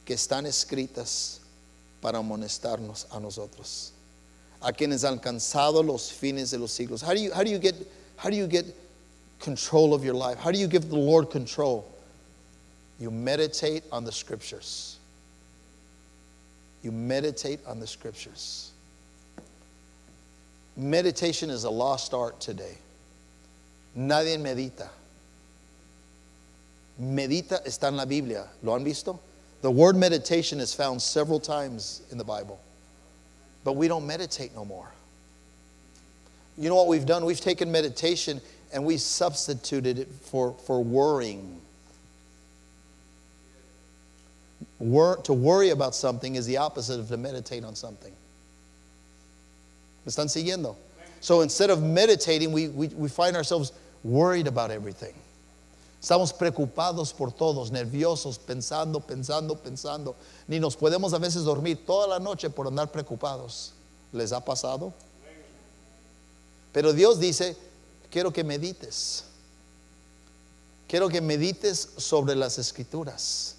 que 0.04 0.14
están 0.14 0.46
escritas 0.46 1.40
para 2.00 2.18
amonestarnos 2.18 3.06
a 3.10 3.18
nosotros 3.18 3.92
a 4.60 4.72
quienes 4.72 5.04
han 5.04 5.14
alcanzado 5.14 5.82
los 5.82 6.10
fines 6.10 6.50
de 6.50 6.58
los 6.58 6.72
siglos. 6.72 7.02
How 7.02 7.14
do 7.14 7.20
you, 7.20 7.32
how 7.32 7.42
do 7.42 7.50
you 7.50 7.58
get, 7.58 7.74
how 8.16 8.30
do 8.30 8.36
you 8.36 8.46
get 8.46 8.66
control 9.38 9.94
of 9.94 10.04
your 10.04 10.14
life? 10.14 10.38
How 10.38 10.50
do 10.50 10.58
you 10.58 10.66
give 10.66 10.88
the 10.88 10.96
Lord 10.96 11.30
control? 11.30 11.86
You 12.98 13.10
meditate 13.10 13.84
on 13.92 14.04
the 14.04 14.12
scriptures. 14.12 14.95
You 16.86 16.92
meditate 16.92 17.58
on 17.66 17.80
the 17.80 17.86
scriptures. 17.88 18.70
Meditation 20.76 21.50
is 21.50 21.64
a 21.64 21.70
lost 21.70 22.14
art 22.14 22.40
today. 22.40 22.78
Nadie 23.98 24.38
medita. 24.38 24.86
Medita 27.02 27.66
está 27.66 27.88
en 27.88 27.96
la 27.96 28.04
Biblia. 28.04 28.46
¿Lo 28.62 28.72
han 28.72 28.84
visto? 28.84 29.18
The 29.62 29.70
word 29.72 29.96
meditation 29.96 30.60
is 30.60 30.72
found 30.72 31.02
several 31.02 31.40
times 31.40 32.02
in 32.12 32.18
the 32.18 32.24
Bible. 32.24 32.60
But 33.64 33.72
we 33.72 33.88
don't 33.88 34.06
meditate 34.06 34.54
no 34.54 34.64
more. 34.64 34.92
You 36.56 36.68
know 36.68 36.76
what 36.76 36.86
we've 36.86 37.04
done? 37.04 37.24
We've 37.24 37.40
taken 37.40 37.72
meditation 37.72 38.40
and 38.72 38.84
we 38.84 38.96
substituted 38.96 39.98
it 39.98 40.08
for, 40.22 40.54
for 40.68 40.84
worrying. 40.84 41.60
Wor- 44.78 45.16
to 45.22 45.32
worry 45.32 45.70
about 45.70 45.94
something 45.94 46.36
is 46.36 46.46
the 46.46 46.58
opposite 46.58 47.00
of 47.00 47.08
to 47.08 47.16
meditate 47.16 47.64
on 47.64 47.74
something. 47.74 48.12
¿Me 50.04 50.12
están 50.12 50.28
siguiendo? 50.28 50.76
So 51.20 51.40
instead 51.40 51.70
of 51.70 51.82
meditating, 51.82 52.52
we, 52.52 52.68
we, 52.68 52.88
we 52.88 53.08
find 53.08 53.36
ourselves 53.36 53.72
worried 54.04 54.46
about 54.46 54.70
everything. 54.70 55.14
Estamos 56.00 56.32
preocupados 56.32 57.16
por 57.16 57.30
todos, 57.32 57.70
nerviosos, 57.70 58.38
pensando, 58.38 59.00
pensando, 59.00 59.56
pensando. 59.56 60.14
Ni 60.46 60.60
nos 60.60 60.76
podemos 60.76 61.12
a 61.14 61.18
veces 61.18 61.44
dormir 61.44 61.84
toda 61.84 62.06
la 62.06 62.18
noche 62.18 62.48
por 62.50 62.66
andar 62.66 62.92
preocupados. 62.92 63.72
¿Les 64.12 64.30
ha 64.30 64.40
pasado? 64.40 64.92
Pero 66.72 66.92
Dios 66.92 67.18
dice, 67.18 67.56
quiero 68.10 68.32
que 68.32 68.44
medites. 68.44 69.24
Quiero 70.86 71.08
que 71.08 71.20
medites 71.20 71.88
sobre 71.96 72.36
las 72.36 72.58
escrituras. 72.58 73.55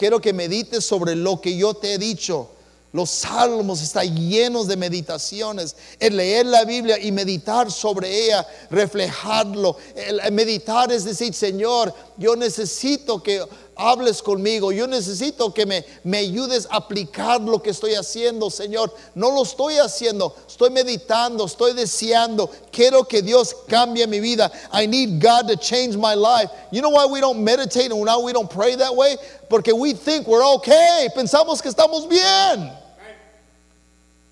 Quiero 0.00 0.18
que 0.18 0.32
medites 0.32 0.86
sobre 0.86 1.14
lo 1.14 1.42
que 1.42 1.54
yo 1.54 1.74
te 1.74 1.92
he 1.92 1.98
dicho. 1.98 2.48
Los 2.90 3.10
salmos 3.10 3.82
están 3.82 4.16
llenos 4.16 4.66
de 4.66 4.78
meditaciones. 4.78 5.76
El 5.98 6.16
leer 6.16 6.46
la 6.46 6.64
Biblia 6.64 6.98
y 6.98 7.12
meditar 7.12 7.70
sobre 7.70 8.24
ella, 8.24 8.46
reflejarlo. 8.70 9.76
El 9.94 10.32
meditar 10.32 10.90
es 10.90 11.04
decir, 11.04 11.34
Señor, 11.34 11.94
yo 12.16 12.34
necesito 12.34 13.22
que 13.22 13.44
hables 13.80 14.22
conmigo. 14.22 14.70
Yo 14.72 14.86
necesito 14.86 15.52
que 15.52 15.64
me, 15.64 15.84
me 16.04 16.18
ayudes 16.18 16.66
a 16.70 16.76
aplicar 16.76 17.40
lo 17.40 17.60
que 17.60 17.70
estoy 17.70 17.94
haciendo, 17.94 18.50
Señor. 18.50 18.92
No 19.14 19.30
lo 19.30 19.42
estoy 19.42 19.78
haciendo, 19.78 20.34
estoy 20.46 20.70
meditando, 20.70 21.46
estoy 21.46 21.72
deseando. 21.72 22.50
Quiero 22.70 23.04
que 23.04 23.22
Dios 23.22 23.56
cambie 23.66 24.06
mi 24.06 24.20
vida. 24.20 24.50
I 24.72 24.86
need 24.86 25.20
God 25.20 25.48
to 25.48 25.56
change 25.56 25.96
my 25.96 26.14
life. 26.14 26.50
You 26.70 26.82
know 26.82 26.90
why 26.90 27.06
we 27.06 27.20
don't 27.20 27.42
meditate 27.42 27.90
and 27.90 28.00
why 28.00 28.16
we 28.22 28.32
don't 28.32 28.50
pray 28.50 28.76
that 28.76 28.94
way? 28.94 29.16
Porque 29.48 29.74
we 29.74 29.94
think 29.94 30.28
we're 30.28 30.44
okay. 30.56 31.08
Pensamos 31.16 31.62
que 31.62 31.70
estamos 31.70 32.08
bien. 32.08 32.70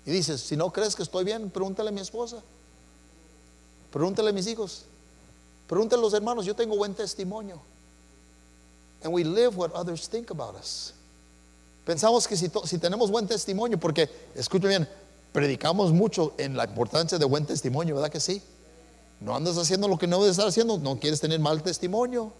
Y 0.05 0.11
dices, 0.11 0.41
si 0.41 0.55
no 0.55 0.71
crees 0.71 0.95
que 0.95 1.03
estoy 1.03 1.23
bien, 1.23 1.49
pregúntale 1.49 1.89
a 1.89 1.91
mi 1.91 2.01
esposa. 2.01 2.41
Pregúntale 3.91 4.29
a 4.29 4.33
mis 4.33 4.47
hijos. 4.47 4.83
Pregúntale 5.67 5.99
a 5.99 6.03
los 6.03 6.13
hermanos, 6.13 6.45
yo 6.45 6.55
tengo 6.55 6.75
buen 6.75 6.93
testimonio. 6.95 7.61
And 9.03 9.13
we 9.13 9.23
live 9.23 9.55
what 9.57 9.71
others 9.73 10.07
think 10.07 10.29
about 10.31 10.55
us. 10.55 10.93
Pensamos 11.85 12.27
que 12.27 12.35
si, 12.35 12.49
to- 12.49 12.67
si 12.67 12.77
tenemos 12.77 13.09
buen 13.09 13.27
testimonio, 13.27 13.79
porque, 13.79 14.09
escucha 14.35 14.67
bien, 14.67 14.87
predicamos 15.33 15.91
mucho 15.91 16.33
en 16.37 16.55
la 16.55 16.65
importancia 16.65 17.17
de 17.17 17.25
buen 17.25 17.45
testimonio, 17.45 17.95
¿verdad 17.95 18.11
que 18.11 18.19
sí? 18.19 18.41
No 19.21 19.35
andas 19.35 19.57
haciendo 19.57 19.87
lo 19.87 19.97
que 19.97 20.05
no 20.07 20.17
debes 20.19 20.31
estar 20.31 20.47
haciendo, 20.47 20.77
no 20.77 20.99
quieres 20.99 21.19
tener 21.19 21.39
mal 21.39 21.63
testimonio. 21.63 22.31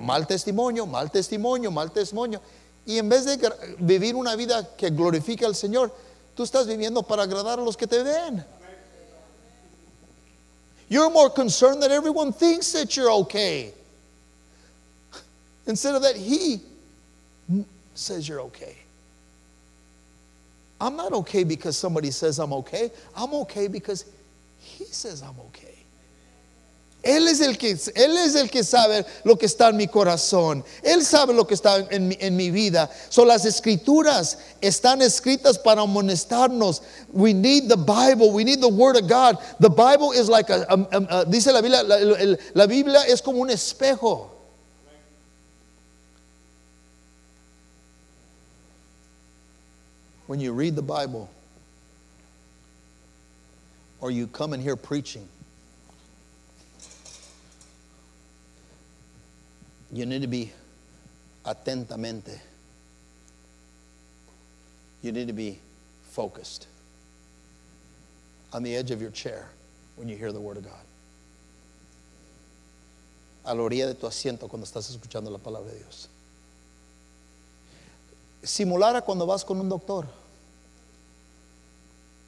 Mal 0.00 0.26
testimonio, 0.26 0.86
mal 0.86 1.10
testimonio, 1.10 1.70
mal 1.70 1.92
testimonio. 1.92 2.40
Y 2.84 2.98
en 2.98 3.08
vez 3.08 3.24
de 3.26 3.38
vivir 3.78 4.16
una 4.16 4.34
vida 4.34 4.74
que 4.76 4.90
glorifique 4.90 5.44
al 5.44 5.54
Señor, 5.54 5.94
tú 6.34 6.42
estás 6.42 6.66
viviendo 6.66 7.02
para 7.02 7.22
agradar 7.22 7.58
a 7.60 7.62
los 7.62 7.76
que 7.76 7.86
te 7.86 8.02
ven. 8.02 8.44
You're 10.88 11.10
more 11.10 11.30
concerned 11.30 11.82
that 11.82 11.90
everyone 11.90 12.32
thinks 12.32 12.72
that 12.72 12.96
you're 12.96 13.10
okay. 13.20 13.74
Instead 15.68 15.94
of 15.94 16.02
that, 16.02 16.16
He 16.16 16.60
says 17.94 18.28
you're 18.28 18.40
okay. 18.40 18.76
I'm 20.80 20.96
not 20.96 21.12
okay 21.12 21.44
because 21.44 21.76
somebody 21.76 22.10
says 22.10 22.38
I'm 22.38 22.52
okay. 22.54 22.90
I'm 23.16 23.32
okay 23.34 23.68
because 23.68 24.04
He 24.58 24.84
says 24.86 25.22
I'm 25.22 25.38
okay. 25.48 25.64
Él 27.04 27.28
es, 27.28 27.40
el 27.40 27.54
que, 27.54 27.74
él 27.94 28.16
es 28.26 28.34
el 28.34 28.48
que 28.48 28.62
sabe 28.64 29.04
lo 29.24 29.36
que 29.36 29.46
está 29.46 29.68
en 29.68 29.76
mi 29.76 29.86
corazón. 29.86 30.64
Él 30.82 31.02
sabe 31.04 31.32
lo 31.32 31.44
que 31.44 31.54
está 31.54 31.86
en 31.92 32.08
mi, 32.08 32.16
en 32.20 32.36
mi 32.36 32.50
vida. 32.50 32.90
Son 33.08 33.28
las 33.28 33.44
escrituras 33.44 34.36
están 34.60 35.00
escritas 35.00 35.58
para 35.62 35.82
amonestarnos. 35.82 36.82
We 37.12 37.32
need 37.32 37.68
the 37.68 37.76
Bible. 37.76 38.32
We 38.32 38.42
need 38.42 38.60
the 38.60 38.68
Word 38.68 38.96
of 38.96 39.08
God. 39.08 39.38
The 39.60 39.70
Bible 39.70 40.10
is 40.12 40.28
like 40.28 40.50
a, 40.50 40.66
a- 40.68 40.88
a- 40.92 41.20
a- 41.20 41.24
dice 41.24 41.46
la 41.52 41.60
Biblia, 41.62 41.82
la, 41.84 42.36
la 42.54 42.66
Biblia 42.66 43.02
es 43.06 43.20
como 43.22 43.42
un 43.42 43.48
espejo. 43.50 44.30
When 50.28 50.38
you 50.40 50.52
read 50.52 50.76
the 50.76 50.82
Bible 50.82 51.28
or 53.98 54.10
you 54.10 54.26
come 54.26 54.52
and 54.52 54.62
hear 54.62 54.76
preaching, 54.76 55.26
you 59.90 60.04
need 60.04 60.20
to 60.20 60.28
be 60.28 60.52
atentamente. 61.46 62.38
You 65.00 65.12
need 65.12 65.28
to 65.28 65.32
be 65.32 65.60
focused 66.10 66.66
on 68.52 68.62
the 68.62 68.76
edge 68.76 68.90
of 68.90 69.00
your 69.00 69.10
chair 69.10 69.48
when 69.96 70.08
you 70.08 70.16
hear 70.16 70.30
the 70.30 70.40
Word 70.40 70.58
of 70.58 70.64
God. 70.64 70.74
A 73.46 73.54
la 73.54 73.62
orilla 73.62 73.86
de 73.86 73.94
tu 73.94 74.06
asiento 74.06 74.46
cuando 74.46 74.66
estás 74.66 74.94
escuchando 74.94 75.30
la 75.30 75.38
palabra 75.38 75.70
de 75.70 75.78
Dios. 75.78 76.08
Simulara 78.42 79.00
cuando 79.00 79.24
vas 79.24 79.42
con 79.42 79.58
un 79.58 79.70
doctor. 79.70 80.06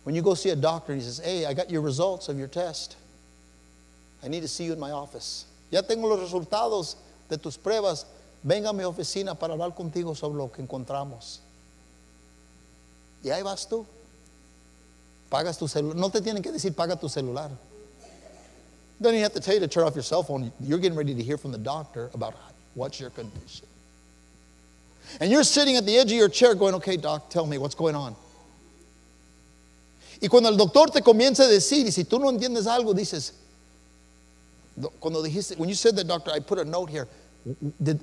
When 0.04 0.14
you 0.14 0.22
go 0.22 0.34
see 0.34 0.50
a 0.50 0.56
doctor 0.56 0.92
and 0.92 1.00
he 1.00 1.06
says, 1.06 1.18
Hey, 1.18 1.46
I 1.46 1.54
got 1.54 1.70
your 1.70 1.82
results 1.82 2.28
of 2.28 2.38
your 2.38 2.48
test. 2.48 2.96
I 4.22 4.28
need 4.28 4.40
to 4.40 4.48
see 4.48 4.64
you 4.64 4.72
in 4.72 4.80
my 4.80 4.90
office. 4.90 5.46
Ya 5.70 5.82
tengo 5.82 6.08
los 6.08 6.30
resultados 6.30 6.96
de 7.28 7.36
tus 7.36 7.56
pruebas. 7.56 8.04
Venga 8.42 8.70
a 8.70 8.72
mi 8.72 8.84
oficina 8.84 9.38
para 9.38 9.54
hablar 9.54 9.74
contigo 9.74 10.16
sobre 10.16 10.38
lo 10.38 10.48
que 10.48 10.62
encontramos. 10.62 11.40
Y 13.22 13.30
ahí 13.30 13.42
vas 13.42 13.66
tú. 13.68 13.86
Pagas 15.30 15.58
tu 15.58 15.68
celular. 15.68 15.96
No 15.96 16.08
te 16.08 16.20
tienen 16.20 16.42
que 16.42 16.50
decir 16.50 16.74
paga 16.74 16.96
tu 16.96 17.08
celular. 17.08 17.50
Don't 19.00 19.14
even 19.14 19.22
have 19.22 19.32
to 19.32 19.40
tell 19.40 19.54
you 19.54 19.60
to 19.60 19.68
turn 19.68 19.84
off 19.84 19.94
your 19.94 20.02
cell 20.02 20.22
phone. 20.22 20.52
You're 20.60 20.78
getting 20.78 20.96
ready 20.96 21.14
to 21.14 21.22
hear 21.22 21.38
from 21.38 21.52
the 21.52 21.58
doctor 21.58 22.10
about 22.12 22.34
what's 22.74 23.00
your 23.00 23.10
condition. 23.10 23.66
And 25.20 25.30
you're 25.30 25.44
sitting 25.44 25.76
at 25.76 25.86
the 25.86 25.96
edge 25.96 26.12
of 26.12 26.18
your 26.18 26.28
chair 26.28 26.54
going, 26.54 26.74
okay, 26.76 26.96
doc, 26.96 27.30
tell 27.30 27.46
me 27.46 27.58
what's 27.58 27.74
going 27.74 27.94
on. 27.94 28.14
Y 30.20 30.28
cuando 30.28 30.48
el 30.50 30.56
doctor 30.56 30.90
te 30.90 31.00
comienza 31.00 31.44
a 31.44 31.48
decir, 31.48 31.86
y 31.86 31.90
si 31.90 32.04
tú 32.04 32.18
no 32.18 32.28
entiendes 32.28 32.66
algo, 32.66 32.92
dices, 32.92 33.32
cuando 35.00 35.22
dijiste, 35.22 35.56
when 35.58 35.68
you 35.68 35.74
said 35.74 35.96
that, 35.96 36.06
doctor, 36.06 36.30
I 36.30 36.40
put 36.40 36.58
a 36.58 36.64
note 36.64 36.90
here. 36.90 37.08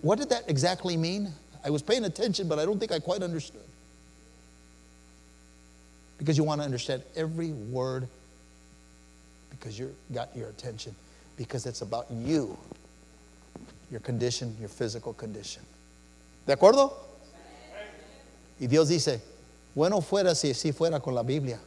What 0.01 0.18
did 0.18 0.30
that 0.30 0.49
exactly 0.49 0.97
mean? 0.97 1.32
I 1.63 1.70
was 1.70 1.82
paying 1.82 2.05
attention, 2.05 2.47
but 2.47 2.57
I 2.59 2.65
don't 2.65 2.80
think 2.80 2.91
I 2.91 2.99
quite 2.99 3.22
understood. 3.22 3.61
Because 6.18 6.38
you 6.38 6.43
want 6.43 6.61
to 6.61 6.65
understand 6.65 7.03
every 7.15 7.51
word 7.51 8.07
because 9.51 9.78
you 9.78 9.95
got 10.11 10.36
your 10.36 10.49
attention. 10.49 10.95
Because 11.36 11.68
it's 11.68 11.82
about 11.82 12.09
you, 12.09 12.57
your 13.91 13.99
condition, 13.99 14.55
your 14.59 14.70
physical 14.70 15.13
condition. 15.13 15.61
¿De 16.47 16.55
acuerdo? 16.55 16.93
Y 18.59 18.65
Dios 18.65 18.89
dice, 18.89 19.22
bueno 19.76 20.01
fuera 20.01 20.34
si 20.36 20.49
así 20.49 20.74
fuera 20.74 20.99
con 20.99 21.13
la 21.13 21.22
Biblia. 21.22 21.59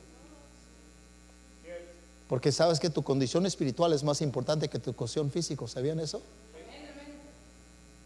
Porque 2.31 2.53
sabes 2.53 2.79
que 2.79 2.89
tu 2.89 3.03
condición 3.03 3.45
espiritual 3.45 3.93
es 3.93 4.05
más 4.05 4.23
importante 4.23 4.69
que 4.69 4.79
tu 4.79 4.93
condición 4.93 5.33
física. 5.33 5.67
¿Sabían 5.67 5.99
eso? 5.99 6.23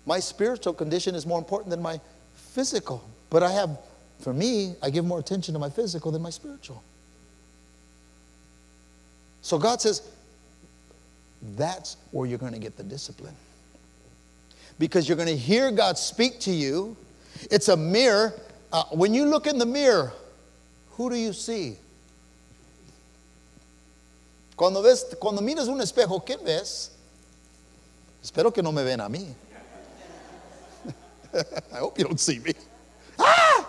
My 0.07 0.19
spiritual 0.19 0.75
condition 0.75 1.15
is 1.15 1.27
more 1.27 1.39
important 1.39 1.69
than 1.69 1.83
my 1.83 2.01
physical. 2.33 3.05
But 3.29 3.43
I 3.43 3.53
have, 3.53 3.79
for 4.21 4.33
me, 4.33 4.77
I 4.83 4.89
give 4.89 5.05
more 5.05 5.19
attention 5.19 5.53
to 5.53 5.61
my 5.61 5.69
physical 5.69 6.11
than 6.11 6.23
my 6.23 6.31
spiritual. 6.31 6.83
So 9.43 9.59
God 9.59 9.83
says, 9.83 10.01
that's 11.55 11.99
where 12.11 12.27
you're 12.27 12.39
going 12.39 12.55
to 12.55 12.59
get 12.59 12.79
the 12.79 12.83
discipline. 12.83 13.37
Because 14.79 15.07
you're 15.07 15.19
going 15.19 15.29
to 15.29 15.37
hear 15.37 15.71
God 15.71 15.99
speak 15.99 16.41
to 16.41 16.51
you. 16.51 16.97
It's 17.51 17.69
a 17.69 17.77
mirror. 17.77 18.33
Uh, 18.73 18.85
when 18.85 19.13
you 19.13 19.27
look 19.27 19.47
in 19.47 19.59
the 19.59 19.67
mirror, 19.67 20.15
who 20.93 21.11
do 21.11 21.17
you 21.17 21.35
see? 21.35 21.77
Cuando, 24.57 24.83
ves, 24.83 25.05
cuando 25.21 25.43
miras 25.43 25.69
un 25.69 25.81
espejo, 25.81 26.25
¿qué 26.25 26.37
ves? 26.37 26.91
Espero 28.23 28.53
que 28.53 28.63
no 28.63 28.73
me 28.73 28.85
ven 28.85 29.01
a 29.01 29.09
mí. 29.09 29.35
I 31.73 31.79
hope 31.79 31.99
you 31.99 32.05
don't 32.05 32.21
see 32.21 32.39
me. 32.39 32.53
Ah! 33.19 33.67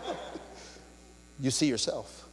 you 1.40 1.50
see 1.50 1.66
yourself. 1.66 2.26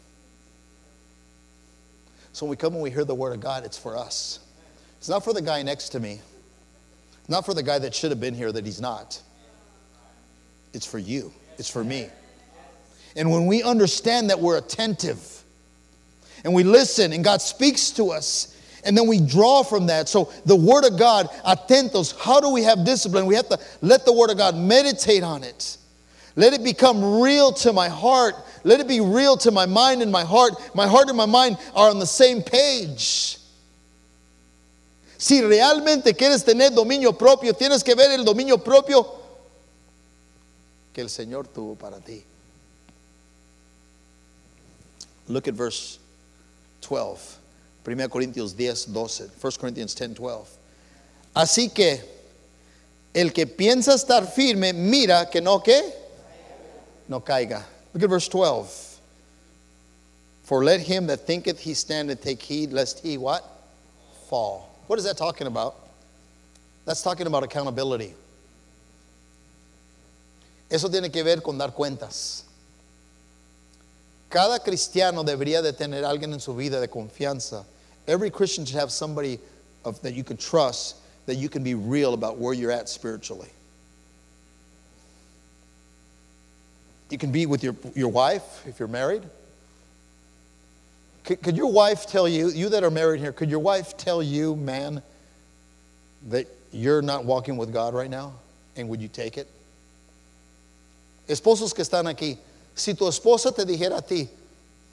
So 2.33 2.45
when 2.45 2.49
we 2.51 2.55
come 2.57 2.73
and 2.73 2.83
we 2.83 2.91
hear 2.91 3.05
the 3.05 3.15
word 3.15 3.33
of 3.33 3.39
God, 3.39 3.63
it's 3.63 3.77
for 3.77 3.97
us. 3.97 4.39
It's 4.97 5.09
not 5.09 5.23
for 5.23 5.33
the 5.33 5.41
guy 5.41 5.61
next 5.61 5.89
to 5.89 5.99
me. 5.99 6.19
Not 7.29 7.45
for 7.45 7.53
the 7.53 7.63
guy 7.63 7.79
that 7.79 7.95
should 7.95 8.11
have 8.11 8.19
been 8.19 8.33
here 8.33 8.51
that 8.51 8.65
he's 8.65 8.81
not. 8.81 9.21
It's 10.73 10.85
for 10.85 10.99
you. 10.99 11.31
It's 11.57 11.69
for 11.69 11.83
me. 11.83 12.09
And 13.15 13.31
when 13.31 13.45
we 13.45 13.63
understand 13.63 14.29
that 14.29 14.39
we're 14.39 14.57
attentive, 14.57 15.32
and 16.43 16.53
we 16.53 16.63
listen 16.63 17.13
and 17.13 17.23
God 17.23 17.41
speaks 17.41 17.91
to 17.91 18.11
us 18.11 18.53
and 18.83 18.97
then 18.97 19.07
we 19.07 19.19
draw 19.19 19.63
from 19.63 19.87
that. 19.87 20.09
So 20.09 20.31
the 20.45 20.55
Word 20.55 20.85
of 20.85 20.97
God, 20.97 21.29
atentos, 21.45 22.17
how 22.19 22.39
do 22.39 22.49
we 22.49 22.63
have 22.63 22.83
discipline? 22.85 23.25
We 23.25 23.35
have 23.35 23.49
to 23.49 23.59
let 23.81 24.05
the 24.05 24.13
Word 24.13 24.29
of 24.29 24.37
God 24.37 24.55
meditate 24.55 25.23
on 25.23 25.43
it. 25.43 25.77
Let 26.35 26.53
it 26.53 26.63
become 26.63 27.21
real 27.21 27.51
to 27.53 27.73
my 27.73 27.89
heart. 27.89 28.35
Let 28.63 28.79
it 28.79 28.87
be 28.87 28.99
real 28.99 29.37
to 29.37 29.51
my 29.51 29.65
mind 29.65 30.01
and 30.01 30.11
my 30.11 30.23
heart. 30.23 30.53
My 30.73 30.87
heart 30.87 31.07
and 31.07 31.17
my 31.17 31.27
mind 31.27 31.57
are 31.75 31.89
on 31.89 31.99
the 31.99 32.07
same 32.07 32.41
page. 32.41 33.37
Si 35.17 35.41
realmente 35.41 36.13
quieres 36.17 36.43
tener 36.43 36.71
dominio 36.71 37.17
propio, 37.17 37.53
tienes 37.53 37.83
que 37.83 37.95
ver 37.95 38.11
el 38.11 38.25
dominio 38.25 38.61
propio 38.61 39.05
que 40.91 41.01
el 41.01 41.09
Señor 41.09 41.47
tuvo 41.47 41.77
para 41.77 42.01
ti. 42.01 42.25
Look 45.29 45.47
at 45.47 45.53
verse 45.53 45.99
12. 46.83 47.39
1 47.85 48.09
Corintios 48.09 48.55
10, 48.55 48.85
12. 48.85 49.31
1 49.41 49.51
Corinthians 49.59 49.95
10, 49.95 50.13
12. 50.15 50.57
Así 51.35 51.73
que 51.73 52.01
el 53.13 53.31
que 53.31 53.45
piensa 53.47 53.93
estar 53.93 54.27
firme, 54.27 54.73
mira 54.73 55.29
que 55.29 55.41
no 55.41 55.59
que 55.59 55.81
no 57.07 57.21
caiga. 57.21 57.63
Look 57.93 58.03
at 58.03 58.09
verse 58.09 58.27
12. 58.27 58.99
For 60.43 60.63
let 60.63 60.81
him 60.81 61.07
that 61.07 61.21
thinketh 61.21 61.59
he 61.59 61.73
standeth 61.73 62.21
take 62.21 62.41
heed 62.41 62.71
lest 62.71 62.99
he 62.99 63.17
what? 63.17 63.43
Fall. 64.29 64.69
What 64.87 64.99
is 64.99 65.05
that 65.05 65.17
talking 65.17 65.47
about? 65.47 65.75
That's 66.85 67.01
talking 67.01 67.27
about 67.27 67.43
accountability. 67.43 68.13
Eso 70.69 70.89
tiene 70.89 71.11
que 71.11 71.23
ver 71.23 71.41
con 71.41 71.57
dar 71.57 71.69
cuentas. 71.69 72.43
Cada 74.33 74.57
cristiano 74.57 75.23
debería 75.23 75.61
de 75.61 75.73
tener 75.73 76.03
alguien 76.03 76.33
en 76.33 76.39
su 76.39 76.55
vida 76.55 76.79
de 76.81 76.87
confianza. 76.87 77.65
Every 78.07 78.31
Christian 78.31 78.65
should 78.65 78.79
have 78.79 78.91
somebody 78.91 79.37
of, 79.85 80.01
that 80.01 80.15
you 80.15 80.23
can 80.23 80.37
trust, 80.37 80.95
that 81.27 81.35
you 81.35 81.49
can 81.49 81.63
be 81.63 81.75
real 81.75 82.15
about 82.15 82.39
where 82.39 82.51
you're 82.51 82.71
at 82.71 82.89
spiritually. 82.89 83.49
You 87.11 87.19
can 87.19 87.31
be 87.31 87.45
with 87.45 87.63
your, 87.63 87.75
your 87.93 88.09
wife 88.09 88.65
if 88.65 88.79
you're 88.79 88.87
married. 88.87 89.21
Could, 91.25 91.43
could 91.43 91.55
your 91.55 91.71
wife 91.71 92.07
tell 92.07 92.27
you, 92.27 92.49
you 92.49 92.69
that 92.69 92.83
are 92.83 92.89
married 92.89 93.19
here, 93.19 93.33
could 93.33 93.51
your 93.51 93.59
wife 93.59 93.97
tell 93.97 94.23
you, 94.23 94.55
man, 94.55 95.03
that 96.29 96.47
you're 96.71 97.03
not 97.03 97.23
walking 97.23 97.55
with 97.55 97.71
God 97.71 97.93
right 97.93 98.09
now? 98.09 98.33
And 98.75 98.89
would 98.89 98.99
you 98.99 99.09
take 99.09 99.37
it? 99.37 99.47
Esposos 101.29 101.75
que 101.75 101.83
están 101.83 102.11
aquí, 102.11 102.39
Si 102.75 102.93
tu 102.93 103.07
esposa 103.07 103.51
te 103.51 103.65
dijera 103.65 103.97
a 103.97 104.01
ti, 104.01 104.29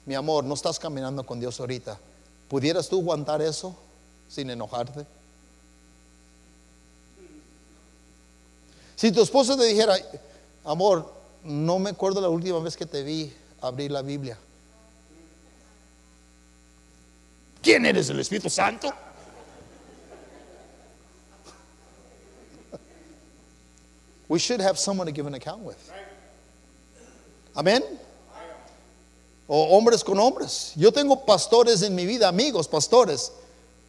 mi 0.05 0.15
amor, 0.15 0.43
no 0.43 0.53
estás 0.53 0.79
caminando 0.79 1.25
con 1.25 1.39
Dios 1.39 1.59
ahorita, 1.59 1.97
¿pudieras 2.47 2.87
tú 2.87 2.99
aguantar 2.99 3.41
eso 3.41 3.75
sin 4.29 4.49
enojarte? 4.49 5.05
Si 8.95 9.11
tu 9.11 9.21
esposa 9.21 9.57
te 9.57 9.63
dijera, 9.65 9.95
amor, 10.63 11.11
no 11.43 11.79
me 11.79 11.89
acuerdo 11.89 12.21
la 12.21 12.29
última 12.29 12.59
vez 12.59 12.77
que 12.77 12.85
te 12.85 13.01
vi 13.01 13.33
abrir 13.61 13.91
la 13.91 14.01
Biblia. 14.01 14.37
¿Quién 17.61 17.85
eres 17.85 18.09
el 18.09 18.19
Espíritu 18.19 18.49
Santo? 18.49 18.91
We 24.27 24.39
should 24.39 24.61
have 24.61 24.79
someone 24.79 25.07
to 25.07 25.11
give 25.11 25.27
an 25.27 25.33
account 25.33 25.61
with. 25.61 25.90
Amén. 27.55 27.83
O 29.47 29.77
hombres 29.77 30.03
con 30.03 30.19
hombres. 30.19 30.73
Yo 30.75 30.91
tengo 30.91 31.25
pastores 31.25 31.81
en 31.81 31.93
mi 31.93 32.05
vida, 32.05 32.27
amigos, 32.27 32.67
pastores, 32.67 33.31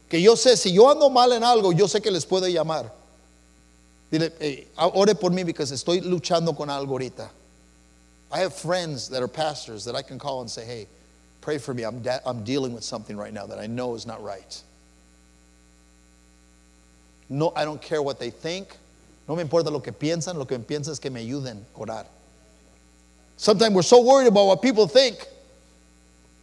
que 0.08 0.20
yo 0.20 0.36
sé, 0.36 0.56
si 0.56 0.72
yo 0.72 0.90
ando 0.90 1.08
mal 1.08 1.32
en 1.32 1.44
algo, 1.44 1.72
yo 1.72 1.86
sé 1.86 2.00
que 2.00 2.10
les 2.10 2.26
puedo 2.26 2.46
llamar. 2.48 2.92
Dile, 4.10 4.32
hey, 4.40 4.68
ore 4.76 5.14
por 5.14 5.30
mí 5.32 5.44
porque 5.44 5.62
estoy 5.62 6.00
luchando 6.00 6.54
con 6.54 6.68
algo 6.68 6.92
ahorita. 6.92 7.30
I 8.30 8.40
have 8.40 8.54
friends 8.54 9.08
that 9.08 9.22
are 9.22 9.28
pastors 9.28 9.84
that 9.84 9.94
I 9.94 10.02
can 10.02 10.18
call 10.18 10.40
and 10.40 10.50
say, 10.50 10.64
hey, 10.64 10.86
pray 11.40 11.58
for 11.58 11.74
me. 11.74 11.84
I'm, 11.84 12.02
I'm 12.26 12.44
dealing 12.44 12.74
with 12.74 12.82
something 12.82 13.16
right 13.16 13.32
now 13.32 13.46
that 13.46 13.58
I 13.58 13.66
know 13.66 13.94
is 13.94 14.06
not 14.06 14.22
right. 14.22 14.60
No, 17.28 17.52
I 17.54 17.64
don't 17.64 17.80
care 17.80 18.02
what 18.02 18.18
they 18.18 18.30
think. 18.30 18.76
No 19.28 19.36
me 19.36 19.42
importa 19.42 19.70
lo 19.70 19.80
que 19.80 19.92
piensan, 19.92 20.36
lo 20.36 20.44
que 20.44 20.58
piensan 20.58 20.92
es 20.92 20.98
que 20.98 21.10
me 21.10 21.20
ayuden 21.20 21.64
a 21.74 21.78
orar. 21.78 22.06
Sometimes 23.42 23.74
we're 23.74 23.82
so 23.82 24.00
worried 24.00 24.28
about 24.28 24.44
what 24.46 24.62
people 24.62 24.86
think. 24.86 25.26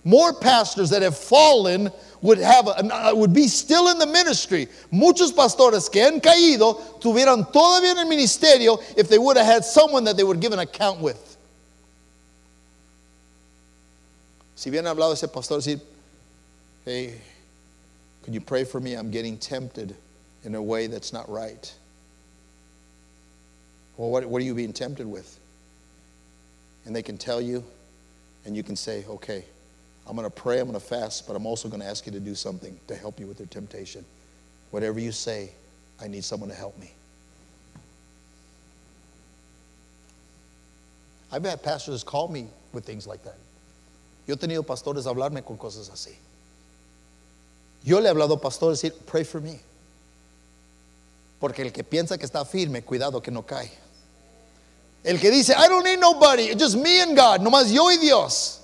More 0.03 0.33
pastors 0.33 0.89
that 0.89 1.01
have 1.01 1.17
fallen 1.17 1.89
would 2.21 2.39
have 2.39 2.67
a, 2.67 3.15
would 3.15 3.31
be 3.31 3.47
still 3.47 3.87
in 3.87 3.99
the 3.99 4.05
ministry. 4.05 4.67
Muchos 4.91 5.31
pastores 5.31 5.89
que 5.89 6.01
han 6.03 6.19
caído 6.19 6.99
tuvieran 6.99 7.49
todavía 7.53 7.91
en 7.91 7.99
el 7.99 8.05
ministerio 8.05 8.83
if 8.97 9.07
they 9.07 9.17
would 9.17 9.37
have 9.37 9.45
had 9.45 9.63
someone 9.63 10.03
that 10.03 10.17
they 10.17 10.25
would 10.25 10.41
give 10.41 10.51
an 10.51 10.59
account 10.59 10.99
with. 10.99 11.37
Si 14.55 14.69
bien 14.69 14.83
hablado 14.83 15.13
ese 15.13 15.31
pastor 15.31 15.55
decir, 15.55 15.79
hey, 16.83 17.13
could 18.23 18.33
you 18.33 18.41
pray 18.41 18.65
for 18.65 18.81
me? 18.81 18.95
I'm 18.95 19.09
getting 19.09 19.37
tempted 19.37 19.95
in 20.43 20.53
a 20.53 20.61
way 20.61 20.87
that's 20.87 21.13
not 21.13 21.29
right. 21.29 21.73
Well, 23.95 24.09
what, 24.09 24.25
what 24.25 24.41
are 24.41 24.45
you 24.45 24.53
being 24.53 24.73
tempted 24.73 25.07
with? 25.07 25.38
And 26.89 26.95
they 26.95 27.03
can 27.03 27.19
tell 27.19 27.39
you, 27.39 27.63
and 28.45 28.57
you 28.57 28.63
can 28.63 28.75
say, 28.75 29.05
okay, 29.07 29.45
I'm 30.07 30.15
going 30.15 30.25
to 30.27 30.35
pray, 30.35 30.57
I'm 30.59 30.65
going 30.65 30.73
to 30.73 30.83
fast, 30.83 31.27
but 31.27 31.35
I'm 31.35 31.45
also 31.45 31.69
going 31.69 31.81
to 31.83 31.87
ask 31.87 32.03
you 32.07 32.11
to 32.13 32.19
do 32.19 32.33
something 32.33 32.79
to 32.87 32.95
help 32.95 33.19
you 33.19 33.27
with 33.27 33.37
your 33.37 33.47
temptation. 33.47 34.03
Whatever 34.71 34.99
you 34.99 35.11
say, 35.11 35.51
I 36.01 36.07
need 36.07 36.23
someone 36.23 36.49
to 36.49 36.55
help 36.55 36.75
me. 36.79 36.91
I've 41.31 41.45
had 41.45 41.61
pastors 41.61 42.03
call 42.03 42.27
me 42.27 42.47
with 42.73 42.85
things 42.85 43.05
like 43.05 43.23
that. 43.23 43.37
Yo 44.25 44.33
he 44.33 44.39
tenido 44.39 44.65
pastores 44.65 45.05
hablarme 45.05 45.45
con 45.45 45.57
cosas 45.57 45.91
así. 45.91 46.15
Yo 47.83 47.99
le 47.99 48.09
he 48.09 48.11
hablado 48.11 48.41
pastores 48.41 48.81
decir, 48.81 48.93
pray 49.05 49.23
for 49.23 49.41
me. 49.41 49.59
Porque 51.39 51.59
el 51.59 51.71
que 51.71 51.83
piensa 51.83 52.17
que 52.17 52.25
está 52.25 52.43
firme, 52.47 52.81
cuidado 52.81 53.21
que 53.21 53.29
no 53.29 53.43
cae. 53.43 53.69
El 55.03 55.19
que 55.19 55.31
dice, 55.31 55.53
I 55.53 55.67
don't 55.67 55.83
need 55.83 55.99
nobody, 55.99 56.53
just 56.55 56.75
me 56.75 57.01
and 57.01 57.15
God, 57.15 57.41
nomás 57.41 57.71
yo 57.71 57.89
y 57.89 57.97
Dios. 57.97 58.59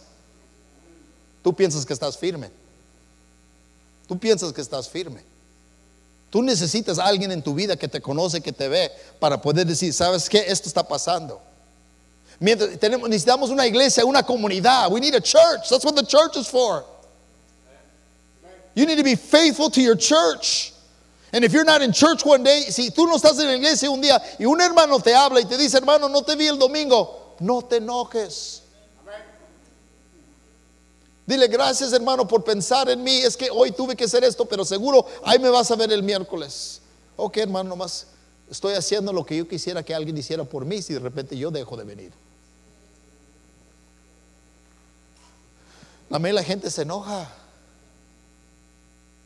Tú 1.43 1.53
piensas 1.53 1.85
que 1.85 1.93
estás 1.93 2.17
firme. 2.17 2.49
Tú 4.07 4.17
piensas 4.17 4.51
que 4.51 4.61
estás 4.61 4.89
firme. 4.89 5.23
Tú 6.29 6.41
necesitas 6.41 6.99
a 6.99 7.05
alguien 7.05 7.31
en 7.31 7.41
tu 7.41 7.53
vida 7.53 7.77
que 7.77 7.87
te 7.87 8.01
conoce, 8.01 8.41
que 8.41 8.51
te 8.51 8.67
ve, 8.67 8.91
para 9.19 9.41
poder 9.41 9.65
decir, 9.65 9.93
¿sabes 9.93 10.29
qué? 10.29 10.43
Esto 10.47 10.67
está 10.67 10.85
pasando. 10.85 11.41
Mientras 12.39 12.77
tenemos, 12.77 13.07
necesitamos 13.07 13.49
una 13.49 13.65
iglesia, 13.65 14.03
una 14.03 14.21
comunidad. 14.21 14.91
We 14.91 14.99
need 14.99 15.15
a 15.15 15.21
church. 15.21 15.69
That's 15.69 15.85
what 15.85 15.95
the 15.95 16.05
church 16.05 16.35
is 16.35 16.47
for. 16.47 16.83
You 18.73 18.85
need 18.85 18.97
to 18.97 19.03
be 19.03 19.15
faithful 19.15 19.69
to 19.69 19.81
your 19.81 19.95
church. 19.95 20.73
And 21.35 21.43
if 21.43 21.51
you're 21.51 21.65
not 21.65 21.81
in 21.81 21.91
church 21.91 22.25
one 22.25 22.43
day, 22.43 22.61
si 22.71 22.91
tú 22.91 23.05
no 23.05 23.17
estás 23.17 23.37
en 23.41 23.47
la 23.47 23.57
iglesia 23.57 23.91
un 23.91 23.99
día 23.99 24.21
y 24.39 24.45
un 24.45 24.61
hermano 24.61 25.01
te 25.01 25.13
habla 25.13 25.41
y 25.41 25.43
te 25.43 25.57
dice, 25.57 25.77
hermano, 25.77 26.07
no 26.07 26.23
te 26.23 26.33
vi 26.37 26.47
el 26.47 26.57
domingo, 26.57 27.35
no 27.41 27.61
te 27.61 27.75
enojes. 27.75 28.61
Dile 31.25 31.47
gracias 31.47 31.91
hermano 31.91 32.25
por 32.25 32.45
pensar 32.45 32.89
en 32.89 33.03
mí. 33.03 33.17
Es 33.17 33.35
que 33.35 33.49
hoy 33.51 33.71
tuve 33.71 33.97
que 33.97 34.05
hacer 34.05 34.23
esto, 34.23 34.45
pero 34.45 34.63
seguro 34.63 35.05
ahí 35.25 35.37
me 35.37 35.49
vas 35.49 35.69
a 35.71 35.75
ver 35.75 35.91
el 35.91 36.03
miércoles. 36.03 36.79
Ok 37.17 37.35
hermano, 37.35 37.67
nomás 37.71 38.07
estoy 38.49 38.75
haciendo 38.75 39.11
lo 39.11 39.25
que 39.25 39.35
yo 39.35 39.45
quisiera 39.45 39.83
que 39.83 39.93
alguien 39.93 40.17
hiciera 40.17 40.45
por 40.45 40.63
mí 40.63 40.81
si 40.81 40.93
de 40.93 40.99
repente 40.99 41.37
yo 41.37 41.51
dejo 41.51 41.75
de 41.75 41.83
venir. 41.83 42.13
A 46.11 46.17
mí 46.17 46.31
la 46.31 46.43
gente 46.43 46.71
se 46.71 46.83
enoja. 46.83 47.29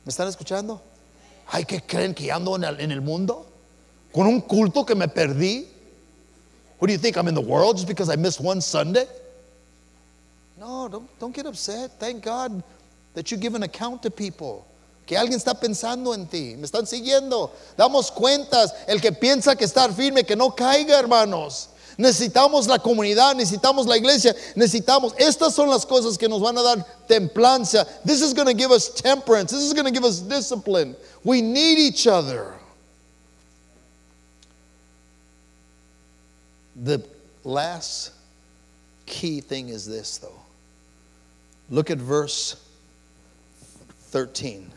¿Me 0.04 0.10
están 0.10 0.28
escuchando? 0.28 0.89
Ay, 1.52 1.66
¿qué 1.66 1.82
creen 1.82 2.14
que 2.14 2.32
ando 2.32 2.56
en 2.56 2.64
el, 2.64 2.80
en 2.80 2.92
el 2.92 3.02
mundo? 3.02 3.46
Con 4.14 4.28
un 4.28 4.42
culto 4.42 4.86
que 4.86 4.96
me 4.96 5.08
perdí. 5.08 5.68
What 6.80 6.88
do 6.88 6.94
you 6.94 7.00
think? 7.00 7.18
I'm 7.18 7.28
in 7.28 7.34
the 7.34 7.42
world 7.42 7.78
just 7.78 7.88
because 7.88 8.10
I 8.10 8.16
missed 8.16 8.40
one 8.40 8.62
Sunday? 8.62 9.06
No, 10.58 10.88
don't, 10.88 11.20
don't 11.20 11.36
get 11.36 11.46
upset. 11.46 12.00
Thank 12.00 12.24
God 12.24 12.64
that 13.14 13.32
you 13.32 13.38
give 13.38 13.56
an 13.56 13.64
account 13.64 14.04
to 14.04 14.12
people. 14.12 14.66
Que 15.06 15.18
alguien 15.18 15.40
está 15.40 15.60
pensando 15.60 16.14
en 16.14 16.28
ti. 16.28 16.56
Me 16.56 16.68
están 16.68 16.86
siguiendo. 16.86 17.50
Damos 17.76 18.12
cuentas. 18.12 18.72
El 18.88 19.02
que 19.02 19.12
piensa 19.12 19.58
que 19.58 19.66
estar 19.66 19.92
firme, 19.92 20.24
que 20.24 20.36
no 20.36 20.52
caiga, 20.52 21.00
hermanos. 21.00 21.70
necesitamos 22.00 22.66
la 22.68 22.80
comunidad, 22.80 23.36
necesitamos 23.36 23.86
la 23.86 23.98
iglesia, 23.98 24.34
necesitamos, 24.56 25.14
estas 25.18 25.54
son 25.54 25.70
las 25.70 25.86
cosas 25.86 26.18
que 26.18 26.30
nos 26.30 26.40
van 26.40 26.58
a 26.58 26.62
dar 26.62 26.86
templanza. 27.08 27.86
This 28.06 28.22
is 28.22 28.34
going 28.34 28.48
to 28.48 28.54
give 28.54 28.72
us 28.72 28.90
temperance, 28.90 29.52
this 29.52 29.64
is 29.64 29.74
going 29.74 29.86
to 29.86 29.92
give 29.92 30.06
us 30.06 30.22
discipline. 30.22 30.96
We 31.24 31.42
need 31.42 31.78
each 31.80 32.08
other. 32.08 32.54
The 36.76 37.06
last 37.44 38.12
key 39.06 39.42
thing 39.42 39.70
is 39.70 39.86
this, 39.86 40.18
though. 40.18 40.40
Look 41.70 41.92
at 41.92 41.98
verse 41.98 42.56
13, 44.12 44.72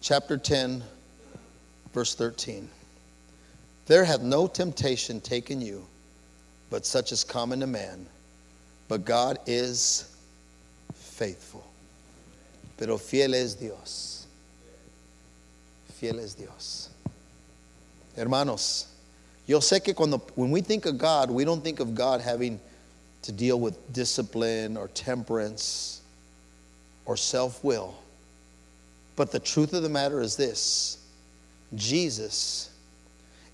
chapter 0.00 0.38
10, 0.38 0.82
verse 1.92 2.14
13. 2.14 2.68
There 3.86 4.04
hath 4.04 4.22
no 4.22 4.46
temptation 4.46 5.20
taken 5.20 5.60
you 5.60 5.86
but 6.70 6.84
such 6.84 7.12
is 7.12 7.24
common 7.24 7.60
to 7.60 7.66
man. 7.66 8.06
But 8.88 9.04
God 9.04 9.38
is 9.46 10.16
faithful. 10.94 11.64
Pero 12.76 12.96
fiel 12.96 13.34
es 13.34 13.54
Dios. 13.54 14.17
Fiel 15.98 16.18
es 16.20 16.34
Dios. 16.34 16.88
Hermanos, 18.16 18.86
yo 19.46 19.58
sé 19.58 19.82
que 19.82 19.94
cuando 19.94 20.18
when 20.34 20.50
we 20.50 20.60
think 20.60 20.86
of 20.86 20.98
God, 20.98 21.30
we 21.30 21.44
don't 21.44 21.62
think 21.62 21.80
of 21.80 21.94
God 21.94 22.20
having 22.20 22.60
to 23.22 23.32
deal 23.32 23.58
with 23.58 23.92
discipline 23.92 24.76
or 24.76 24.88
temperance 24.88 26.00
or 27.04 27.16
self-will. 27.16 27.94
But 29.16 29.32
the 29.32 29.40
truth 29.40 29.72
of 29.72 29.82
the 29.82 29.88
matter 29.88 30.20
is 30.20 30.36
this. 30.36 30.98
Jesus 31.74 32.70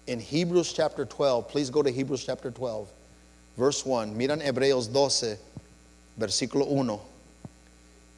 in 0.07 0.21
Hebrews 0.21 0.73
chapter 0.73 1.05
12, 1.05 1.49
please 1.49 1.71
go 1.71 1.83
to 1.83 1.91
Hebrews 1.91 2.25
chapter 2.25 2.51
12 2.51 2.89
verse 3.57 3.85
1. 3.85 4.17
Miran 4.17 4.41
Hebreos 4.41 4.89
12, 4.93 5.39
versículo 6.19 6.67
1. 6.67 7.01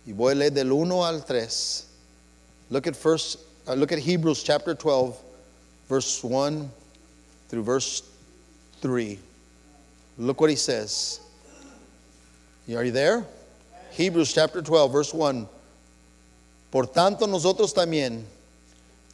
Y 0.06 0.12
voy 0.12 0.32
a 0.32 0.34
leer 0.34 0.50
del 0.50 0.72
1 0.72 1.04
al 1.04 1.20
3. 1.20 1.84
Look 2.70 2.86
at 2.86 2.96
first 2.96 3.38
uh, 3.68 3.74
look 3.74 3.92
at 3.92 3.98
Hebrews 3.98 4.42
chapter 4.42 4.74
12 4.74 5.16
verse 5.88 6.22
1 6.22 6.70
through 7.48 7.62
verse 7.62 8.02
3. 8.80 9.18
Look 10.18 10.40
what 10.40 10.50
he 10.50 10.56
says. 10.56 11.20
Are 12.74 12.84
you 12.84 12.92
there? 12.92 13.24
Hebrews 13.92 14.32
chapter 14.32 14.62
12 14.62 14.92
verse 14.92 15.14
1. 15.14 15.48
Por 16.70 16.86
tanto 16.86 17.26
nosotros 17.26 17.72
también 17.72 18.24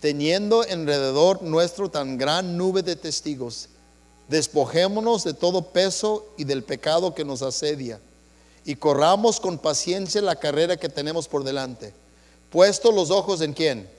teniendo 0.01 0.63
alrededor 0.63 1.43
nuestro 1.43 1.89
tan 1.89 2.19
gran 2.19 2.57
nube 2.57 2.83
de 2.83 2.97
testigos 2.97 3.69
Despojémonos 4.33 5.25
de 5.25 5.35
todo 5.35 5.61
peso 5.61 6.25
y 6.39 6.45
del 6.45 6.63
pecado 6.63 7.15
que 7.15 7.23
nos 7.23 7.43
asedia 7.43 8.01
y 8.65 8.77
corramos 8.77 9.41
con 9.41 9.59
paciencia 9.59 10.23
la 10.23 10.37
carrera 10.37 10.79
que 10.79 10.89
tenemos 10.89 11.29
por 11.29 11.45
delante. 11.45 11.93
Puesto 12.49 12.93
los 12.93 13.11
ojos 13.11 13.43
en 13.43 13.53
quién? 13.53 13.91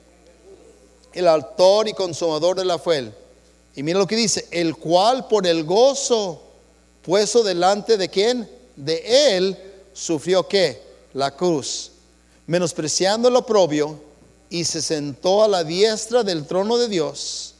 El 1.14 1.28
autor 1.28 1.88
y 1.88 1.94
consumador 1.94 2.56
de 2.56 2.64
la 2.64 2.78
fe. 2.78 3.10
Y 3.74 3.82
mira 3.82 3.98
lo 3.98 4.06
que 4.06 4.16
dice, 4.16 4.46
el 4.50 4.76
cual 4.76 5.26
por 5.26 5.46
el 5.46 5.64
gozo 5.64 6.42
puesto 7.02 7.42
delante 7.42 7.96
de 7.96 8.08
quién? 8.08 8.48
De 8.76 9.36
él 9.36 9.56
sufrió 9.92 10.46
qué? 10.46 10.82
La 11.14 11.30
cruz, 11.30 11.92
menospreciando 12.46 13.30
lo 13.30 13.46
propio 13.46 13.98
y 14.50 14.64
se 14.64 14.82
sentó 14.82 15.42
a 15.42 15.48
la 15.48 15.64
diestra 15.64 16.22
del 16.22 16.46
trono 16.46 16.76
de 16.76 16.88
Dios 16.88 17.54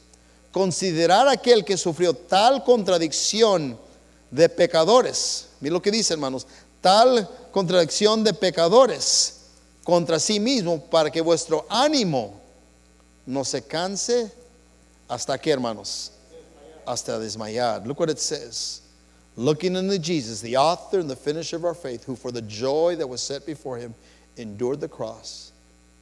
considerar 0.55 1.27
aquel 1.27 1.65
que 1.65 1.77
sufrió 1.77 2.15
tal 2.15 2.63
contradicción 2.63 3.77
de 4.31 4.49
pecadores. 4.49 5.49
Mira 5.59 5.73
lo 5.73 5.83
que 5.83 5.91
dice, 5.91 6.15
hermanos, 6.15 6.47
tal 6.81 7.29
contradicción 7.51 8.23
de 8.23 8.33
pecadores 8.33 9.41
contra 9.83 10.21
sí 10.21 10.39
mismo 10.39 10.81
para 10.81 11.11
que 11.11 11.21
vuestro 11.21 11.67
ánimo 11.69 12.41
no 13.27 13.43
se 13.43 13.61
canse 13.63 14.31
hasta 15.09 15.39
que, 15.39 15.53
hermanos, 15.53 16.11
hasta 16.87 17.13
desmayar. 17.13 17.87
Look 17.87 18.01
what 18.01 18.11
it 18.11 18.19
says. 18.19 18.83
Looking 19.37 19.77
unto 19.77 19.99
Jesus, 19.99 20.41
the 20.41 20.57
author 20.57 21.01
and 21.01 21.11
the 21.11 21.17
finisher 21.17 21.57
of 21.57 21.65
our 21.65 21.75
faith, 21.75 22.05
who 22.05 22.15
for 22.15 22.31
the 22.31 22.43
joy 22.43 22.97
that 22.97 23.07
was 23.07 23.23
set 23.23 23.45
before 23.45 23.77
him 23.77 23.95
endured 24.37 24.81
the 24.81 24.89
cross, 24.89 25.53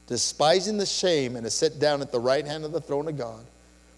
despising 0.06 0.76
the 0.76 0.86
shame, 0.86 1.36
and 1.36 1.46
is 1.46 1.54
set 1.54 1.78
down 1.78 2.02
at 2.02 2.12
the 2.12 2.20
right 2.20 2.46
hand 2.46 2.64
of 2.64 2.72
the 2.72 2.80
throne 2.80 3.08
of 3.08 3.16
God. 3.16 3.44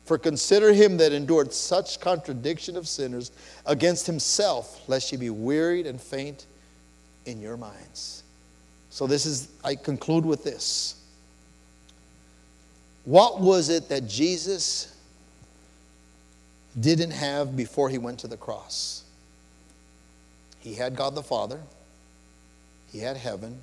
For 0.04 0.18
consider 0.18 0.72
him 0.72 0.98
that 0.98 1.12
endured 1.12 1.52
such 1.52 1.98
contradiction 1.98 2.76
of 2.76 2.86
sinners 2.86 3.32
against 3.64 4.06
himself, 4.06 4.86
lest 4.86 5.10
ye 5.10 5.18
be 5.18 5.30
wearied 5.30 5.86
and 5.86 6.00
faint 6.00 6.46
in 7.24 7.40
your 7.40 7.56
minds. 7.56 8.22
So, 8.90 9.06
this 9.06 9.26
is, 9.26 9.48
I 9.64 9.74
conclude 9.74 10.24
with 10.24 10.44
this. 10.44 10.94
What 13.04 13.40
was 13.40 13.68
it 13.68 13.88
that 13.90 14.06
Jesus 14.08 14.94
didn't 16.78 17.12
have 17.12 17.56
before 17.56 17.90
he 17.90 17.98
went 17.98 18.20
to 18.20 18.26
the 18.26 18.36
cross? 18.36 19.02
He 20.60 20.74
had 20.74 20.96
God 20.96 21.14
the 21.14 21.22
Father, 21.22 21.60
he 22.90 23.00
had 23.00 23.16
heaven, 23.16 23.62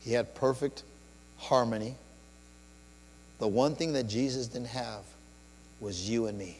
he 0.00 0.12
had 0.12 0.34
perfect 0.34 0.82
harmony. 1.38 1.96
The 3.38 3.48
one 3.48 3.74
thing 3.74 3.92
that 3.92 4.06
Jesus 4.06 4.46
didn't 4.46 4.68
have 4.68 5.02
was 5.80 6.08
you 6.08 6.26
and 6.26 6.38
me 6.38 6.58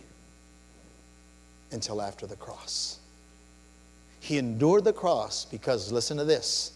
until 1.72 2.03
after 2.03 2.26
the 2.26 2.36
cross. 2.36 2.99
He 4.20 4.36
endured 4.38 4.84
the 4.84 4.93
cross 4.93 5.47
because, 5.47 5.91
listen 5.91 6.18
to 6.18 6.24
this, 6.24 6.72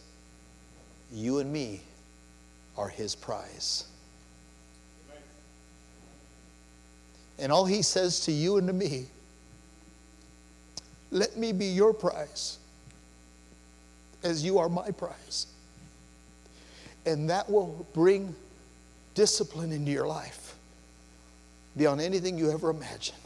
you 1.13 1.39
and 1.39 1.53
me 1.53 1.83
are 2.77 2.89
his 2.89 3.15
prize. 3.15 3.87
And 7.39 7.51
all 7.51 7.65
he 7.65 7.83
says 7.83 8.21
to 8.21 8.33
you 8.33 8.57
and 8.59 8.67
to 8.69 8.73
me, 8.73 9.07
let 11.11 11.37
me 11.37 11.53
be 11.53 11.67
your 11.67 11.93
prize 11.93 12.59
as 14.23 14.45
you 14.45 14.59
are 14.59 14.69
my 14.69 14.91
prize. 14.91 15.47
And 17.07 17.29
that 17.31 17.51
will 17.51 17.87
bring 17.93 18.35
discipline 19.15 19.73
into 19.73 19.91
your 19.91 20.07
life 20.07 20.55
beyond 21.77 22.01
anything 22.01 22.39
you 22.39 22.51
ever 22.51 22.71
imagined. 22.71 23.19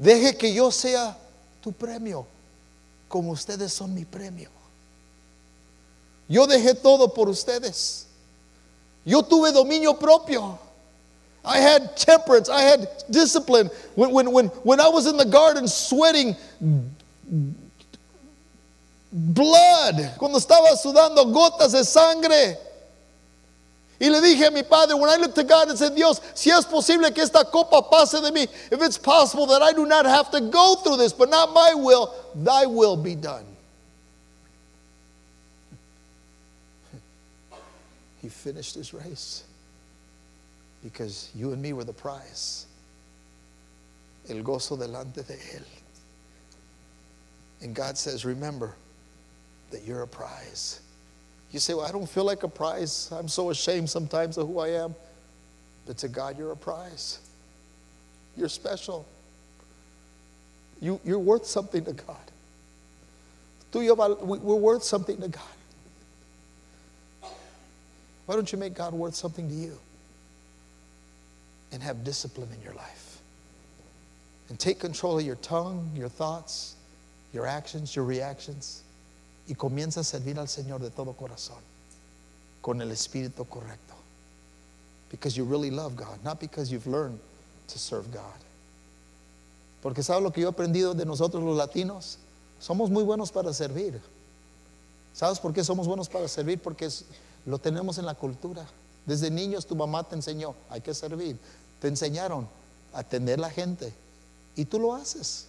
Deje 0.00 0.38
que 0.38 0.48
yo 0.48 0.70
sea 0.70 1.14
tu 1.62 1.72
premio, 1.72 2.26
como 3.08 3.32
ustedes 3.32 3.70
son 3.70 3.94
mi 3.94 4.04
premio. 4.04 4.48
Yo 6.28 6.46
dejé 6.46 6.80
todo 6.80 7.08
por 7.08 7.28
ustedes. 7.28 8.06
Yo 9.04 9.22
tuve 9.22 9.52
dominio 9.52 9.98
propio. 9.98 10.58
I 11.44 11.58
had 11.58 11.96
temperance. 11.96 12.48
I 12.48 12.62
had 12.62 12.88
discipline. 13.10 13.68
When, 13.94 14.12
when, 14.12 14.30
when, 14.32 14.46
when 14.46 14.80
I 14.80 14.88
was 14.88 15.06
in 15.06 15.16
the 15.16 15.24
garden 15.24 15.66
sweating 15.66 16.36
blood, 19.12 20.14
cuando 20.18 20.38
estaba 20.38 20.76
sudando 20.76 21.32
gotas 21.32 21.72
de 21.72 21.84
sangre. 21.84 22.56
Y 24.00 24.08
le 24.08 24.20
dije 24.20 24.48
a 24.48 24.50
mi 24.50 24.64
padre, 24.64 24.96
when 24.96 25.08
I 25.08 25.16
looked 25.16 25.36
to 25.36 25.44
God 25.44 25.68
and 25.68 25.78
said, 25.78 25.94
Dios, 25.94 26.20
si 26.34 26.50
es 26.50 26.64
posible 26.64 27.12
que 27.14 27.22
esta 27.22 27.44
copa 27.44 27.82
pase 27.82 28.20
de 28.20 28.32
mí, 28.32 28.42
if 28.72 28.82
it's 28.82 28.98
possible 28.98 29.46
that 29.46 29.62
I 29.62 29.72
do 29.72 29.86
not 29.86 30.06
have 30.06 30.28
to 30.32 30.40
go 30.40 30.74
through 30.76 30.96
this, 30.96 31.12
but 31.12 31.30
not 31.30 31.52
my 31.52 31.72
will, 31.74 32.12
thy 32.34 32.66
will 32.66 32.96
be 32.96 33.14
done. 33.14 33.46
He 38.20 38.28
finished 38.28 38.74
his 38.74 38.92
race 38.92 39.44
because 40.82 41.30
you 41.34 41.52
and 41.52 41.62
me 41.62 41.72
were 41.72 41.84
the 41.84 41.92
prize. 41.92 42.66
El 44.28 44.36
gozo 44.42 44.76
delante 44.76 45.26
de 45.26 45.34
Él. 45.34 45.64
And 47.60 47.74
God 47.74 47.96
says, 47.96 48.24
remember 48.24 48.74
that 49.70 49.84
you're 49.84 50.02
a 50.02 50.08
prize. 50.08 50.80
You 51.52 51.60
say, 51.60 51.74
well, 51.74 51.86
I 51.86 51.92
don't 51.92 52.08
feel 52.08 52.24
like 52.24 52.42
a 52.42 52.48
prize. 52.48 53.10
I'm 53.12 53.28
so 53.28 53.50
ashamed 53.50 53.88
sometimes 53.88 54.38
of 54.38 54.48
who 54.48 54.58
I 54.58 54.68
am. 54.68 54.94
But 55.86 55.98
to 55.98 56.08
God, 56.08 56.38
you're 56.38 56.52
a 56.52 56.56
prize. 56.56 57.18
You're 58.36 58.48
special. 58.48 59.06
You, 60.80 61.00
you're 61.04 61.18
worth 61.18 61.46
something 61.46 61.84
to 61.84 61.92
God. 61.92 62.16
We're 63.74 64.54
worth 64.56 64.82
something 64.82 65.20
to 65.20 65.28
God. 65.28 65.42
Why 68.26 68.34
don't 68.34 68.50
you 68.50 68.58
make 68.58 68.74
God 68.74 68.92
worth 68.92 69.14
something 69.14 69.48
to 69.48 69.54
you? 69.54 69.78
And 71.72 71.82
have 71.82 72.04
discipline 72.04 72.48
in 72.54 72.62
your 72.62 72.74
life. 72.74 73.20
And 74.48 74.58
take 74.58 74.78
control 74.78 75.18
of 75.18 75.24
your 75.24 75.36
tongue, 75.36 75.90
your 75.96 76.08
thoughts, 76.08 76.76
your 77.32 77.46
actions, 77.46 77.96
your 77.96 78.04
reactions. 78.04 78.82
Y 79.48 79.54
comienza 79.54 79.98
a 79.98 80.04
servir 80.04 80.38
al 80.38 80.46
Señor 80.46 80.80
de 80.80 80.90
todo 80.90 81.14
corazón. 81.14 81.60
Con 82.60 82.80
el 82.80 82.88
espíritu 82.88 83.46
correcto. 83.48 83.94
Because 85.10 85.36
you 85.36 85.44
really 85.44 85.70
love 85.70 85.96
God, 85.96 86.22
not 86.22 86.40
because 86.40 86.70
you've 86.70 86.86
learned 86.86 87.18
to 87.68 87.78
serve 87.78 88.12
God. 88.12 88.22
Porque 89.82 90.02
¿sabes 90.02 90.22
lo 90.22 90.30
que 90.30 90.42
yo 90.42 90.48
he 90.48 90.52
aprendido 90.52 90.94
de 90.94 91.04
nosotros 91.04 91.42
los 91.42 91.56
latinos? 91.56 92.18
Somos 92.60 92.90
muy 92.90 93.02
buenos 93.02 93.32
para 93.32 93.52
servir. 93.52 94.00
¿Sabes 95.12 95.40
por 95.40 95.52
qué 95.52 95.64
somos 95.64 95.86
buenos 95.86 96.08
para 96.08 96.28
servir? 96.28 96.60
Porque 96.60 96.88
lo 97.44 97.58
tenemos 97.58 97.98
en 97.98 98.06
la 98.06 98.14
cultura. 98.14 98.64
Desde 99.04 99.30
niños 99.30 99.66
tu 99.66 99.74
mamá 99.74 100.04
te 100.04 100.14
enseñó, 100.14 100.54
hay 100.70 100.80
que 100.80 100.94
servir. 100.94 101.36
Te 101.82 101.88
enseñaron 101.88 102.46
a 102.94 103.00
atender 103.00 103.40
la 103.40 103.50
gente. 103.50 103.92
Y 104.54 104.64
tú 104.64 104.78
lo 104.78 104.94
haces. 104.94 105.46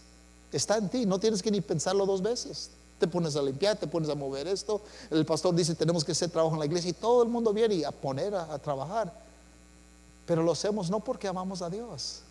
Está 0.51 0.77
en 0.77 0.89
ti, 0.89 1.05
no 1.05 1.19
tienes 1.19 1.43
que 1.43 1.51
ni 1.51 1.61
pensarlo 1.61 2.07
dos 2.07 2.23
veces. 2.23 2.71
Te 2.97 3.07
pones 3.07 3.35
a 3.35 3.41
limpiar, 3.43 3.77
te 3.77 3.85
pones 3.85 4.09
a 4.09 4.15
mover 4.15 4.47
esto. 4.47 4.81
El 5.11 5.27
pastor 5.27 5.53
dice, 5.53 5.75
tenemos 5.75 6.03
que 6.03 6.13
hacer 6.13 6.31
trabajo 6.31 6.55
en 6.55 6.59
la 6.59 6.65
iglesia 6.65 6.89
y 6.89 6.93
todo 6.93 7.21
el 7.21 7.29
mundo 7.29 7.53
viene 7.53 7.85
a 7.85 7.91
poner 7.91 8.33
a, 8.33 8.51
a 8.51 8.57
trabajar. 8.57 9.13
Pero 10.25 10.41
lo 10.41 10.53
hacemos 10.53 10.89
no 10.89 11.01
porque 11.01 11.27
amamos 11.27 11.61
a 11.61 11.69
Dios. 11.69 12.21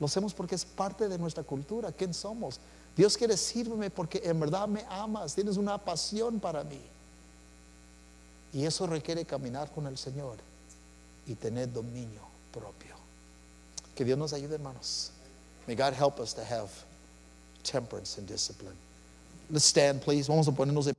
Lo 0.00 0.06
hacemos 0.06 0.34
porque 0.34 0.56
es 0.56 0.64
parte 0.64 1.08
de 1.08 1.16
nuestra 1.16 1.44
cultura. 1.44 1.92
¿Quién 1.92 2.12
somos? 2.12 2.58
Dios 2.96 3.16
quiere 3.16 3.36
sírveme 3.36 3.88
porque 3.88 4.20
en 4.24 4.40
verdad 4.40 4.66
me 4.66 4.84
amas. 4.90 5.32
Tienes 5.32 5.56
una 5.58 5.78
pasión 5.78 6.40
para 6.40 6.64
mí. 6.64 6.80
Y 8.52 8.66
eso 8.66 8.84
requiere 8.88 9.24
caminar 9.24 9.70
con 9.70 9.86
el 9.86 9.96
Señor 9.96 10.38
y 11.24 11.36
tener 11.36 11.72
dominio 11.72 12.22
propio. 12.52 12.91
Que 13.94 14.04
Dios 14.04 14.18
nos 14.18 14.32
ayude, 14.32 14.52
hermanos. 14.52 15.10
May 15.66 15.74
God 15.74 15.92
help 15.92 16.18
us 16.18 16.32
to 16.34 16.44
have 16.44 16.70
temperance 17.62 18.18
and 18.18 18.26
discipline. 18.26 18.76
Let's 19.50 19.64
stand, 19.64 20.00
please. 20.00 20.26
Vamos 20.28 20.48
a 20.48 20.52
ponernos 20.52 20.86
de 20.86 20.94